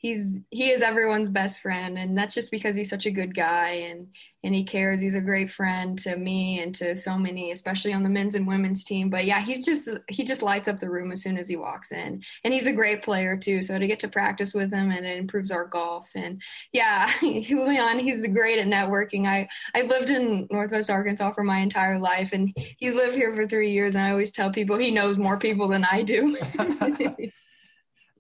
he's 0.02 0.40
he 0.50 0.72
is 0.72 0.82
everyone's 0.82 1.30
best 1.30 1.62
friend 1.62 1.98
and 1.98 2.18
that's 2.18 2.34
just 2.34 2.50
because 2.50 2.76
he's 2.76 2.90
such 2.90 3.06
a 3.06 3.12
good 3.12 3.36
guy 3.36 3.70
and 3.70 4.08
and 4.44 4.56
he 4.56 4.64
cares. 4.64 5.00
He's 5.00 5.14
a 5.14 5.22
great 5.22 5.52
friend 5.52 6.00
to 6.00 6.18
me 6.18 6.62
and 6.62 6.74
to 6.76 6.98
so 6.98 7.16
many 7.18 7.52
especially 7.52 7.94
on 7.94 8.02
the 8.02 8.10
men's 8.10 8.34
and 8.34 8.48
women's 8.48 8.84
team. 8.84 9.10
But 9.12 9.26
yeah 9.26 9.40
he's 9.40 9.64
just 9.64 9.90
he 10.10 10.24
just 10.24 10.42
lights 10.42 10.68
up 10.68 10.80
the 10.80 10.90
room 10.90 11.12
as 11.12 11.22
soon 11.22 11.38
as 11.38 11.48
he 11.48 11.56
walks 11.56 11.92
in. 11.92 12.24
And 12.44 12.54
he's 12.54 12.66
a 12.66 12.74
great 12.74 13.04
player 13.04 13.38
too. 13.38 13.62
So 13.62 13.78
to 13.78 13.88
get 13.88 14.00
to 14.00 14.08
practice 14.08 14.54
with 14.56 14.74
him 14.74 14.90
and 14.90 15.06
it 15.06 15.18
improves 15.18 15.52
our 15.52 15.66
golf. 15.66 16.08
And 16.16 16.42
yeah 16.72 17.12
julian 17.22 18.00
he's 18.00 18.26
great 18.28 18.58
at 18.58 18.68
networking. 18.68 19.28
I 19.28 19.48
i 19.76 19.84
lived 19.84 20.10
in 20.10 20.48
northwest 20.50 20.90
arkansas 20.90 21.34
for 21.34 21.44
my 21.44 21.60
entire 21.60 22.00
life 22.00 22.32
and 22.34 22.52
he's 22.78 22.96
lived 22.96 23.16
here 23.16 23.36
for 23.36 23.48
three 23.48 23.72
years 23.72 23.96
and 23.96 24.04
i 24.04 24.12
always 24.12 24.32
tell 24.32 24.52
people 24.52 24.78
he 24.78 24.90
knows 24.90 25.18
more 25.18 25.38
people 25.38 25.68
than 25.68 25.86
i 25.86 26.02
do 26.02 26.36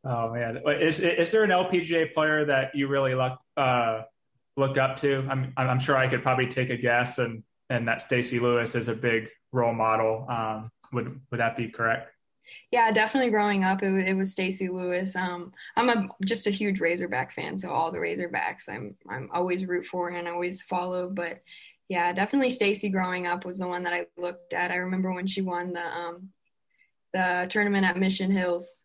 Oh 0.03 0.33
man, 0.33 0.61
is 0.65 0.99
is 0.99 1.31
there 1.31 1.43
an 1.43 1.51
LPGA 1.51 2.13
player 2.13 2.43
that 2.45 2.73
you 2.73 2.87
really 2.87 3.13
look 3.13 3.37
uh, 3.55 4.01
look 4.57 4.77
up 4.77 4.97
to? 4.97 5.25
I'm 5.29 5.53
I'm 5.55 5.79
sure 5.79 5.95
I 5.95 6.07
could 6.07 6.23
probably 6.23 6.47
take 6.47 6.71
a 6.71 6.77
guess, 6.77 7.19
and 7.19 7.43
and 7.69 7.87
that 7.87 8.01
Stacy 8.01 8.39
Lewis 8.39 8.73
is 8.73 8.87
a 8.87 8.95
big 8.95 9.27
role 9.51 9.73
model. 9.73 10.25
Um, 10.27 10.71
would 10.91 11.21
would 11.29 11.39
that 11.39 11.55
be 11.55 11.69
correct? 11.69 12.11
Yeah, 12.71 12.91
definitely. 12.91 13.29
Growing 13.29 13.63
up, 13.63 13.83
it, 13.83 13.93
it 14.07 14.15
was 14.15 14.31
Stacy 14.31 14.69
Lewis. 14.69 15.15
Um, 15.15 15.53
I'm 15.75 15.89
a 15.89 16.09
just 16.25 16.47
a 16.47 16.51
huge 16.51 16.79
Razorback 16.79 17.31
fan, 17.31 17.59
so 17.59 17.69
all 17.69 17.91
the 17.91 17.99
Razorbacks, 17.99 18.69
I'm 18.69 18.95
I'm 19.07 19.29
always 19.31 19.67
root 19.67 19.85
for 19.85 20.09
and 20.09 20.27
always 20.27 20.63
follow. 20.63 21.09
But 21.09 21.43
yeah, 21.89 22.11
definitely 22.11 22.49
Stacy. 22.49 22.89
Growing 22.89 23.27
up 23.27 23.45
was 23.45 23.59
the 23.59 23.67
one 23.67 23.83
that 23.83 23.93
I 23.93 24.07
looked 24.17 24.53
at. 24.53 24.71
I 24.71 24.77
remember 24.77 25.13
when 25.13 25.27
she 25.27 25.43
won 25.43 25.73
the 25.73 25.85
um, 25.85 26.29
the 27.13 27.45
tournament 27.49 27.85
at 27.85 27.97
Mission 27.97 28.31
Hills 28.31 28.79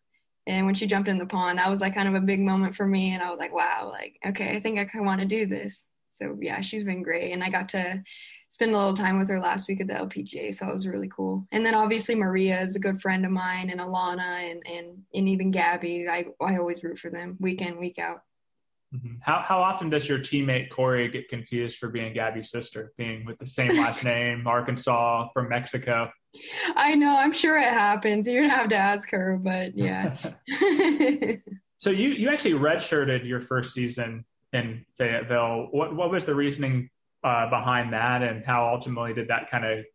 and 0.47 0.65
when 0.65 0.75
she 0.75 0.87
jumped 0.87 1.09
in 1.09 1.17
the 1.17 1.25
pond 1.25 1.59
that 1.59 1.69
was 1.69 1.81
like 1.81 1.93
kind 1.93 2.07
of 2.07 2.15
a 2.15 2.25
big 2.25 2.39
moment 2.39 2.75
for 2.75 2.87
me 2.87 3.13
and 3.13 3.21
i 3.21 3.29
was 3.29 3.37
like 3.37 3.53
wow 3.53 3.89
like 3.91 4.17
okay 4.25 4.55
i 4.55 4.59
think 4.59 4.79
i 4.79 4.85
kind 4.85 5.03
of 5.03 5.05
want 5.05 5.21
to 5.21 5.27
do 5.27 5.45
this. 5.45 5.83
So 6.09 6.35
yeah 6.41 6.61
she's 6.61 6.83
been 6.83 7.03
great 7.03 7.31
and 7.31 7.43
i 7.43 7.49
got 7.49 7.69
to 7.69 8.01
spend 8.49 8.73
a 8.73 8.77
little 8.77 8.93
time 8.93 9.19
with 9.19 9.27
her 9.27 9.41
last 9.41 9.67
week 9.67 9.81
at 9.81 9.87
the 9.87 9.93
lpga 9.93 10.53
so 10.53 10.67
it 10.67 10.73
was 10.73 10.87
really 10.87 11.09
cool. 11.09 11.45
And 11.51 11.65
then 11.65 11.75
obviously 11.75 12.15
maria 12.15 12.61
is 12.61 12.75
a 12.75 12.79
good 12.79 13.01
friend 13.01 13.25
of 13.25 13.31
mine 13.31 13.69
and 13.69 13.79
alana 13.79 14.51
and 14.51 14.63
and, 14.65 15.03
and 15.13 15.29
even 15.29 15.51
gabby 15.51 16.07
I, 16.09 16.25
I 16.41 16.57
always 16.57 16.83
root 16.83 16.97
for 16.97 17.11
them 17.11 17.37
week 17.39 17.61
in 17.61 17.79
week 17.79 17.99
out 17.99 18.21
Mm-hmm. 18.95 19.15
How 19.21 19.41
how 19.41 19.61
often 19.61 19.89
does 19.89 20.07
your 20.07 20.19
teammate 20.19 20.69
Corey 20.69 21.09
get 21.09 21.27
confused 21.27 21.77
for 21.77 21.89
being 21.89 22.13
Gabby's 22.13 22.49
sister, 22.49 22.93
being 22.97 23.25
with 23.25 23.37
the 23.37 23.45
same 23.45 23.75
last 23.75 24.03
name, 24.05 24.47
Arkansas 24.47 25.27
from 25.33 25.49
Mexico? 25.49 26.09
I 26.75 26.95
know. 26.95 27.15
I'm 27.17 27.33
sure 27.33 27.57
it 27.57 27.67
happens. 27.67 28.27
You're 28.27 28.43
gonna 28.43 28.53
have 28.53 28.69
to 28.69 28.77
ask 28.77 29.09
her, 29.11 29.37
but 29.41 29.77
yeah. 29.77 30.15
so 31.77 31.89
you 31.89 32.09
you 32.09 32.29
actually 32.29 32.53
redshirted 32.53 33.27
your 33.27 33.41
first 33.41 33.73
season 33.73 34.23
in 34.53 34.85
Fayetteville. 34.97 35.67
What 35.71 35.95
what 35.95 36.09
was 36.09 36.23
the 36.23 36.35
reasoning 36.35 36.89
uh, 37.23 37.49
behind 37.49 37.91
that, 37.91 38.23
and 38.23 38.45
how 38.45 38.69
ultimately 38.69 39.13
did 39.13 39.27
that 39.27 39.49
kind 39.49 39.65
of 39.65 39.85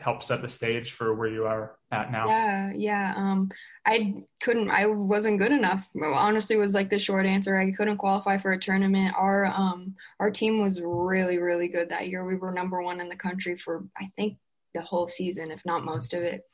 help 0.00 0.22
set 0.22 0.42
the 0.42 0.48
stage 0.48 0.92
for 0.92 1.14
where 1.14 1.28
you 1.28 1.46
are 1.46 1.76
at 1.92 2.12
now? 2.12 2.26
Yeah, 2.26 2.72
yeah. 2.74 3.14
Um, 3.16 3.50
I 3.86 4.22
couldn't. 4.42 4.70
I 4.70 4.86
wasn't 4.86 5.38
good 5.38 5.52
enough. 5.52 5.88
Honestly, 6.00 6.56
was 6.56 6.74
like 6.74 6.90
the 6.90 6.98
short 6.98 7.26
answer. 7.26 7.56
I 7.56 7.72
couldn't 7.72 7.98
qualify 7.98 8.38
for 8.38 8.52
a 8.52 8.58
tournament. 8.58 9.14
Our 9.16 9.46
um 9.46 9.94
our 10.18 10.30
team 10.30 10.62
was 10.62 10.80
really 10.80 11.38
really 11.38 11.68
good 11.68 11.88
that 11.88 12.08
year. 12.08 12.24
We 12.24 12.36
were 12.36 12.52
number 12.52 12.82
one 12.82 13.00
in 13.00 13.08
the 13.08 13.16
country 13.16 13.56
for 13.56 13.84
I 13.96 14.10
think 14.16 14.38
the 14.74 14.82
whole 14.82 15.08
season, 15.08 15.50
if 15.50 15.64
not 15.64 15.84
most 15.84 16.14
of 16.14 16.22
it. 16.22 16.44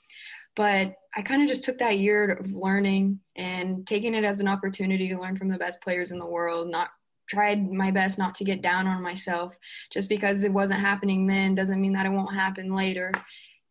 But 0.54 0.94
I 1.14 1.20
kind 1.20 1.42
of 1.42 1.48
just 1.48 1.64
took 1.64 1.78
that 1.78 1.98
year 1.98 2.32
of 2.32 2.50
learning 2.50 3.20
and 3.36 3.86
taking 3.86 4.14
it 4.14 4.24
as 4.24 4.40
an 4.40 4.48
opportunity 4.48 5.08
to 5.08 5.20
learn 5.20 5.36
from 5.36 5.48
the 5.48 5.58
best 5.58 5.82
players 5.82 6.12
in 6.12 6.18
the 6.18 6.24
world, 6.24 6.70
not 6.70 6.88
tried 7.28 7.70
my 7.70 7.90
best 7.90 8.18
not 8.18 8.34
to 8.36 8.44
get 8.44 8.62
down 8.62 8.86
on 8.86 9.02
myself 9.02 9.56
just 9.92 10.08
because 10.08 10.44
it 10.44 10.52
wasn't 10.52 10.78
happening 10.78 11.26
then 11.26 11.54
doesn't 11.54 11.80
mean 11.80 11.92
that 11.92 12.06
it 12.06 12.12
won't 12.12 12.32
happen 12.32 12.72
later 12.72 13.10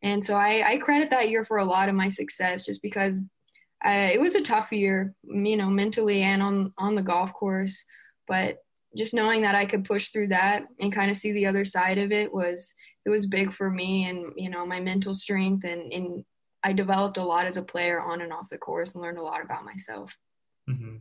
and 0.06 0.24
so 0.24 0.36
i, 0.36 0.64
I 0.66 0.78
credit 0.78 1.10
that 1.10 1.30
year 1.30 1.44
for 1.44 1.58
a 1.58 1.66
lot 1.66 1.90
of 1.90 1.96
my 1.96 2.08
success 2.08 2.66
just 2.66 2.82
because 2.82 3.22
I, 3.84 4.12
it 4.14 4.20
was 4.20 4.36
a 4.36 4.42
tough 4.42 4.72
year 4.72 5.14
you 5.24 5.58
know 5.58 5.70
mentally 5.70 6.24
and 6.24 6.42
on 6.42 6.72
on 6.78 6.96
the 6.96 7.04
golf 7.04 7.34
course. 7.34 7.86
But 8.28 8.58
just 8.98 9.14
knowing 9.14 9.42
that 9.42 9.56
i 9.56 9.66
could 9.66 9.86
push 9.86 10.10
through 10.10 10.28
that 10.30 10.64
and 10.80 10.92
kind 10.92 11.12
of 11.12 11.18
see 11.18 11.32
the 11.32 11.46
other 11.46 11.66
side 11.66 11.98
of 11.98 12.12
it 12.12 12.34
was 12.34 12.74
it 13.06 13.10
was 13.10 13.28
big 13.28 13.54
for 13.54 13.70
me 13.70 14.10
and 14.10 14.34
you 14.36 14.50
know 14.50 14.66
my 14.66 14.80
mental 14.80 15.14
strength. 15.14 15.66
And, 15.66 15.94
and 15.94 16.26
i 16.64 16.74
developed 16.74 17.18
a 17.18 17.24
lot 17.24 17.46
as 17.46 17.58
a 17.58 17.62
player 17.62 18.02
on 18.02 18.22
and 18.22 18.34
off 18.34 18.50
the 18.50 18.58
course 18.58 18.96
and 18.96 19.04
learned 19.04 19.20
a 19.20 19.24
lot 19.24 19.44
about 19.44 19.66
myself. 19.66 20.16
Mm-hmm. 20.70 20.96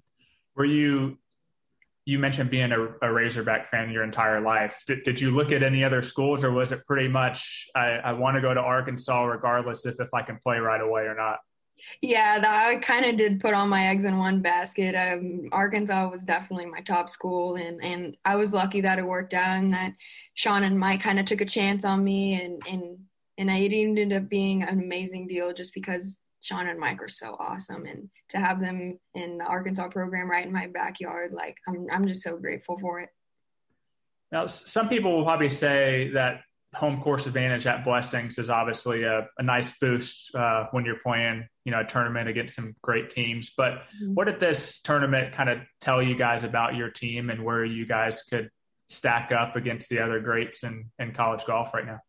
were 0.56 0.66
you 0.66 1.16
you 2.06 2.18
mentioned 2.18 2.50
being 2.50 2.72
a, 2.72 2.88
a, 3.02 3.12
Razorback 3.12 3.66
fan 3.66 3.90
your 3.90 4.02
entire 4.02 4.40
life. 4.40 4.82
Did, 4.86 5.04
did 5.04 5.18
you 5.18 5.30
look 5.30 5.52
at 5.52 5.62
any 5.62 5.82
other 5.82 6.02
schools, 6.02 6.44
or 6.44 6.50
was 6.50 6.70
it 6.70 6.84
pretty 6.86 7.08
much 7.08 7.66
I, 7.74 7.92
I 8.04 8.12
want 8.12 8.36
to 8.36 8.42
go 8.42 8.52
to 8.52 8.60
Arkansas 8.60 9.24
regardless 9.24 9.86
if 9.86 9.98
if 10.00 10.12
I 10.12 10.22
can 10.22 10.38
play 10.42 10.58
right 10.58 10.80
away 10.80 11.02
or 11.02 11.14
not? 11.14 11.38
Yeah, 12.00 12.42
I 12.46 12.76
kind 12.76 13.04
of 13.06 13.16
did 13.16 13.40
put 13.40 13.54
all 13.54 13.66
my 13.66 13.88
eggs 13.88 14.04
in 14.04 14.18
one 14.18 14.40
basket. 14.40 14.94
Um, 14.94 15.48
Arkansas 15.52 16.10
was 16.10 16.24
definitely 16.24 16.66
my 16.66 16.80
top 16.80 17.08
school, 17.08 17.56
and 17.56 17.82
and 17.82 18.16
I 18.24 18.36
was 18.36 18.52
lucky 18.52 18.80
that 18.82 18.98
it 18.98 19.06
worked 19.06 19.34
out, 19.34 19.58
and 19.58 19.72
that 19.72 19.94
Sean 20.34 20.64
and 20.64 20.78
Mike 20.78 21.00
kind 21.00 21.18
of 21.18 21.24
took 21.24 21.40
a 21.40 21.46
chance 21.46 21.84
on 21.84 22.04
me, 22.04 22.34
and 22.42 22.62
and 22.68 22.98
and 23.38 23.50
it 23.50 23.72
ended 23.72 24.12
up 24.12 24.28
being 24.28 24.62
an 24.62 24.78
amazing 24.78 25.26
deal 25.26 25.52
just 25.52 25.74
because 25.74 26.18
Sean 26.44 26.68
and 26.68 26.78
Mike 26.78 27.00
are 27.00 27.08
so 27.08 27.36
awesome, 27.38 27.86
and 27.86 28.10
to 28.28 28.38
have 28.38 28.60
them 28.60 28.98
in 29.14 29.38
the 29.38 29.46
Arkansas 29.46 29.88
program 29.88 30.30
right 30.30 30.46
in 30.46 30.52
my 30.52 30.66
backyard, 30.66 31.32
like 31.32 31.56
I'm 31.66 31.86
I'm 31.90 32.06
just 32.06 32.22
so 32.22 32.36
grateful 32.36 32.78
for 32.78 33.00
it. 33.00 33.08
Now, 34.30 34.46
some 34.46 34.88
people 34.88 35.16
will 35.16 35.24
probably 35.24 35.48
say 35.48 36.10
that 36.12 36.40
home 36.74 37.00
course 37.00 37.26
advantage 37.26 37.66
at 37.66 37.84
Blessings 37.84 38.38
is 38.38 38.50
obviously 38.50 39.04
a, 39.04 39.28
a 39.38 39.42
nice 39.42 39.72
boost 39.78 40.34
uh, 40.34 40.66
when 40.72 40.84
you're 40.84 40.98
playing, 41.02 41.46
you 41.64 41.72
know, 41.72 41.80
a 41.80 41.84
tournament 41.84 42.28
against 42.28 42.56
some 42.56 42.74
great 42.82 43.08
teams. 43.08 43.52
But 43.56 43.72
mm-hmm. 43.72 44.14
what 44.14 44.24
did 44.24 44.40
this 44.40 44.80
tournament 44.80 45.32
kind 45.32 45.48
of 45.48 45.58
tell 45.80 46.02
you 46.02 46.16
guys 46.16 46.44
about 46.44 46.74
your 46.74 46.90
team 46.90 47.30
and 47.30 47.42
where 47.42 47.64
you 47.64 47.86
guys 47.86 48.22
could 48.22 48.50
stack 48.88 49.32
up 49.32 49.56
against 49.56 49.88
the 49.88 50.00
other 50.00 50.20
greats 50.20 50.64
in, 50.64 50.90
in 50.98 51.12
college 51.14 51.44
golf 51.46 51.72
right 51.72 51.86
now? 51.86 52.00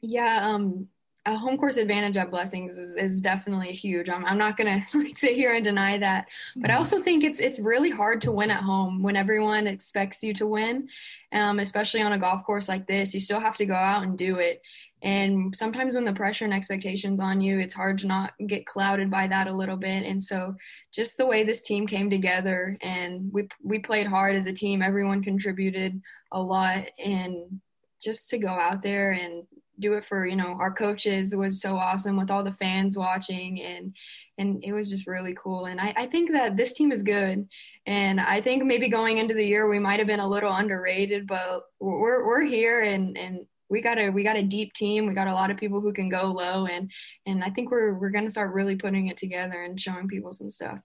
Yeah, 0.00 0.48
um, 0.48 0.88
a 1.24 1.36
home 1.36 1.56
course 1.56 1.76
advantage 1.76 2.16
at 2.16 2.30
Blessings 2.30 2.76
is, 2.76 2.96
is 2.96 3.20
definitely 3.20 3.72
huge. 3.72 4.08
I'm, 4.08 4.24
I'm 4.24 4.38
not 4.38 4.56
gonna 4.56 4.84
like 4.94 5.16
sit 5.16 5.34
here 5.34 5.54
and 5.54 5.64
deny 5.64 5.98
that, 5.98 6.26
but 6.56 6.70
I 6.70 6.74
mm-hmm. 6.74 6.78
also 6.78 7.00
think 7.00 7.22
it's 7.22 7.40
it's 7.40 7.60
really 7.60 7.90
hard 7.90 8.20
to 8.22 8.32
win 8.32 8.50
at 8.50 8.62
home 8.62 9.02
when 9.02 9.16
everyone 9.16 9.66
expects 9.66 10.22
you 10.22 10.34
to 10.34 10.46
win, 10.46 10.88
um, 11.32 11.60
especially 11.60 12.02
on 12.02 12.12
a 12.12 12.18
golf 12.18 12.44
course 12.44 12.68
like 12.68 12.86
this. 12.86 13.14
You 13.14 13.20
still 13.20 13.40
have 13.40 13.56
to 13.56 13.66
go 13.66 13.74
out 13.74 14.02
and 14.02 14.18
do 14.18 14.38
it, 14.38 14.62
and 15.02 15.54
sometimes 15.56 15.94
when 15.94 16.04
the 16.04 16.12
pressure 16.12 16.44
and 16.44 16.54
expectations 16.54 17.20
on 17.20 17.40
you, 17.40 17.58
it's 17.58 17.74
hard 17.74 17.98
to 17.98 18.06
not 18.06 18.32
get 18.46 18.66
clouded 18.66 19.10
by 19.10 19.26
that 19.28 19.46
a 19.48 19.52
little 19.52 19.76
bit. 19.76 20.04
And 20.04 20.20
so, 20.20 20.56
just 20.92 21.16
the 21.16 21.26
way 21.26 21.44
this 21.44 21.62
team 21.62 21.86
came 21.86 22.10
together 22.10 22.76
and 22.82 23.32
we 23.32 23.48
we 23.62 23.78
played 23.78 24.08
hard 24.08 24.34
as 24.34 24.46
a 24.46 24.52
team. 24.52 24.82
Everyone 24.82 25.22
contributed 25.22 26.00
a 26.32 26.42
lot, 26.42 26.88
and 26.98 27.60
just 28.02 28.28
to 28.30 28.38
go 28.38 28.48
out 28.48 28.82
there 28.82 29.12
and 29.12 29.44
do 29.82 29.94
it 29.94 30.04
for 30.04 30.26
you 30.26 30.36
know 30.36 30.56
our 30.58 30.72
coaches 30.72 31.36
was 31.36 31.60
so 31.60 31.76
awesome 31.76 32.16
with 32.16 32.30
all 32.30 32.42
the 32.42 32.52
fans 32.52 32.96
watching 32.96 33.60
and 33.60 33.94
and 34.38 34.64
it 34.64 34.72
was 34.72 34.88
just 34.88 35.06
really 35.06 35.36
cool. 35.40 35.66
And 35.66 35.78
I, 35.78 35.92
I 35.94 36.06
think 36.06 36.32
that 36.32 36.56
this 36.56 36.72
team 36.72 36.90
is 36.90 37.02
good. 37.02 37.46
And 37.84 38.18
I 38.18 38.40
think 38.40 38.64
maybe 38.64 38.88
going 38.88 39.18
into 39.18 39.34
the 39.34 39.46
year 39.46 39.68
we 39.68 39.78
might 39.78 39.98
have 39.98 40.08
been 40.08 40.20
a 40.20 40.28
little 40.28 40.52
underrated 40.52 41.26
but 41.26 41.62
we're 41.80 42.26
we're 42.26 42.44
here 42.44 42.80
and 42.82 43.18
and 43.18 43.46
we 43.72 43.80
got 43.80 43.98
a 43.98 44.10
we 44.10 44.22
got 44.22 44.36
a 44.36 44.42
deep 44.42 44.72
team. 44.74 45.06
We 45.06 45.14
got 45.14 45.28
a 45.28 45.32
lot 45.32 45.50
of 45.50 45.56
people 45.56 45.80
who 45.80 45.92
can 45.92 46.08
go 46.08 46.26
low 46.26 46.66
and 46.66 46.90
and 47.26 47.42
I 47.42 47.50
think 47.50 47.70
we're 47.70 47.94
we're 47.94 48.10
going 48.10 48.26
to 48.26 48.30
start 48.30 48.52
really 48.52 48.76
putting 48.76 49.08
it 49.08 49.16
together 49.16 49.62
and 49.62 49.80
showing 49.80 50.06
people 50.06 50.32
some 50.32 50.50
stuff. 50.50 50.78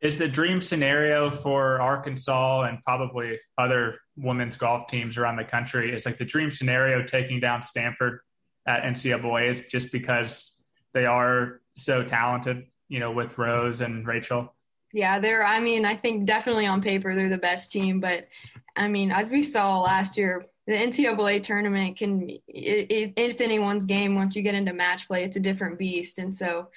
Is 0.00 0.18
the 0.18 0.26
dream 0.26 0.60
scenario 0.60 1.30
for 1.30 1.80
Arkansas 1.80 2.62
and 2.62 2.82
probably 2.82 3.38
other 3.56 3.98
women's 4.16 4.56
golf 4.56 4.88
teams 4.88 5.16
around 5.16 5.36
the 5.36 5.44
country 5.44 5.94
is 5.94 6.04
like 6.04 6.18
the 6.18 6.24
dream 6.24 6.50
scenario 6.50 7.04
taking 7.04 7.38
down 7.38 7.62
Stanford 7.62 8.18
at 8.66 8.82
NCAA's 8.82 9.60
just 9.60 9.92
because 9.92 10.62
they 10.94 11.06
are 11.06 11.60
so 11.74 12.04
talented, 12.04 12.66
you 12.88 13.00
know, 13.00 13.10
with 13.10 13.38
Rose 13.38 13.80
and 13.80 14.06
Rachel. 14.06 14.54
Yeah, 14.92 15.18
they're, 15.18 15.44
I 15.44 15.58
mean, 15.58 15.84
I 15.84 15.96
think 15.96 16.26
definitely 16.26 16.66
on 16.66 16.82
paper 16.82 17.14
they're 17.14 17.30
the 17.30 17.38
best 17.38 17.72
team, 17.72 17.98
but 17.98 18.28
I 18.76 18.88
mean, 18.88 19.10
as 19.10 19.30
we 19.30 19.42
saw 19.42 19.80
last 19.80 20.16
year, 20.16 20.46
the 20.66 20.74
NCAA 20.74 21.42
tournament 21.42 21.96
can, 21.96 22.28
it, 22.28 22.40
it, 22.46 23.12
it's 23.16 23.40
anyone's 23.40 23.84
game 23.84 24.14
once 24.14 24.36
you 24.36 24.42
get 24.42 24.54
into 24.54 24.72
match 24.72 25.08
play. 25.08 25.24
It's 25.24 25.36
a 25.36 25.40
different 25.40 25.78
beast. 25.78 26.18
And 26.18 26.34
so 26.34 26.68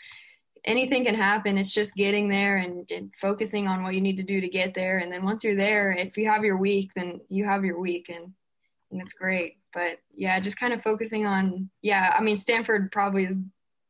anything 0.64 1.06
can 1.06 1.14
happen. 1.14 1.58
It's 1.58 1.74
just 1.74 1.94
getting 1.94 2.28
there 2.28 2.58
and, 2.58 2.90
and 2.90 3.14
focusing 3.16 3.68
on 3.68 3.84
what 3.84 3.94
you 3.94 4.02
need 4.02 4.18
to 4.18 4.24
do 4.24 4.42
to 4.42 4.50
get 4.50 4.74
there. 4.74 5.00
And 5.00 5.12
then 5.12 5.24
once 5.24 5.44
you're 5.44 5.56
there, 5.56 5.92
if 5.92 6.18
you 6.18 6.28
have 6.28 6.44
your 6.44 6.58
week, 6.58 6.92
then 6.96 7.22
you 7.30 7.46
have 7.46 7.64
your 7.64 7.80
week 7.80 8.10
and, 8.10 8.34
and 8.92 9.02
it's 9.02 9.14
great 9.14 9.58
but 9.76 10.00
yeah, 10.16 10.40
just 10.40 10.58
kind 10.58 10.74
of 10.74 10.82
focusing 10.82 11.28
on 11.28 11.70
yeah. 11.84 12.16
I 12.18 12.22
mean, 12.24 12.38
Stanford 12.38 12.92
probably 12.92 13.26
is 13.26 13.36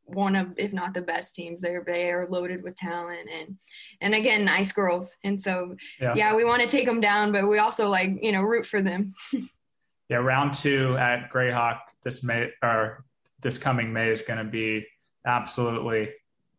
one 0.05 0.35
of, 0.35 0.49
if 0.57 0.73
not 0.73 0.93
the 0.93 1.01
best 1.01 1.35
teams. 1.35 1.61
They're 1.61 1.83
they 1.85 2.11
are 2.11 2.27
loaded 2.27 2.63
with 2.63 2.75
talent 2.75 3.29
and 3.31 3.55
and 4.01 4.15
again, 4.15 4.43
nice 4.43 4.71
girls. 4.71 5.15
And 5.23 5.39
so 5.39 5.77
yeah, 6.01 6.13
yeah 6.15 6.35
we 6.35 6.43
want 6.43 6.61
to 6.63 6.67
take 6.67 6.85
them 6.85 6.99
down, 6.99 7.31
but 7.31 7.47
we 7.47 7.59
also 7.59 7.87
like 7.87 8.17
you 8.21 8.31
know 8.31 8.41
root 8.41 8.65
for 8.65 8.81
them. 8.81 9.13
yeah, 10.09 10.17
round 10.17 10.53
two 10.55 10.97
at 10.97 11.31
Grayhawk 11.31 11.79
this 12.03 12.23
May 12.23 12.49
or 12.63 13.05
this 13.41 13.57
coming 13.57 13.93
May 13.93 14.09
is 14.09 14.23
going 14.23 14.43
to 14.43 14.49
be 14.51 14.85
absolutely 15.25 16.09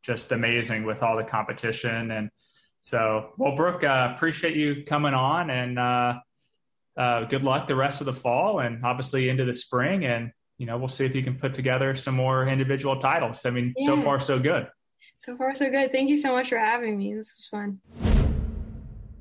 just 0.03 0.31
amazing 0.33 0.85
with 0.85 1.03
all 1.03 1.17
the 1.17 1.25
competition 1.25 2.13
and. 2.13 2.31
So, 2.81 3.31
well, 3.37 3.57
Brooke, 3.57 3.83
uh, 3.83 4.13
appreciate 4.15 4.55
you 4.55 4.85
coming 4.87 5.13
on, 5.13 5.51
and 5.51 5.77
uh, 5.77 6.21
uh, 6.97 7.25
good 7.25 7.45
luck 7.45 7.67
the 7.67 7.77
rest 7.77 8.01
of 8.01 8.07
the 8.07 8.13
fall 8.13 8.61
and 8.61 8.85
obviously 8.85 9.29
into 9.29 9.45
the 9.45 9.53
spring. 9.53 10.05
And, 10.05 10.33
you 10.59 10.67
know, 10.67 10.79
we'll 10.79 10.89
see 10.89 11.05
if 11.05 11.15
you 11.15 11.23
can 11.23 11.37
put 11.37 11.55
together 11.55 11.95
some 11.95 12.15
more 12.15 12.47
individual 12.49 12.99
titles. 12.99 13.45
I 13.45 13.51
mean, 13.51 13.75
yeah. 13.77 13.87
so 13.87 14.01
far, 14.01 14.19
so 14.19 14.39
good. 14.39 14.69
So 15.21 15.37
far, 15.37 15.55
so 15.55 15.71
good. 15.71 15.93
Thank 15.93 16.09
you 16.09 16.19
so 16.19 16.33
much 16.33 16.49
for 16.49 16.59
having 16.59 16.97
me. 16.97 17.15
This 17.15 17.35
was 17.37 17.47
fun. 17.51 17.81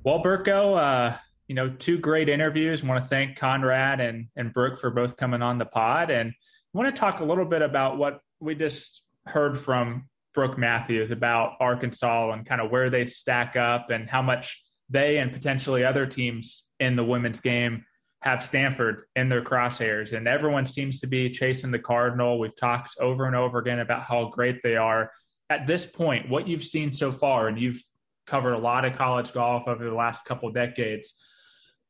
Well, 0.03 0.21
Burko, 0.21 0.77
uh, 0.77 1.17
you 1.47 1.55
know, 1.55 1.69
two 1.69 1.97
great 1.97 2.29
interviews. 2.29 2.83
I 2.83 2.87
want 2.87 3.03
to 3.03 3.09
thank 3.09 3.37
Conrad 3.37 3.99
and, 3.99 4.27
and 4.35 4.53
Brooke 4.53 4.79
for 4.79 4.89
both 4.89 5.17
coming 5.17 5.41
on 5.41 5.57
the 5.57 5.65
pod. 5.65 6.11
And 6.11 6.29
I 6.29 6.77
want 6.77 6.93
to 6.95 6.99
talk 6.99 7.19
a 7.19 7.25
little 7.25 7.45
bit 7.45 7.61
about 7.61 7.97
what 7.97 8.19
we 8.39 8.55
just 8.55 9.03
heard 9.25 9.57
from 9.57 10.07
Brooke 10.33 10.57
Matthews 10.57 11.11
about 11.11 11.53
Arkansas 11.59 12.31
and 12.31 12.45
kind 12.45 12.61
of 12.61 12.69
where 12.69 12.89
they 12.89 13.05
stack 13.05 13.55
up 13.55 13.89
and 13.89 14.09
how 14.09 14.21
much 14.21 14.61
they 14.89 15.17
and 15.17 15.31
potentially 15.31 15.83
other 15.83 16.05
teams 16.05 16.64
in 16.79 16.95
the 16.95 17.03
women's 17.03 17.39
game 17.39 17.85
have 18.21 18.43
Stanford 18.43 19.03
in 19.15 19.29
their 19.29 19.43
crosshairs, 19.43 20.13
and 20.13 20.27
everyone 20.27 20.65
seems 20.65 20.99
to 20.99 21.07
be 21.07 21.29
chasing 21.29 21.69
the 21.69 21.79
Cardinal. 21.79 22.39
We've 22.39 22.55
talked 22.55 22.95
over 22.99 23.25
and 23.25 23.35
over 23.35 23.59
again 23.59 23.79
about 23.79 24.03
how 24.03 24.29
great 24.29 24.61
they 24.63 24.75
are. 24.75 25.11
At 25.51 25.67
this 25.67 25.85
point, 25.85 26.27
what 26.27 26.47
you've 26.47 26.63
seen 26.63 26.91
so 26.91 27.11
far, 27.11 27.47
and 27.47 27.59
you've 27.59 27.81
covered 28.25 28.53
a 28.53 28.57
lot 28.57 28.83
of 28.83 28.93
college 28.93 29.31
golf 29.31 29.67
over 29.67 29.83
the 29.83 29.93
last 29.93 30.25
couple 30.25 30.49
decades. 30.51 31.13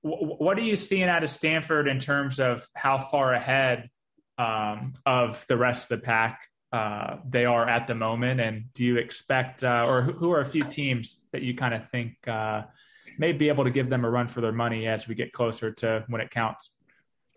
What 0.02 0.58
are 0.58 0.62
you 0.62 0.76
seeing 0.76 1.04
out 1.04 1.24
of 1.24 1.30
Stanford 1.30 1.88
in 1.88 2.00
terms 2.00 2.40
of 2.40 2.68
how 2.76 3.00
far 3.00 3.34
ahead 3.34 3.90
um, 4.38 4.94
of 5.06 5.46
the 5.48 5.56
rest 5.56 5.90
of 5.90 6.00
the 6.00 6.06
pack 6.06 6.42
uh, 6.74 7.18
they 7.30 7.46
are 7.46 7.68
at 7.68 7.88
the 7.88 7.96
moment? 7.96 8.42
And 8.42 8.74
do 8.74 8.84
you 8.84 8.98
expect, 8.98 9.64
uh, 9.64 9.86
or 9.88 10.02
who 10.02 10.32
are 10.32 10.42
a 10.42 10.46
few 10.46 10.66
teams 10.66 11.22
that 11.32 11.44
you 11.44 11.56
kind 11.56 11.74
of 11.74 11.90
think 11.90 12.18
uh, 12.28 12.64
may 13.18 13.32
be 13.32 13.48
able 13.50 13.64
to 13.64 13.72
give 13.72 13.90
them 13.90 14.06
a 14.06 14.10
run 14.10 14.28
for 14.28 14.42
their 14.42 14.52
money 14.52 14.88
as 14.88 15.08
we 15.08 15.16
get 15.16 15.32
closer 15.32 15.72
to 15.72 16.04
when 16.08 16.22
it 16.22 16.32
counts. 16.32 16.72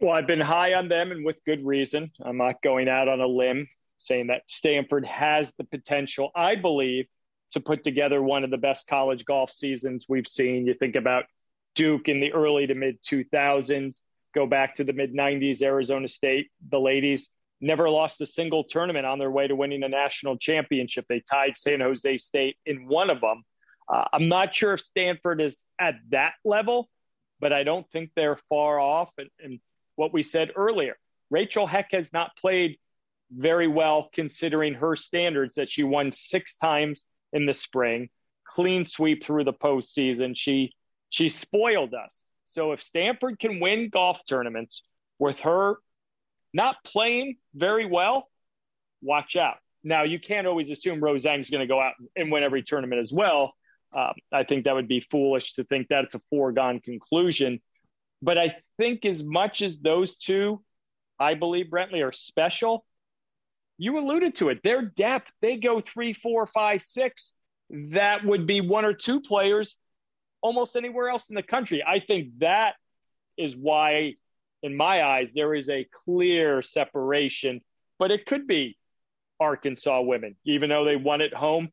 Well, 0.01 0.13
I've 0.13 0.27
been 0.27 0.41
high 0.41 0.75
on 0.75 0.89
them 0.89 1.11
and 1.11 1.25
with 1.25 1.45
good 1.45 1.65
reason. 1.65 2.13
I'm 2.23 2.37
not 2.37 2.63
going 2.63 2.89
out 2.89 3.09
on 3.09 3.21
a 3.21 3.27
limb 3.27 3.67
saying 3.99 4.29
that 4.29 4.43
Stanford 4.47 5.05
has 5.05 5.53
the 5.59 5.65
potential, 5.65 6.31
I 6.37 6.55
believe, 6.55 7.07
to 7.53 7.61
put 7.61 7.83
together 7.83 8.23
one 8.23 8.45
of 8.45 8.51
the 8.51 8.59
best 8.59 8.87
college 8.87 9.25
golf 9.25 9.51
seasons 9.51 10.07
we've 10.09 10.29
seen. 10.29 10.67
You 10.67 10.75
think 10.75 10.95
about 10.95 11.25
Duke 11.75 12.09
in 12.09 12.21
the 12.21 12.33
early 12.33 12.67
to 12.67 12.75
mid 12.75 13.03
2000s, 13.03 13.97
go 14.35 14.47
back 14.47 14.77
to 14.77 14.85
the 14.85 14.93
mid 14.93 15.15
90s, 15.15 15.63
Arizona 15.63 16.07
State, 16.07 16.49
the 16.71 16.79
ladies 16.79 17.31
never 17.61 17.91
lost 17.91 18.21
a 18.21 18.27
single 18.27 18.65
tournament 18.65 19.07
on 19.07 19.19
their 19.19 19.31
way 19.31 19.47
to 19.47 19.57
winning 19.57 19.83
a 19.83 19.89
national 19.89 20.37
championship. 20.37 21.07
They 21.09 21.21
tied 21.21 21.57
San 21.57 21.81
Jose 21.81 22.19
State 22.19 22.57
in 22.67 22.87
one 22.87 23.11
of 23.11 23.21
them. 23.21 23.43
Uh, 23.89 24.05
I'm 24.13 24.29
not 24.29 24.55
sure 24.55 24.75
if 24.75 24.81
Stanford 24.81 25.41
is 25.41 25.63
at 25.81 25.95
that 26.11 26.35
level, 26.45 26.89
but 27.41 27.53
I 27.53 27.65
don't 27.65 27.89
think 27.91 28.11
they're 28.15 28.39
far 28.49 28.79
off. 28.79 29.11
And, 29.19 29.31
and 29.43 29.61
what 29.97 30.13
we 30.13 30.23
said 30.23 30.51
earlier, 30.55 30.97
Rachel 31.31 31.67
Heck 31.67 31.93
has 31.93 32.13
not 32.13 32.37
played 32.37 32.79
very 33.31 33.69
well 33.69 34.09
considering 34.13 34.75
her 34.75 34.97
standards 34.97 35.57
that 35.57 35.69
she 35.69 35.85
won 35.85 36.13
six 36.13 36.57
times 36.57 37.05
in 37.33 37.47
the 37.47 37.55
spring, 37.55 38.09
clean 38.47 38.85
sweep 38.85 39.25
through 39.25 39.45
the 39.45 39.53
postseason. 39.53 40.37
She 40.37 40.73
she 41.11 41.29
spoiled 41.29 41.95
us. 41.95 42.23
So 42.47 42.73
if 42.73 42.83
Stanford 42.83 43.39
can 43.39 43.61
win 43.61 43.89
golf 43.91 44.21
tournaments 44.29 44.83
with 45.19 45.41
her 45.41 45.77
not 46.53 46.77
playing 46.85 47.37
very 47.55 47.87
well, 47.87 48.29
watch 49.03 49.37
out. 49.37 49.57
Now 49.85 50.03
you 50.03 50.19
can't 50.19 50.47
always 50.47 50.71
assume 50.71 51.03
Rose 51.03 51.25
Zhang's 51.25 51.51
going 51.51 51.61
to 51.61 51.67
go 51.67 51.81
out 51.81 51.95
and 52.17 52.33
win 52.33 52.43
every 52.43 52.63
tournament 52.63 53.03
as 53.03 53.13
well. 53.13 53.55
Um, 53.93 54.13
I 54.33 54.45
think 54.45 54.65
that 54.65 54.75
would 54.75 54.89
be 54.89 55.01
foolish 55.01 55.55
to 55.55 55.65
think 55.65 55.89
that 55.89 56.05
it's 56.05 56.15
a 56.15 56.21
foregone 56.31 56.81
conclusion. 56.81 57.61
But 58.21 58.37
I 58.37 58.55
think 58.77 59.05
as 59.05 59.23
much 59.23 59.63
as 59.63 59.79
those 59.79 60.17
two, 60.17 60.63
I 61.19 61.35
believe 61.35 61.67
Brentley 61.67 62.05
are 62.05 62.13
special. 62.13 62.85
You 63.79 63.99
alluded 63.99 64.35
to 64.37 64.51
it. 64.51 64.63
Their 64.63 64.83
depth, 64.83 65.33
they 65.41 65.57
go 65.57 65.81
three, 65.81 66.13
four, 66.13 66.47
five, 66.47 66.83
six. 66.83 67.35
That 67.71 68.25
would 68.25 68.47
be 68.47 68.61
one 68.61 68.85
or 68.85 68.93
two 68.93 69.21
players 69.21 69.77
almost 70.41 70.77
anywhere 70.77 71.09
else 71.09 71.31
in 71.31 71.37
the 71.37 71.43
country. 71.43 71.83
I 71.87 71.99
think 72.01 72.39
that 72.39 72.75
is 73.37 73.57
why, 73.57 74.15
in 74.63 74.77
my 74.77 75.03
eyes, 75.03 75.33
there 75.33 75.55
is 75.55 75.69
a 75.69 75.87
clear 76.05 76.61
separation. 76.61 77.61
But 77.99 78.11
it 78.11 78.27
could 78.27 78.47
be 78.47 78.77
Arkansas 79.41 80.03
women, 80.03 80.37
even 80.45 80.71
though 80.71 80.85
they 80.85 80.97
won 80.97 81.21
at 81.21 81.35
home 81.35 81.71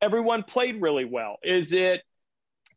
everyone 0.00 0.42
played 0.42 0.80
really 0.80 1.04
well? 1.04 1.36
Is 1.42 1.72
it, 1.72 2.02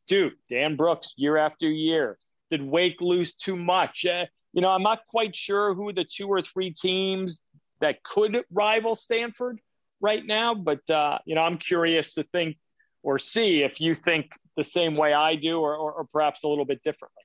dude, 0.07 0.33
Dan 0.49 0.75
Brooks 0.75 1.13
year 1.17 1.37
after 1.37 1.67
year? 1.69 2.17
Did 2.49 2.61
Wake 2.63 3.01
lose 3.01 3.35
too 3.35 3.55
much? 3.55 4.05
Uh, 4.05 4.25
you 4.53 4.61
know, 4.61 4.69
I'm 4.69 4.83
not 4.83 5.05
quite 5.07 5.35
sure 5.35 5.73
who 5.73 5.93
the 5.93 6.05
two 6.05 6.27
or 6.27 6.41
three 6.41 6.71
teams 6.71 7.39
that 7.81 8.03
could 8.03 8.37
rival 8.51 8.95
Stanford 8.95 9.59
right 10.01 10.25
now, 10.25 10.55
but 10.55 10.87
uh, 10.89 11.19
you 11.25 11.35
know, 11.35 11.41
I'm 11.41 11.57
curious 11.57 12.15
to 12.15 12.23
think 12.23 12.57
or 13.03 13.19
see 13.19 13.61
if 13.61 13.79
you 13.79 13.93
think 13.95 14.31
the 14.57 14.63
same 14.63 14.95
way 14.95 15.13
I 15.13 15.35
do, 15.35 15.59
or, 15.59 15.75
or, 15.75 15.93
or 15.93 16.05
perhaps 16.11 16.43
a 16.43 16.47
little 16.47 16.65
bit 16.65 16.83
differently. 16.83 17.23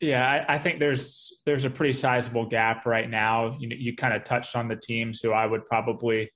Yeah, 0.00 0.26
I, 0.26 0.54
I, 0.54 0.58
think 0.58 0.80
there's 0.80 1.32
there's 1.46 1.64
a 1.64 1.70
pretty 1.70 1.92
sizable 1.92 2.46
gap 2.46 2.86
right 2.86 3.08
now. 3.08 3.56
You 3.60 3.68
know, 3.68 3.76
you 3.78 3.94
kind 3.94 4.14
of 4.14 4.24
touched 4.24 4.56
on 4.56 4.68
the 4.68 4.74
teams 4.74 5.20
who 5.20 5.32
I 5.32 5.46
would 5.46 5.66
probably 5.66 6.30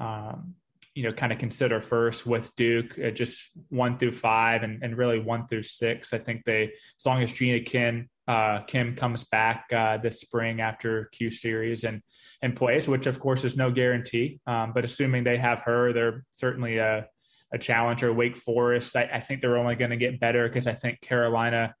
um, 0.00 0.54
you 0.94 1.04
know 1.04 1.12
kind 1.12 1.32
of 1.32 1.38
consider 1.38 1.80
first 1.80 2.26
with 2.26 2.54
Duke, 2.56 2.98
uh, 2.98 3.10
just 3.10 3.50
one 3.68 3.98
through 3.98 4.12
five, 4.12 4.62
and, 4.62 4.82
and 4.82 4.96
really 4.96 5.18
one 5.18 5.46
through 5.46 5.62
six. 5.62 6.12
I 6.12 6.18
think 6.18 6.44
they, 6.44 6.64
as 6.64 7.06
long 7.06 7.22
as 7.22 7.32
Gina 7.32 7.60
Kim 7.60 8.08
uh, 8.28 8.60
Kim 8.62 8.94
comes 8.94 9.24
back 9.24 9.66
uh, 9.74 9.98
this 9.98 10.20
spring 10.20 10.60
after 10.60 11.06
Q 11.12 11.30
Series 11.30 11.84
and 11.84 12.02
and 12.42 12.56
plays, 12.56 12.88
which 12.88 13.06
of 13.06 13.20
course 13.20 13.44
is 13.44 13.56
no 13.56 13.70
guarantee, 13.70 14.40
um, 14.46 14.72
but 14.74 14.84
assuming 14.84 15.24
they 15.24 15.38
have 15.38 15.60
her, 15.62 15.92
they're 15.92 16.24
certainly 16.30 16.78
a, 16.78 17.06
a 17.52 17.58
challenger. 17.58 18.12
Wake 18.12 18.36
Forest, 18.36 18.96
I, 18.96 19.08
I 19.14 19.20
think 19.20 19.40
they're 19.40 19.58
only 19.58 19.76
going 19.76 19.90
to 19.90 19.96
get 19.96 20.20
better 20.20 20.48
because 20.48 20.66
I 20.66 20.74
think 20.74 21.00
Carolina 21.00 21.74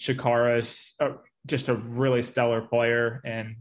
Chacarra 0.00 0.58
is 0.58 0.94
just 1.46 1.68
a 1.68 1.74
really 1.74 2.22
stellar 2.22 2.60
player 2.60 3.20
and 3.24 3.56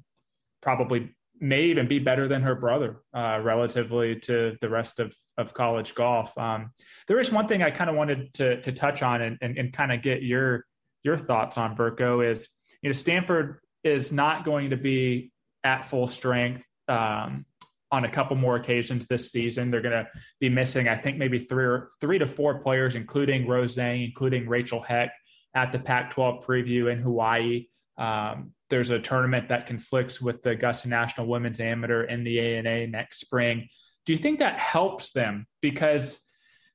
probably 0.61 1.15
may 1.45 1.65
even 1.65 1.87
be 1.87 1.99
better 1.99 2.27
than 2.27 2.41
her 2.41 2.55
brother 2.55 3.01
uh, 3.13 3.39
relatively 3.43 4.15
to 4.19 4.57
the 4.61 4.69
rest 4.69 4.99
of, 4.99 5.15
of 5.37 5.53
college 5.53 5.93
golf. 5.93 6.35
Um, 6.37 6.71
there 7.07 7.19
is 7.19 7.31
one 7.31 7.47
thing 7.47 7.61
I 7.61 7.71
kind 7.71 7.89
of 7.89 7.95
wanted 7.95 8.33
to, 8.35 8.61
to 8.61 8.71
touch 8.71 9.03
on 9.03 9.21
and, 9.21 9.37
and, 9.41 9.57
and 9.57 9.71
kind 9.71 9.91
of 9.91 10.01
get 10.01 10.23
your 10.23 10.65
your 11.03 11.17
thoughts 11.17 11.59
on 11.59 11.77
Burko 11.77 12.27
is 12.27 12.49
you 12.81 12.89
know 12.89 12.93
Stanford 12.93 13.59
is 13.83 14.11
not 14.11 14.43
going 14.43 14.71
to 14.71 14.77
be 14.77 15.31
at 15.63 15.85
full 15.85 16.07
strength 16.07 16.65
um, 16.87 17.45
on 17.91 18.05
a 18.05 18.09
couple 18.09 18.35
more 18.35 18.55
occasions 18.55 19.05
this 19.05 19.31
season. 19.31 19.69
They're 19.69 19.81
going 19.81 20.05
to 20.05 20.07
be 20.39 20.49
missing, 20.49 20.87
I 20.87 20.95
think, 20.95 21.17
maybe 21.17 21.37
three 21.37 21.65
or 21.65 21.91
three 22.01 22.17
to 22.17 22.25
four 22.25 22.59
players, 22.59 22.95
including 22.95 23.47
Rose 23.47 23.77
including 23.77 24.49
Rachel 24.49 24.81
Heck 24.81 25.11
at 25.53 25.71
the 25.71 25.79
Pac-12 25.79 26.43
preview 26.43 26.91
in 26.91 26.99
Hawaii. 26.99 27.67
Um, 27.99 28.51
there's 28.69 28.89
a 28.89 28.99
tournament 28.99 29.49
that 29.49 29.67
conflicts 29.67 30.19
with 30.19 30.41
the 30.41 30.51
Augusta 30.51 30.87
National 30.87 31.27
Women's 31.27 31.59
Amateur 31.59 32.03
in 32.03 32.23
the 32.23 32.39
ANA 32.39 32.87
next 32.87 33.19
spring. 33.19 33.67
Do 34.05 34.13
you 34.13 34.17
think 34.17 34.39
that 34.39 34.57
helps 34.57 35.11
them 35.11 35.45
because 35.61 36.19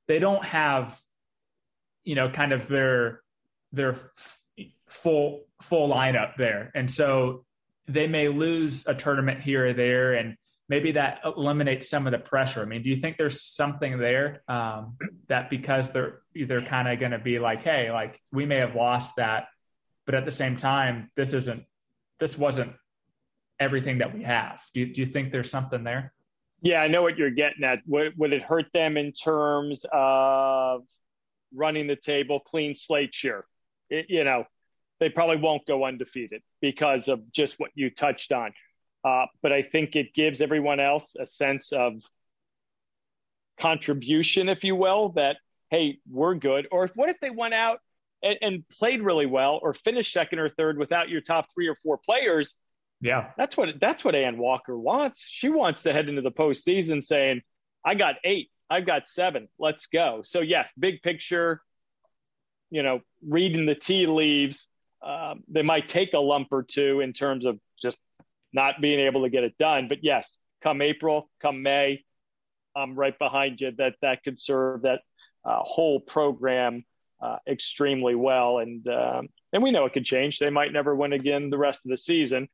they 0.07 0.19
don't 0.19 0.43
have, 0.45 0.99
you 2.03 2.15
know, 2.15 2.29
kind 2.29 2.51
of 2.51 2.67
their 2.67 3.21
their 3.71 3.97
full 4.87 5.45
full 5.61 5.89
lineup 5.89 6.35
there, 6.37 6.71
and 6.75 6.89
so 6.89 7.45
they 7.87 8.07
may 8.07 8.27
lose 8.27 8.85
a 8.87 8.93
tournament 8.93 9.41
here 9.41 9.67
or 9.67 9.73
there, 9.73 10.13
and 10.13 10.35
maybe 10.67 10.93
that 10.93 11.19
eliminates 11.25 11.89
some 11.89 12.07
of 12.07 12.11
the 12.11 12.19
pressure. 12.19 12.61
I 12.61 12.65
mean, 12.65 12.83
do 12.83 12.89
you 12.89 12.95
think 12.95 13.17
there's 13.17 13.41
something 13.41 13.97
there 13.97 14.41
um, 14.47 14.97
that 15.27 15.49
because 15.49 15.91
they're 15.91 16.21
they're 16.33 16.65
kind 16.65 16.87
of 16.87 16.99
going 16.99 17.11
to 17.11 17.19
be 17.19 17.39
like, 17.39 17.63
hey, 17.63 17.91
like 17.91 18.19
we 18.31 18.45
may 18.45 18.57
have 18.57 18.75
lost 18.75 19.15
that, 19.17 19.47
but 20.05 20.15
at 20.15 20.25
the 20.25 20.31
same 20.31 20.57
time, 20.57 21.09
this 21.15 21.33
isn't 21.33 21.63
this 22.21 22.37
wasn't 22.37 22.71
everything 23.59 23.97
that 23.97 24.13
we 24.15 24.23
have. 24.23 24.61
Do 24.73 24.79
you, 24.79 24.93
do 24.93 25.01
you 25.01 25.07
think 25.07 25.31
there's 25.31 25.49
something 25.49 25.83
there? 25.83 26.13
Yeah, 26.61 26.81
I 26.81 26.87
know 26.87 27.01
what 27.01 27.17
you're 27.17 27.31
getting 27.31 27.63
at. 27.63 27.79
Would, 27.87 28.17
would 28.17 28.31
it 28.31 28.43
hurt 28.43 28.67
them 28.73 28.95
in 28.95 29.11
terms 29.11 29.83
of 29.91 30.83
running 31.53 31.87
the 31.87 31.95
table, 31.95 32.39
clean 32.39 32.75
slate? 32.75 33.13
Sure. 33.13 33.43
It, 33.89 34.05
you 34.07 34.23
know, 34.23 34.45
they 34.99 35.09
probably 35.09 35.37
won't 35.37 35.65
go 35.65 35.83
undefeated 35.83 36.43
because 36.61 37.07
of 37.07 37.31
just 37.31 37.59
what 37.59 37.71
you 37.73 37.89
touched 37.89 38.31
on. 38.31 38.53
Uh, 39.03 39.25
but 39.41 39.51
I 39.51 39.63
think 39.63 39.95
it 39.95 40.13
gives 40.13 40.41
everyone 40.41 40.79
else 40.79 41.15
a 41.19 41.25
sense 41.25 41.71
of 41.71 41.93
contribution, 43.59 44.47
if 44.47 44.63
you 44.63 44.75
will, 44.75 45.09
that, 45.13 45.37
hey, 45.71 45.97
we're 46.07 46.35
good. 46.35 46.67
Or 46.71 46.83
if, 46.83 46.91
what 46.95 47.09
if 47.09 47.19
they 47.19 47.31
went 47.31 47.55
out 47.55 47.79
and, 48.23 48.37
and 48.41 48.69
played 48.69 49.01
really 49.01 49.25
well 49.25 49.59
or 49.61 49.73
finished 49.73 50.13
second 50.13 50.39
or 50.39 50.49
third 50.49 50.77
without 50.77 51.09
your 51.09 51.21
top 51.21 51.47
three 51.53 51.67
or 51.67 51.75
four 51.75 51.97
players, 51.97 52.55
yeah, 53.01 53.31
that's 53.37 53.57
what 53.57 53.69
that's 53.79 54.03
what 54.03 54.15
Anne 54.15 54.37
Walker 54.37 54.77
wants. 54.77 55.27
She 55.27 55.49
wants 55.49 55.83
to 55.83 55.93
head 55.93 56.07
into 56.07 56.21
the 56.21 56.31
postseason 56.31 57.03
saying, 57.03 57.41
"I 57.83 57.95
got 57.95 58.15
eight, 58.23 58.51
I've 58.69 58.85
got 58.85 59.07
seven, 59.07 59.47
let's 59.57 59.87
go." 59.87 60.21
So 60.23 60.41
yes, 60.41 60.71
big 60.77 61.01
picture, 61.01 61.61
you 62.69 62.83
know, 62.83 63.01
reading 63.27 63.65
the 63.65 63.75
tea 63.75 64.05
leaves, 64.05 64.67
um, 65.01 65.43
they 65.47 65.63
might 65.63 65.87
take 65.87 66.13
a 66.13 66.19
lump 66.19 66.49
or 66.51 66.61
two 66.61 66.99
in 66.99 67.11
terms 67.11 67.45
of 67.45 67.59
just 67.79 67.99
not 68.53 68.81
being 68.81 68.99
able 68.99 69.23
to 69.23 69.29
get 69.29 69.43
it 69.43 69.57
done. 69.57 69.87
But 69.87 70.03
yes, 70.03 70.37
come 70.61 70.81
April, 70.81 71.29
come 71.41 71.63
May, 71.63 72.03
I'm 72.75 72.95
right 72.95 73.17
behind 73.17 73.61
you. 73.61 73.71
That 73.71 73.95
that 74.01 74.23
could 74.23 74.39
serve 74.39 74.83
that 74.83 75.01
uh, 75.43 75.59
whole 75.61 75.99
program 75.99 76.85
uh, 77.21 77.37
extremely 77.47 78.15
well. 78.15 78.59
And 78.59 78.87
um, 78.87 79.29
and 79.53 79.61
we 79.61 79.71
know 79.71 79.85
it 79.85 79.93
could 79.93 80.05
change. 80.05 80.39
They 80.39 80.49
might 80.49 80.73
never 80.73 80.95
win 80.95 81.13
again 81.13 81.49
the 81.49 81.57
rest 81.57 81.85
of 81.85 81.89
the 81.89 81.97
season. 81.97 82.47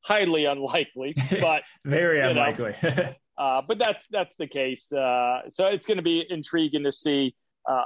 Highly 0.00 0.44
unlikely, 0.44 1.14
but 1.40 1.62
very 1.84 2.20
unlikely. 2.20 2.74
uh, 3.38 3.62
but 3.66 3.78
that's 3.78 4.06
that's 4.10 4.36
the 4.36 4.46
case. 4.46 4.92
Uh, 4.92 5.42
so 5.48 5.66
it's 5.66 5.86
going 5.86 5.98
to 5.98 6.02
be 6.02 6.24
intriguing 6.28 6.84
to 6.84 6.92
see 6.92 7.34
uh, 7.68 7.84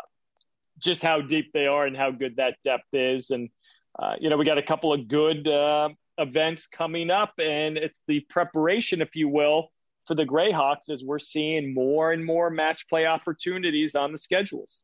just 0.79 1.03
how 1.03 1.21
deep 1.21 1.53
they 1.53 1.67
are 1.67 1.87
and 1.87 1.97
how 1.97 2.11
good 2.11 2.37
that 2.37 2.57
depth 2.65 2.93
is. 2.93 3.31
And 3.31 3.49
uh, 3.99 4.15
you 4.21 4.31
know, 4.31 4.37
we 4.37 4.45
got 4.45 4.59
a 4.59 4.63
couple 4.63 4.93
of 4.93 5.09
good 5.09 5.49
events 6.19 6.67
coming 6.67 7.11
up, 7.11 7.33
and 7.39 7.79
it's 7.79 8.03
the 8.07 8.21
preparation, 8.29 9.01
if 9.01 9.17
you 9.17 9.29
will, 9.29 9.69
for 10.07 10.15
the 10.15 10.25
Grayhawks 10.25 10.91
as 10.91 11.03
we're 11.03 11.19
seeing 11.19 11.73
more 11.73 12.13
and 12.13 12.25
more 12.25 12.51
match 12.51 12.87
play 12.89 13.07
opportunities 13.07 13.95
on 13.95 14.13
the 14.13 14.19
schedules 14.19 14.83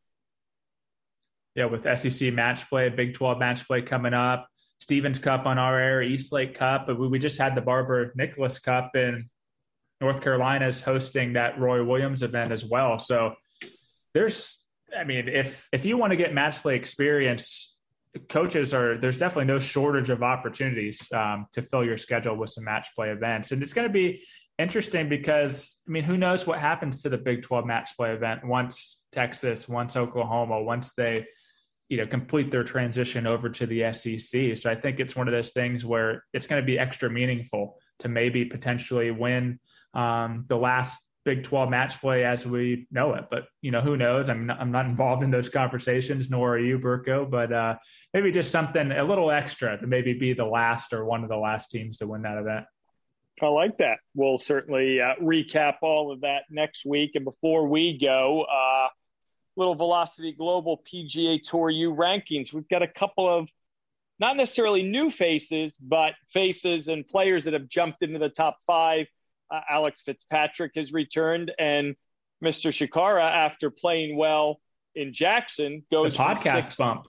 yeah, 1.56 1.64
with 1.64 1.86
SEC 1.98 2.32
match 2.32 2.68
play, 2.68 2.88
Big 2.88 3.14
12 3.14 3.38
match 3.38 3.66
play 3.66 3.82
coming 3.82 4.14
up, 4.14 4.46
Stephens 4.78 5.18
Cup 5.18 5.46
on 5.46 5.58
our 5.58 5.78
air, 5.78 6.02
East 6.02 6.32
Lake 6.32 6.54
Cup. 6.54 6.86
But 6.86 6.98
we, 6.98 7.08
we 7.08 7.18
just 7.18 7.38
had 7.38 7.54
the 7.54 7.60
Barbara 7.60 8.10
Nicholas 8.14 8.58
Cup 8.58 8.94
in 8.94 9.28
North 10.00 10.20
Carolina 10.20 10.66
is 10.66 10.82
hosting 10.82 11.32
that 11.32 11.58
Roy 11.58 11.82
Williams 11.82 12.22
event 12.22 12.52
as 12.52 12.64
well. 12.64 12.98
So 12.98 13.34
there's 14.12 14.66
I 14.96 15.04
mean, 15.04 15.28
if 15.28 15.68
if 15.72 15.84
you 15.84 15.96
want 15.96 16.12
to 16.12 16.16
get 16.16 16.32
match 16.32 16.62
play 16.62 16.76
experience, 16.76 17.76
coaches 18.28 18.72
are 18.72 18.98
there's 18.98 19.18
definitely 19.18 19.46
no 19.46 19.58
shortage 19.58 20.10
of 20.10 20.22
opportunities 20.22 21.10
um, 21.12 21.46
to 21.52 21.62
fill 21.62 21.84
your 21.84 21.96
schedule 21.96 22.36
with 22.36 22.50
some 22.50 22.64
match 22.64 22.88
play 22.94 23.10
events, 23.10 23.52
and 23.52 23.62
it's 23.62 23.72
going 23.72 23.86
to 23.86 23.92
be 23.92 24.22
interesting 24.58 25.08
because 25.08 25.80
I 25.88 25.90
mean, 25.90 26.04
who 26.04 26.16
knows 26.16 26.46
what 26.46 26.58
happens 26.58 27.02
to 27.02 27.08
the 27.08 27.18
Big 27.18 27.42
12 27.42 27.66
match 27.66 27.96
play 27.96 28.12
event 28.12 28.44
once 28.44 29.04
Texas, 29.12 29.68
once 29.68 29.96
Oklahoma, 29.96 30.62
once 30.62 30.92
they 30.94 31.26
you 31.88 31.96
know 31.96 32.06
complete 32.06 32.50
their 32.50 32.64
transition 32.64 33.26
over 33.26 33.48
to 33.48 33.66
the 33.66 33.92
SEC. 33.92 34.56
So 34.56 34.70
I 34.70 34.74
think 34.74 35.00
it's 35.00 35.14
one 35.14 35.28
of 35.28 35.32
those 35.32 35.50
things 35.50 35.84
where 35.84 36.24
it's 36.32 36.46
going 36.46 36.60
to 36.60 36.66
be 36.66 36.78
extra 36.78 37.10
meaningful 37.10 37.78
to 38.00 38.08
maybe 38.08 38.44
potentially 38.44 39.10
win 39.10 39.58
um, 39.94 40.44
the 40.48 40.56
last 40.56 41.00
Big 41.26 41.42
12 41.42 41.68
match 41.68 42.00
play 42.00 42.24
as 42.24 42.46
we 42.46 42.86
know 42.92 43.14
it. 43.14 43.24
But, 43.28 43.46
you 43.60 43.72
know, 43.72 43.80
who 43.80 43.96
knows? 43.96 44.28
I'm 44.28 44.46
not, 44.46 44.60
I'm 44.60 44.70
not 44.70 44.86
involved 44.86 45.24
in 45.24 45.30
those 45.32 45.48
conversations, 45.48 46.30
nor 46.30 46.54
are 46.54 46.58
you, 46.58 46.78
Burko, 46.78 47.28
but 47.28 47.52
uh, 47.52 47.74
maybe 48.14 48.30
just 48.30 48.52
something 48.52 48.92
a 48.92 49.02
little 49.02 49.32
extra 49.32 49.76
to 49.76 49.88
maybe 49.88 50.14
be 50.14 50.34
the 50.34 50.44
last 50.44 50.92
or 50.92 51.04
one 51.04 51.24
of 51.24 51.28
the 51.28 51.36
last 51.36 51.72
teams 51.72 51.96
to 51.96 52.06
win 52.06 52.22
that 52.22 52.38
event. 52.38 52.64
I 53.42 53.48
like 53.48 53.76
that. 53.78 53.98
We'll 54.14 54.38
certainly 54.38 55.00
uh, 55.00 55.14
recap 55.20 55.78
all 55.82 56.12
of 56.12 56.20
that 56.20 56.44
next 56.48 56.86
week. 56.86 57.10
And 57.16 57.24
before 57.24 57.66
we 57.66 57.98
go, 57.98 58.44
uh, 58.44 58.88
little 59.56 59.74
Velocity 59.74 60.32
Global 60.32 60.82
PGA 60.90 61.42
Tour 61.42 61.70
U 61.70 61.94
rankings. 61.94 62.52
We've 62.52 62.68
got 62.68 62.82
a 62.82 62.88
couple 62.88 63.28
of 63.28 63.50
not 64.18 64.36
necessarily 64.36 64.82
new 64.82 65.10
faces, 65.10 65.76
but 65.76 66.14
faces 66.32 66.88
and 66.88 67.06
players 67.06 67.44
that 67.44 67.52
have 67.52 67.68
jumped 67.68 68.02
into 68.02 68.18
the 68.18 68.28
top 68.28 68.58
five 68.66 69.06
uh, 69.50 69.60
Alex 69.68 70.02
Fitzpatrick 70.02 70.72
has 70.74 70.92
returned, 70.92 71.52
and 71.58 71.94
Mr. 72.44 72.70
Chacarra, 72.70 73.30
after 73.30 73.70
playing 73.70 74.16
well 74.16 74.60
in 74.94 75.12
Jackson, 75.12 75.84
goes 75.90 76.16
the 76.16 76.22
podcast 76.22 76.64
six, 76.64 76.76
bump. 76.76 77.06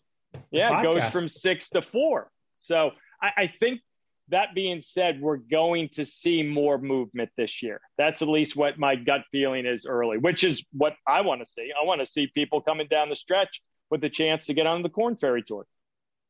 Yeah, 0.51 0.69
podcast. 0.69 0.83
goes 0.83 1.05
from 1.09 1.29
six 1.29 1.69
to 1.71 1.81
four. 1.81 2.29
So 2.55 2.91
I, 3.21 3.31
I 3.37 3.47
think 3.47 3.81
that 4.29 4.53
being 4.53 4.81
said, 4.81 5.21
we're 5.21 5.37
going 5.37 5.89
to 5.89 6.03
see 6.03 6.43
more 6.43 6.77
movement 6.77 7.29
this 7.37 7.63
year. 7.63 7.79
That's 7.97 8.21
at 8.21 8.27
least 8.27 8.55
what 8.55 8.77
my 8.77 8.95
gut 8.95 9.21
feeling 9.31 9.65
is 9.65 9.85
early, 9.85 10.17
which 10.17 10.43
is 10.43 10.65
what 10.71 10.95
I 11.07 11.21
want 11.21 11.41
to 11.41 11.45
see. 11.45 11.71
I 11.79 11.85
want 11.85 12.01
to 12.01 12.05
see 12.05 12.27
people 12.33 12.61
coming 12.61 12.87
down 12.89 13.09
the 13.09 13.15
stretch 13.15 13.61
with 13.89 14.01
the 14.01 14.09
chance 14.09 14.45
to 14.45 14.53
get 14.53 14.67
on 14.67 14.83
the 14.83 14.89
Corn 14.89 15.15
Ferry 15.15 15.43
Tour. 15.43 15.65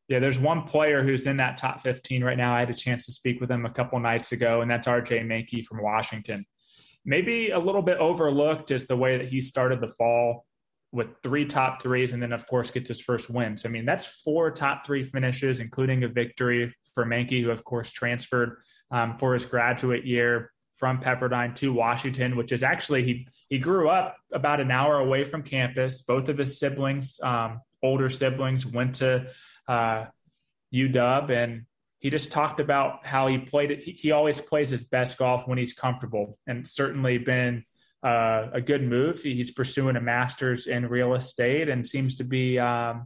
Yeah, 0.07 0.19
there's 0.19 0.39
one 0.39 0.63
player 0.63 1.03
who's 1.03 1.27
in 1.27 1.37
that 1.37 1.57
top 1.57 1.81
15 1.81 2.23
right 2.23 2.37
now. 2.37 2.55
I 2.55 2.59
had 2.59 2.69
a 2.69 2.75
chance 2.75 3.05
to 3.07 3.11
speak 3.11 3.41
with 3.41 3.51
him 3.51 3.65
a 3.65 3.69
couple 3.69 3.99
nights 3.99 4.31
ago, 4.31 4.61
and 4.61 4.71
that's 4.71 4.87
RJ 4.87 5.25
Manke 5.25 5.65
from 5.65 5.83
Washington. 5.83 6.45
Maybe 7.03 7.49
a 7.49 7.59
little 7.59 7.81
bit 7.81 7.97
overlooked 7.97 8.71
is 8.71 8.87
the 8.87 8.95
way 8.95 9.17
that 9.17 9.27
he 9.27 9.41
started 9.41 9.81
the 9.81 9.89
fall 9.89 10.46
with 10.91 11.07
three 11.21 11.45
top 11.45 11.81
threes, 11.81 12.13
and 12.13 12.21
then 12.21 12.31
of 12.31 12.47
course 12.47 12.71
gets 12.71 12.88
his 12.88 13.01
first 13.01 13.29
win. 13.29 13.57
So 13.57 13.69
I 13.69 13.71
mean, 13.71 13.85
that's 13.85 14.05
four 14.05 14.51
top 14.51 14.85
three 14.85 15.03
finishes, 15.03 15.59
including 15.59 16.03
a 16.03 16.07
victory 16.07 16.73
for 16.93 17.05
Manke, 17.05 17.43
who 17.43 17.51
of 17.51 17.63
course 17.63 17.91
transferred 17.91 18.57
um, 18.91 19.17
for 19.17 19.33
his 19.33 19.45
graduate 19.45 20.05
year 20.05 20.51
from 20.77 21.01
Pepperdine 21.01 21.55
to 21.55 21.73
Washington, 21.73 22.35
which 22.35 22.51
is 22.51 22.63
actually 22.63 23.03
he 23.03 23.27
he 23.49 23.59
grew 23.59 23.89
up 23.89 24.17
about 24.31 24.59
an 24.59 24.71
hour 24.71 24.99
away 24.99 25.23
from 25.23 25.43
campus. 25.43 26.01
Both 26.01 26.29
of 26.29 26.38
his 26.38 26.59
siblings, 26.59 27.19
um, 27.21 27.61
older 27.81 28.09
siblings, 28.09 28.65
went 28.65 28.95
to 28.95 29.27
uh, 29.67 30.05
UW, 30.73 31.29
and 31.31 31.65
he 31.99 32.09
just 32.09 32.31
talked 32.31 32.59
about 32.59 33.05
how 33.05 33.27
he 33.27 33.38
played 33.39 33.71
it. 33.71 33.83
He, 33.83 33.91
he, 33.91 34.11
always 34.11 34.39
plays 34.39 34.69
his 34.69 34.85
best 34.85 35.17
golf 35.17 35.47
when 35.47 35.57
he's 35.57 35.73
comfortable, 35.73 36.38
and 36.45 36.67
certainly 36.67 37.17
been 37.17 37.65
uh, 38.03 38.47
a 38.53 38.61
good 38.61 38.83
move. 38.83 39.21
He's 39.21 39.51
pursuing 39.51 39.95
a 39.95 40.01
master's 40.01 40.67
in 40.67 40.87
real 40.87 41.13
estate 41.13 41.69
and 41.69 41.85
seems 41.85 42.15
to 42.15 42.23
be, 42.23 42.59
um, 42.59 43.05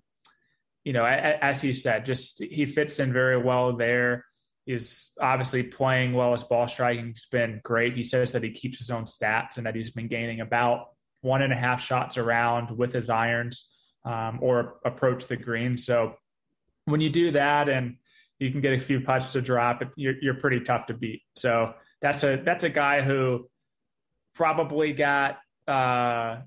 you 0.83 0.93
know, 0.93 1.05
as 1.05 1.61
he 1.61 1.73
said, 1.73 2.05
just 2.05 2.43
he 2.43 2.65
fits 2.65 2.99
in 2.99 3.13
very 3.13 3.37
well 3.37 3.75
there. 3.75 4.25
He's 4.65 5.11
obviously 5.19 5.63
playing 5.63 6.13
well. 6.13 6.33
His 6.33 6.43
ball 6.43 6.67
striking's 6.67 7.25
been 7.31 7.61
great. 7.63 7.95
He 7.95 8.03
says 8.03 8.31
that 8.33 8.43
he 8.43 8.51
keeps 8.51 8.77
his 8.77 8.91
own 8.91 9.05
stats 9.05 9.57
and 9.57 9.65
that 9.65 9.75
he's 9.75 9.89
been 9.89 10.07
gaining 10.07 10.41
about 10.41 10.87
one 11.21 11.41
and 11.41 11.53
a 11.53 11.55
half 11.55 11.81
shots 11.81 12.17
around 12.17 12.75
with 12.77 12.93
his 12.93 13.09
irons 13.09 13.67
um, 14.05 14.39
or 14.41 14.75
approach 14.85 15.27
the 15.27 15.37
green. 15.37 15.77
So 15.77 16.15
when 16.85 17.01
you 17.01 17.09
do 17.09 17.31
that 17.31 17.69
and 17.69 17.97
you 18.39 18.51
can 18.51 18.61
get 18.61 18.73
a 18.73 18.79
few 18.79 19.01
putts 19.01 19.33
to 19.33 19.41
drop, 19.41 19.83
you're, 19.95 20.15
you're 20.21 20.33
pretty 20.33 20.61
tough 20.61 20.87
to 20.87 20.93
beat. 20.93 21.21
So 21.35 21.73
that's 22.01 22.23
a 22.23 22.41
that's 22.43 22.63
a 22.63 22.69
guy 22.69 23.01
who 23.01 23.47
probably 24.34 24.93
got 24.93 25.39
uh, 25.67 26.38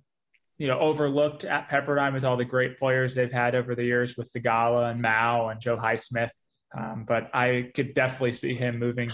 you 0.58 0.66
know 0.66 0.78
overlooked 0.78 1.44
at 1.44 1.68
Pepperdine 1.68 2.12
with 2.12 2.24
all 2.24 2.36
the 2.36 2.44
great 2.44 2.78
players 2.78 3.14
they've 3.14 3.32
had 3.32 3.54
over 3.54 3.74
the 3.74 3.84
years 3.84 4.16
with 4.16 4.32
Theegala 4.32 4.90
and 4.90 5.02
Mouw 5.02 5.50
and 5.50 5.60
Joe 5.60 5.76
Highsmith. 5.76 6.30
Um, 6.76 7.04
but 7.06 7.30
I 7.34 7.70
could 7.74 7.94
definitely 7.94 8.32
see 8.32 8.54
him 8.54 8.78
moving 8.78 9.12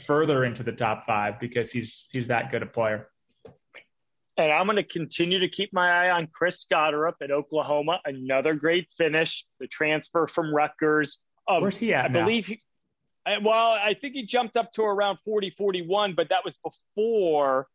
further 0.00 0.44
into 0.44 0.62
the 0.62 0.72
top 0.72 1.06
five 1.06 1.40
because 1.40 1.70
he's 1.70 2.06
he's 2.12 2.28
that 2.28 2.50
good 2.50 2.62
a 2.62 2.66
player. 2.66 3.08
And 4.36 4.52
I'm 4.52 4.66
going 4.66 4.76
to 4.76 4.84
continue 4.84 5.40
to 5.40 5.48
keep 5.48 5.72
my 5.72 5.90
eye 5.90 6.10
on 6.10 6.28
Chris 6.32 6.64
Gotterup 6.72 7.14
at 7.20 7.32
Oklahoma. 7.32 8.00
Another 8.04 8.54
great 8.54 8.86
finish. 8.96 9.44
The 9.58 9.66
transfer 9.66 10.28
from 10.28 10.54
Rutgers. 10.54 11.18
Um, 11.48 11.62
Where's 11.62 11.76
he 11.76 11.92
at? 11.92 12.04
I 12.04 12.08
now? 12.08 12.20
believe. 12.20 12.46
He, 12.46 12.62
well, 13.42 13.72
I 13.72 13.94
think 13.94 14.14
he 14.14 14.24
jumped 14.24 14.56
up 14.56 14.72
to 14.74 14.82
around 14.82 15.18
40, 15.24 15.50
41, 15.50 16.14
but 16.14 16.28
that 16.28 16.44
was 16.44 16.56
before 16.58 17.66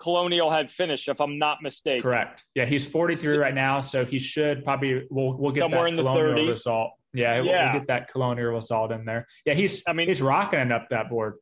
Colonial 0.00 0.50
had 0.50 0.70
finished, 0.70 1.08
if 1.08 1.20
I'm 1.20 1.38
not 1.38 1.62
mistaken. 1.62 2.02
Correct. 2.02 2.44
Yeah, 2.54 2.66
he's 2.66 2.86
43 2.86 3.34
so, 3.34 3.38
right 3.38 3.54
now, 3.54 3.80
so 3.80 4.04
he 4.04 4.18
should 4.18 4.64
probably 4.64 5.06
we'll 5.10 5.34
we'll 5.34 5.52
get 5.52 5.60
somewhere 5.60 5.82
that 5.82 5.88
in 5.88 5.96
the 5.96 6.04
30s. 6.04 6.46
result. 6.46 6.92
Yeah, 7.14 7.42
yeah. 7.42 7.72
We'll, 7.72 7.80
get 7.80 7.88
that 7.88 8.08
Colonial 8.10 8.52
result 8.52 8.92
in 8.92 9.04
there. 9.04 9.26
Yeah, 9.44 9.54
he's 9.54 9.82
I 9.88 9.92
mean 9.92 10.08
he's 10.08 10.22
rocking 10.22 10.72
up 10.72 10.88
that 10.90 11.08
board 11.08 11.34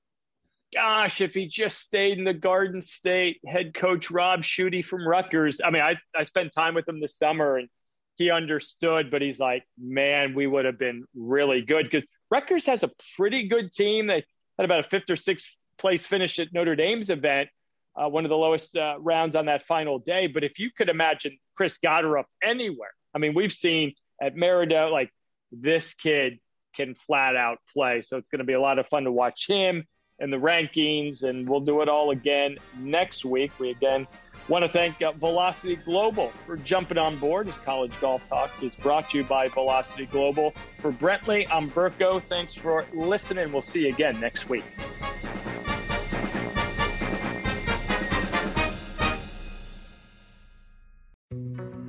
gosh, 0.75 1.21
if 1.21 1.35
he 1.35 1.47
just 1.47 1.79
stayed 1.79 2.19
in 2.19 2.25
the 2.25 2.35
Garden 2.35 2.83
State, 2.83 3.41
head 3.47 3.75
coach 3.75 4.11
Rob 4.11 4.45
Shutte 4.45 4.85
from 4.85 5.07
Rutgers. 5.07 5.61
I 5.65 5.71
mean, 5.71 5.83
I, 5.83 5.97
I 6.15 6.25
spent 6.25 6.53
time 6.53 6.75
with 6.75 6.89
him 6.89 7.01
this 7.01 7.17
summer 7.17 7.57
and 7.57 7.69
he 8.17 8.31
understood, 8.31 9.11
but 9.11 9.23
he's 9.23 9.39
like, 9.39 9.65
man, 9.79 10.35
we 10.35 10.47
would 10.47 10.65
have 10.65 10.79
been 10.79 11.05
really 11.15 11.63
good 11.63 11.85
because 11.85 12.05
Rutgers 12.31 12.67
has 12.67 12.83
a 12.83 12.91
pretty 13.17 13.49
good 13.49 13.73
team. 13.73 14.07
They 14.07 14.25
had 14.59 14.65
about 14.65 14.81
a 14.81 14.89
fifth 14.89 15.11
or 15.11 15.17
sixth 15.17 15.57
place 15.79 16.07
finish 16.07 16.39
at 16.39 16.53
Notre 16.53 16.77
Dame's 16.77 17.11
event, 17.11 17.49
uh, 17.97 18.09
one 18.09 18.25
of 18.25 18.29
the 18.29 18.37
lowest 18.37 18.77
uh, 18.77 18.97
rounds 18.99 19.37
on 19.37 19.47
that 19.47 19.63
final 19.63 19.99
day. 19.99 20.27
But 20.27 20.45
if 20.45 20.59
you 20.59 20.71
could 20.77 20.89
imagine 20.89 21.39
Chris 21.57 21.79
Gotterup 21.79 22.27
anywhere, 22.43 22.93
I 23.15 23.19
mean, 23.19 23.35
we've 23.35 23.53
seen 23.53 23.95
at 24.21 24.37
Merida, 24.37 24.89
like 24.89 25.11
this 25.51 25.95
kid 25.95 26.39
can 26.75 26.95
flat 26.95 27.37
out 27.37 27.59
play. 27.73 28.03
So 28.03 28.17
it's 28.17 28.29
going 28.29 28.41
to 28.41 28.45
be 28.45 28.53
a 28.53 28.61
lot 28.61 28.79
of 28.79 28.87
fun 28.89 29.05
to 29.05 29.13
watch 29.13 29.47
him 29.49 29.87
and 30.19 30.33
the 30.33 30.39
rankings, 30.39 31.23
and 31.23 31.49
we'll 31.49 31.61
do 31.61 31.83
it 31.83 31.89
all 31.89 32.11
again 32.11 32.59
next 32.79 33.25
week. 33.25 33.53
We 33.59 33.71
again 33.71 34.07
want 34.49 34.65
to 34.65 34.71
thank 34.71 35.03
uh, 35.03 35.13
Velocity 35.13 35.77
Global 35.77 36.33
for 36.47 36.57
jumping 36.57 36.99
on 36.99 37.17
board 37.19 37.49
as 37.49 37.59
College 37.59 37.99
Golf 38.01 38.27
Talk 38.29 38.51
is 38.63 38.77
brought 38.77 39.11
to 39.11 39.19
you 39.19 39.25
by 39.25 39.49
Velocity 39.49 40.07
Global. 40.07 40.55
For 40.81 40.93
Brentley, 40.93 41.47
I'm 41.51 41.71
Burko. 41.71 42.23
Thanks 42.23 42.55
for 42.55 42.87
listening. 42.95 43.53
We'll 43.53 43.63
see 43.63 43.81
you 43.81 43.89
again 43.89 44.21
next 44.21 44.49
week. 44.49 44.65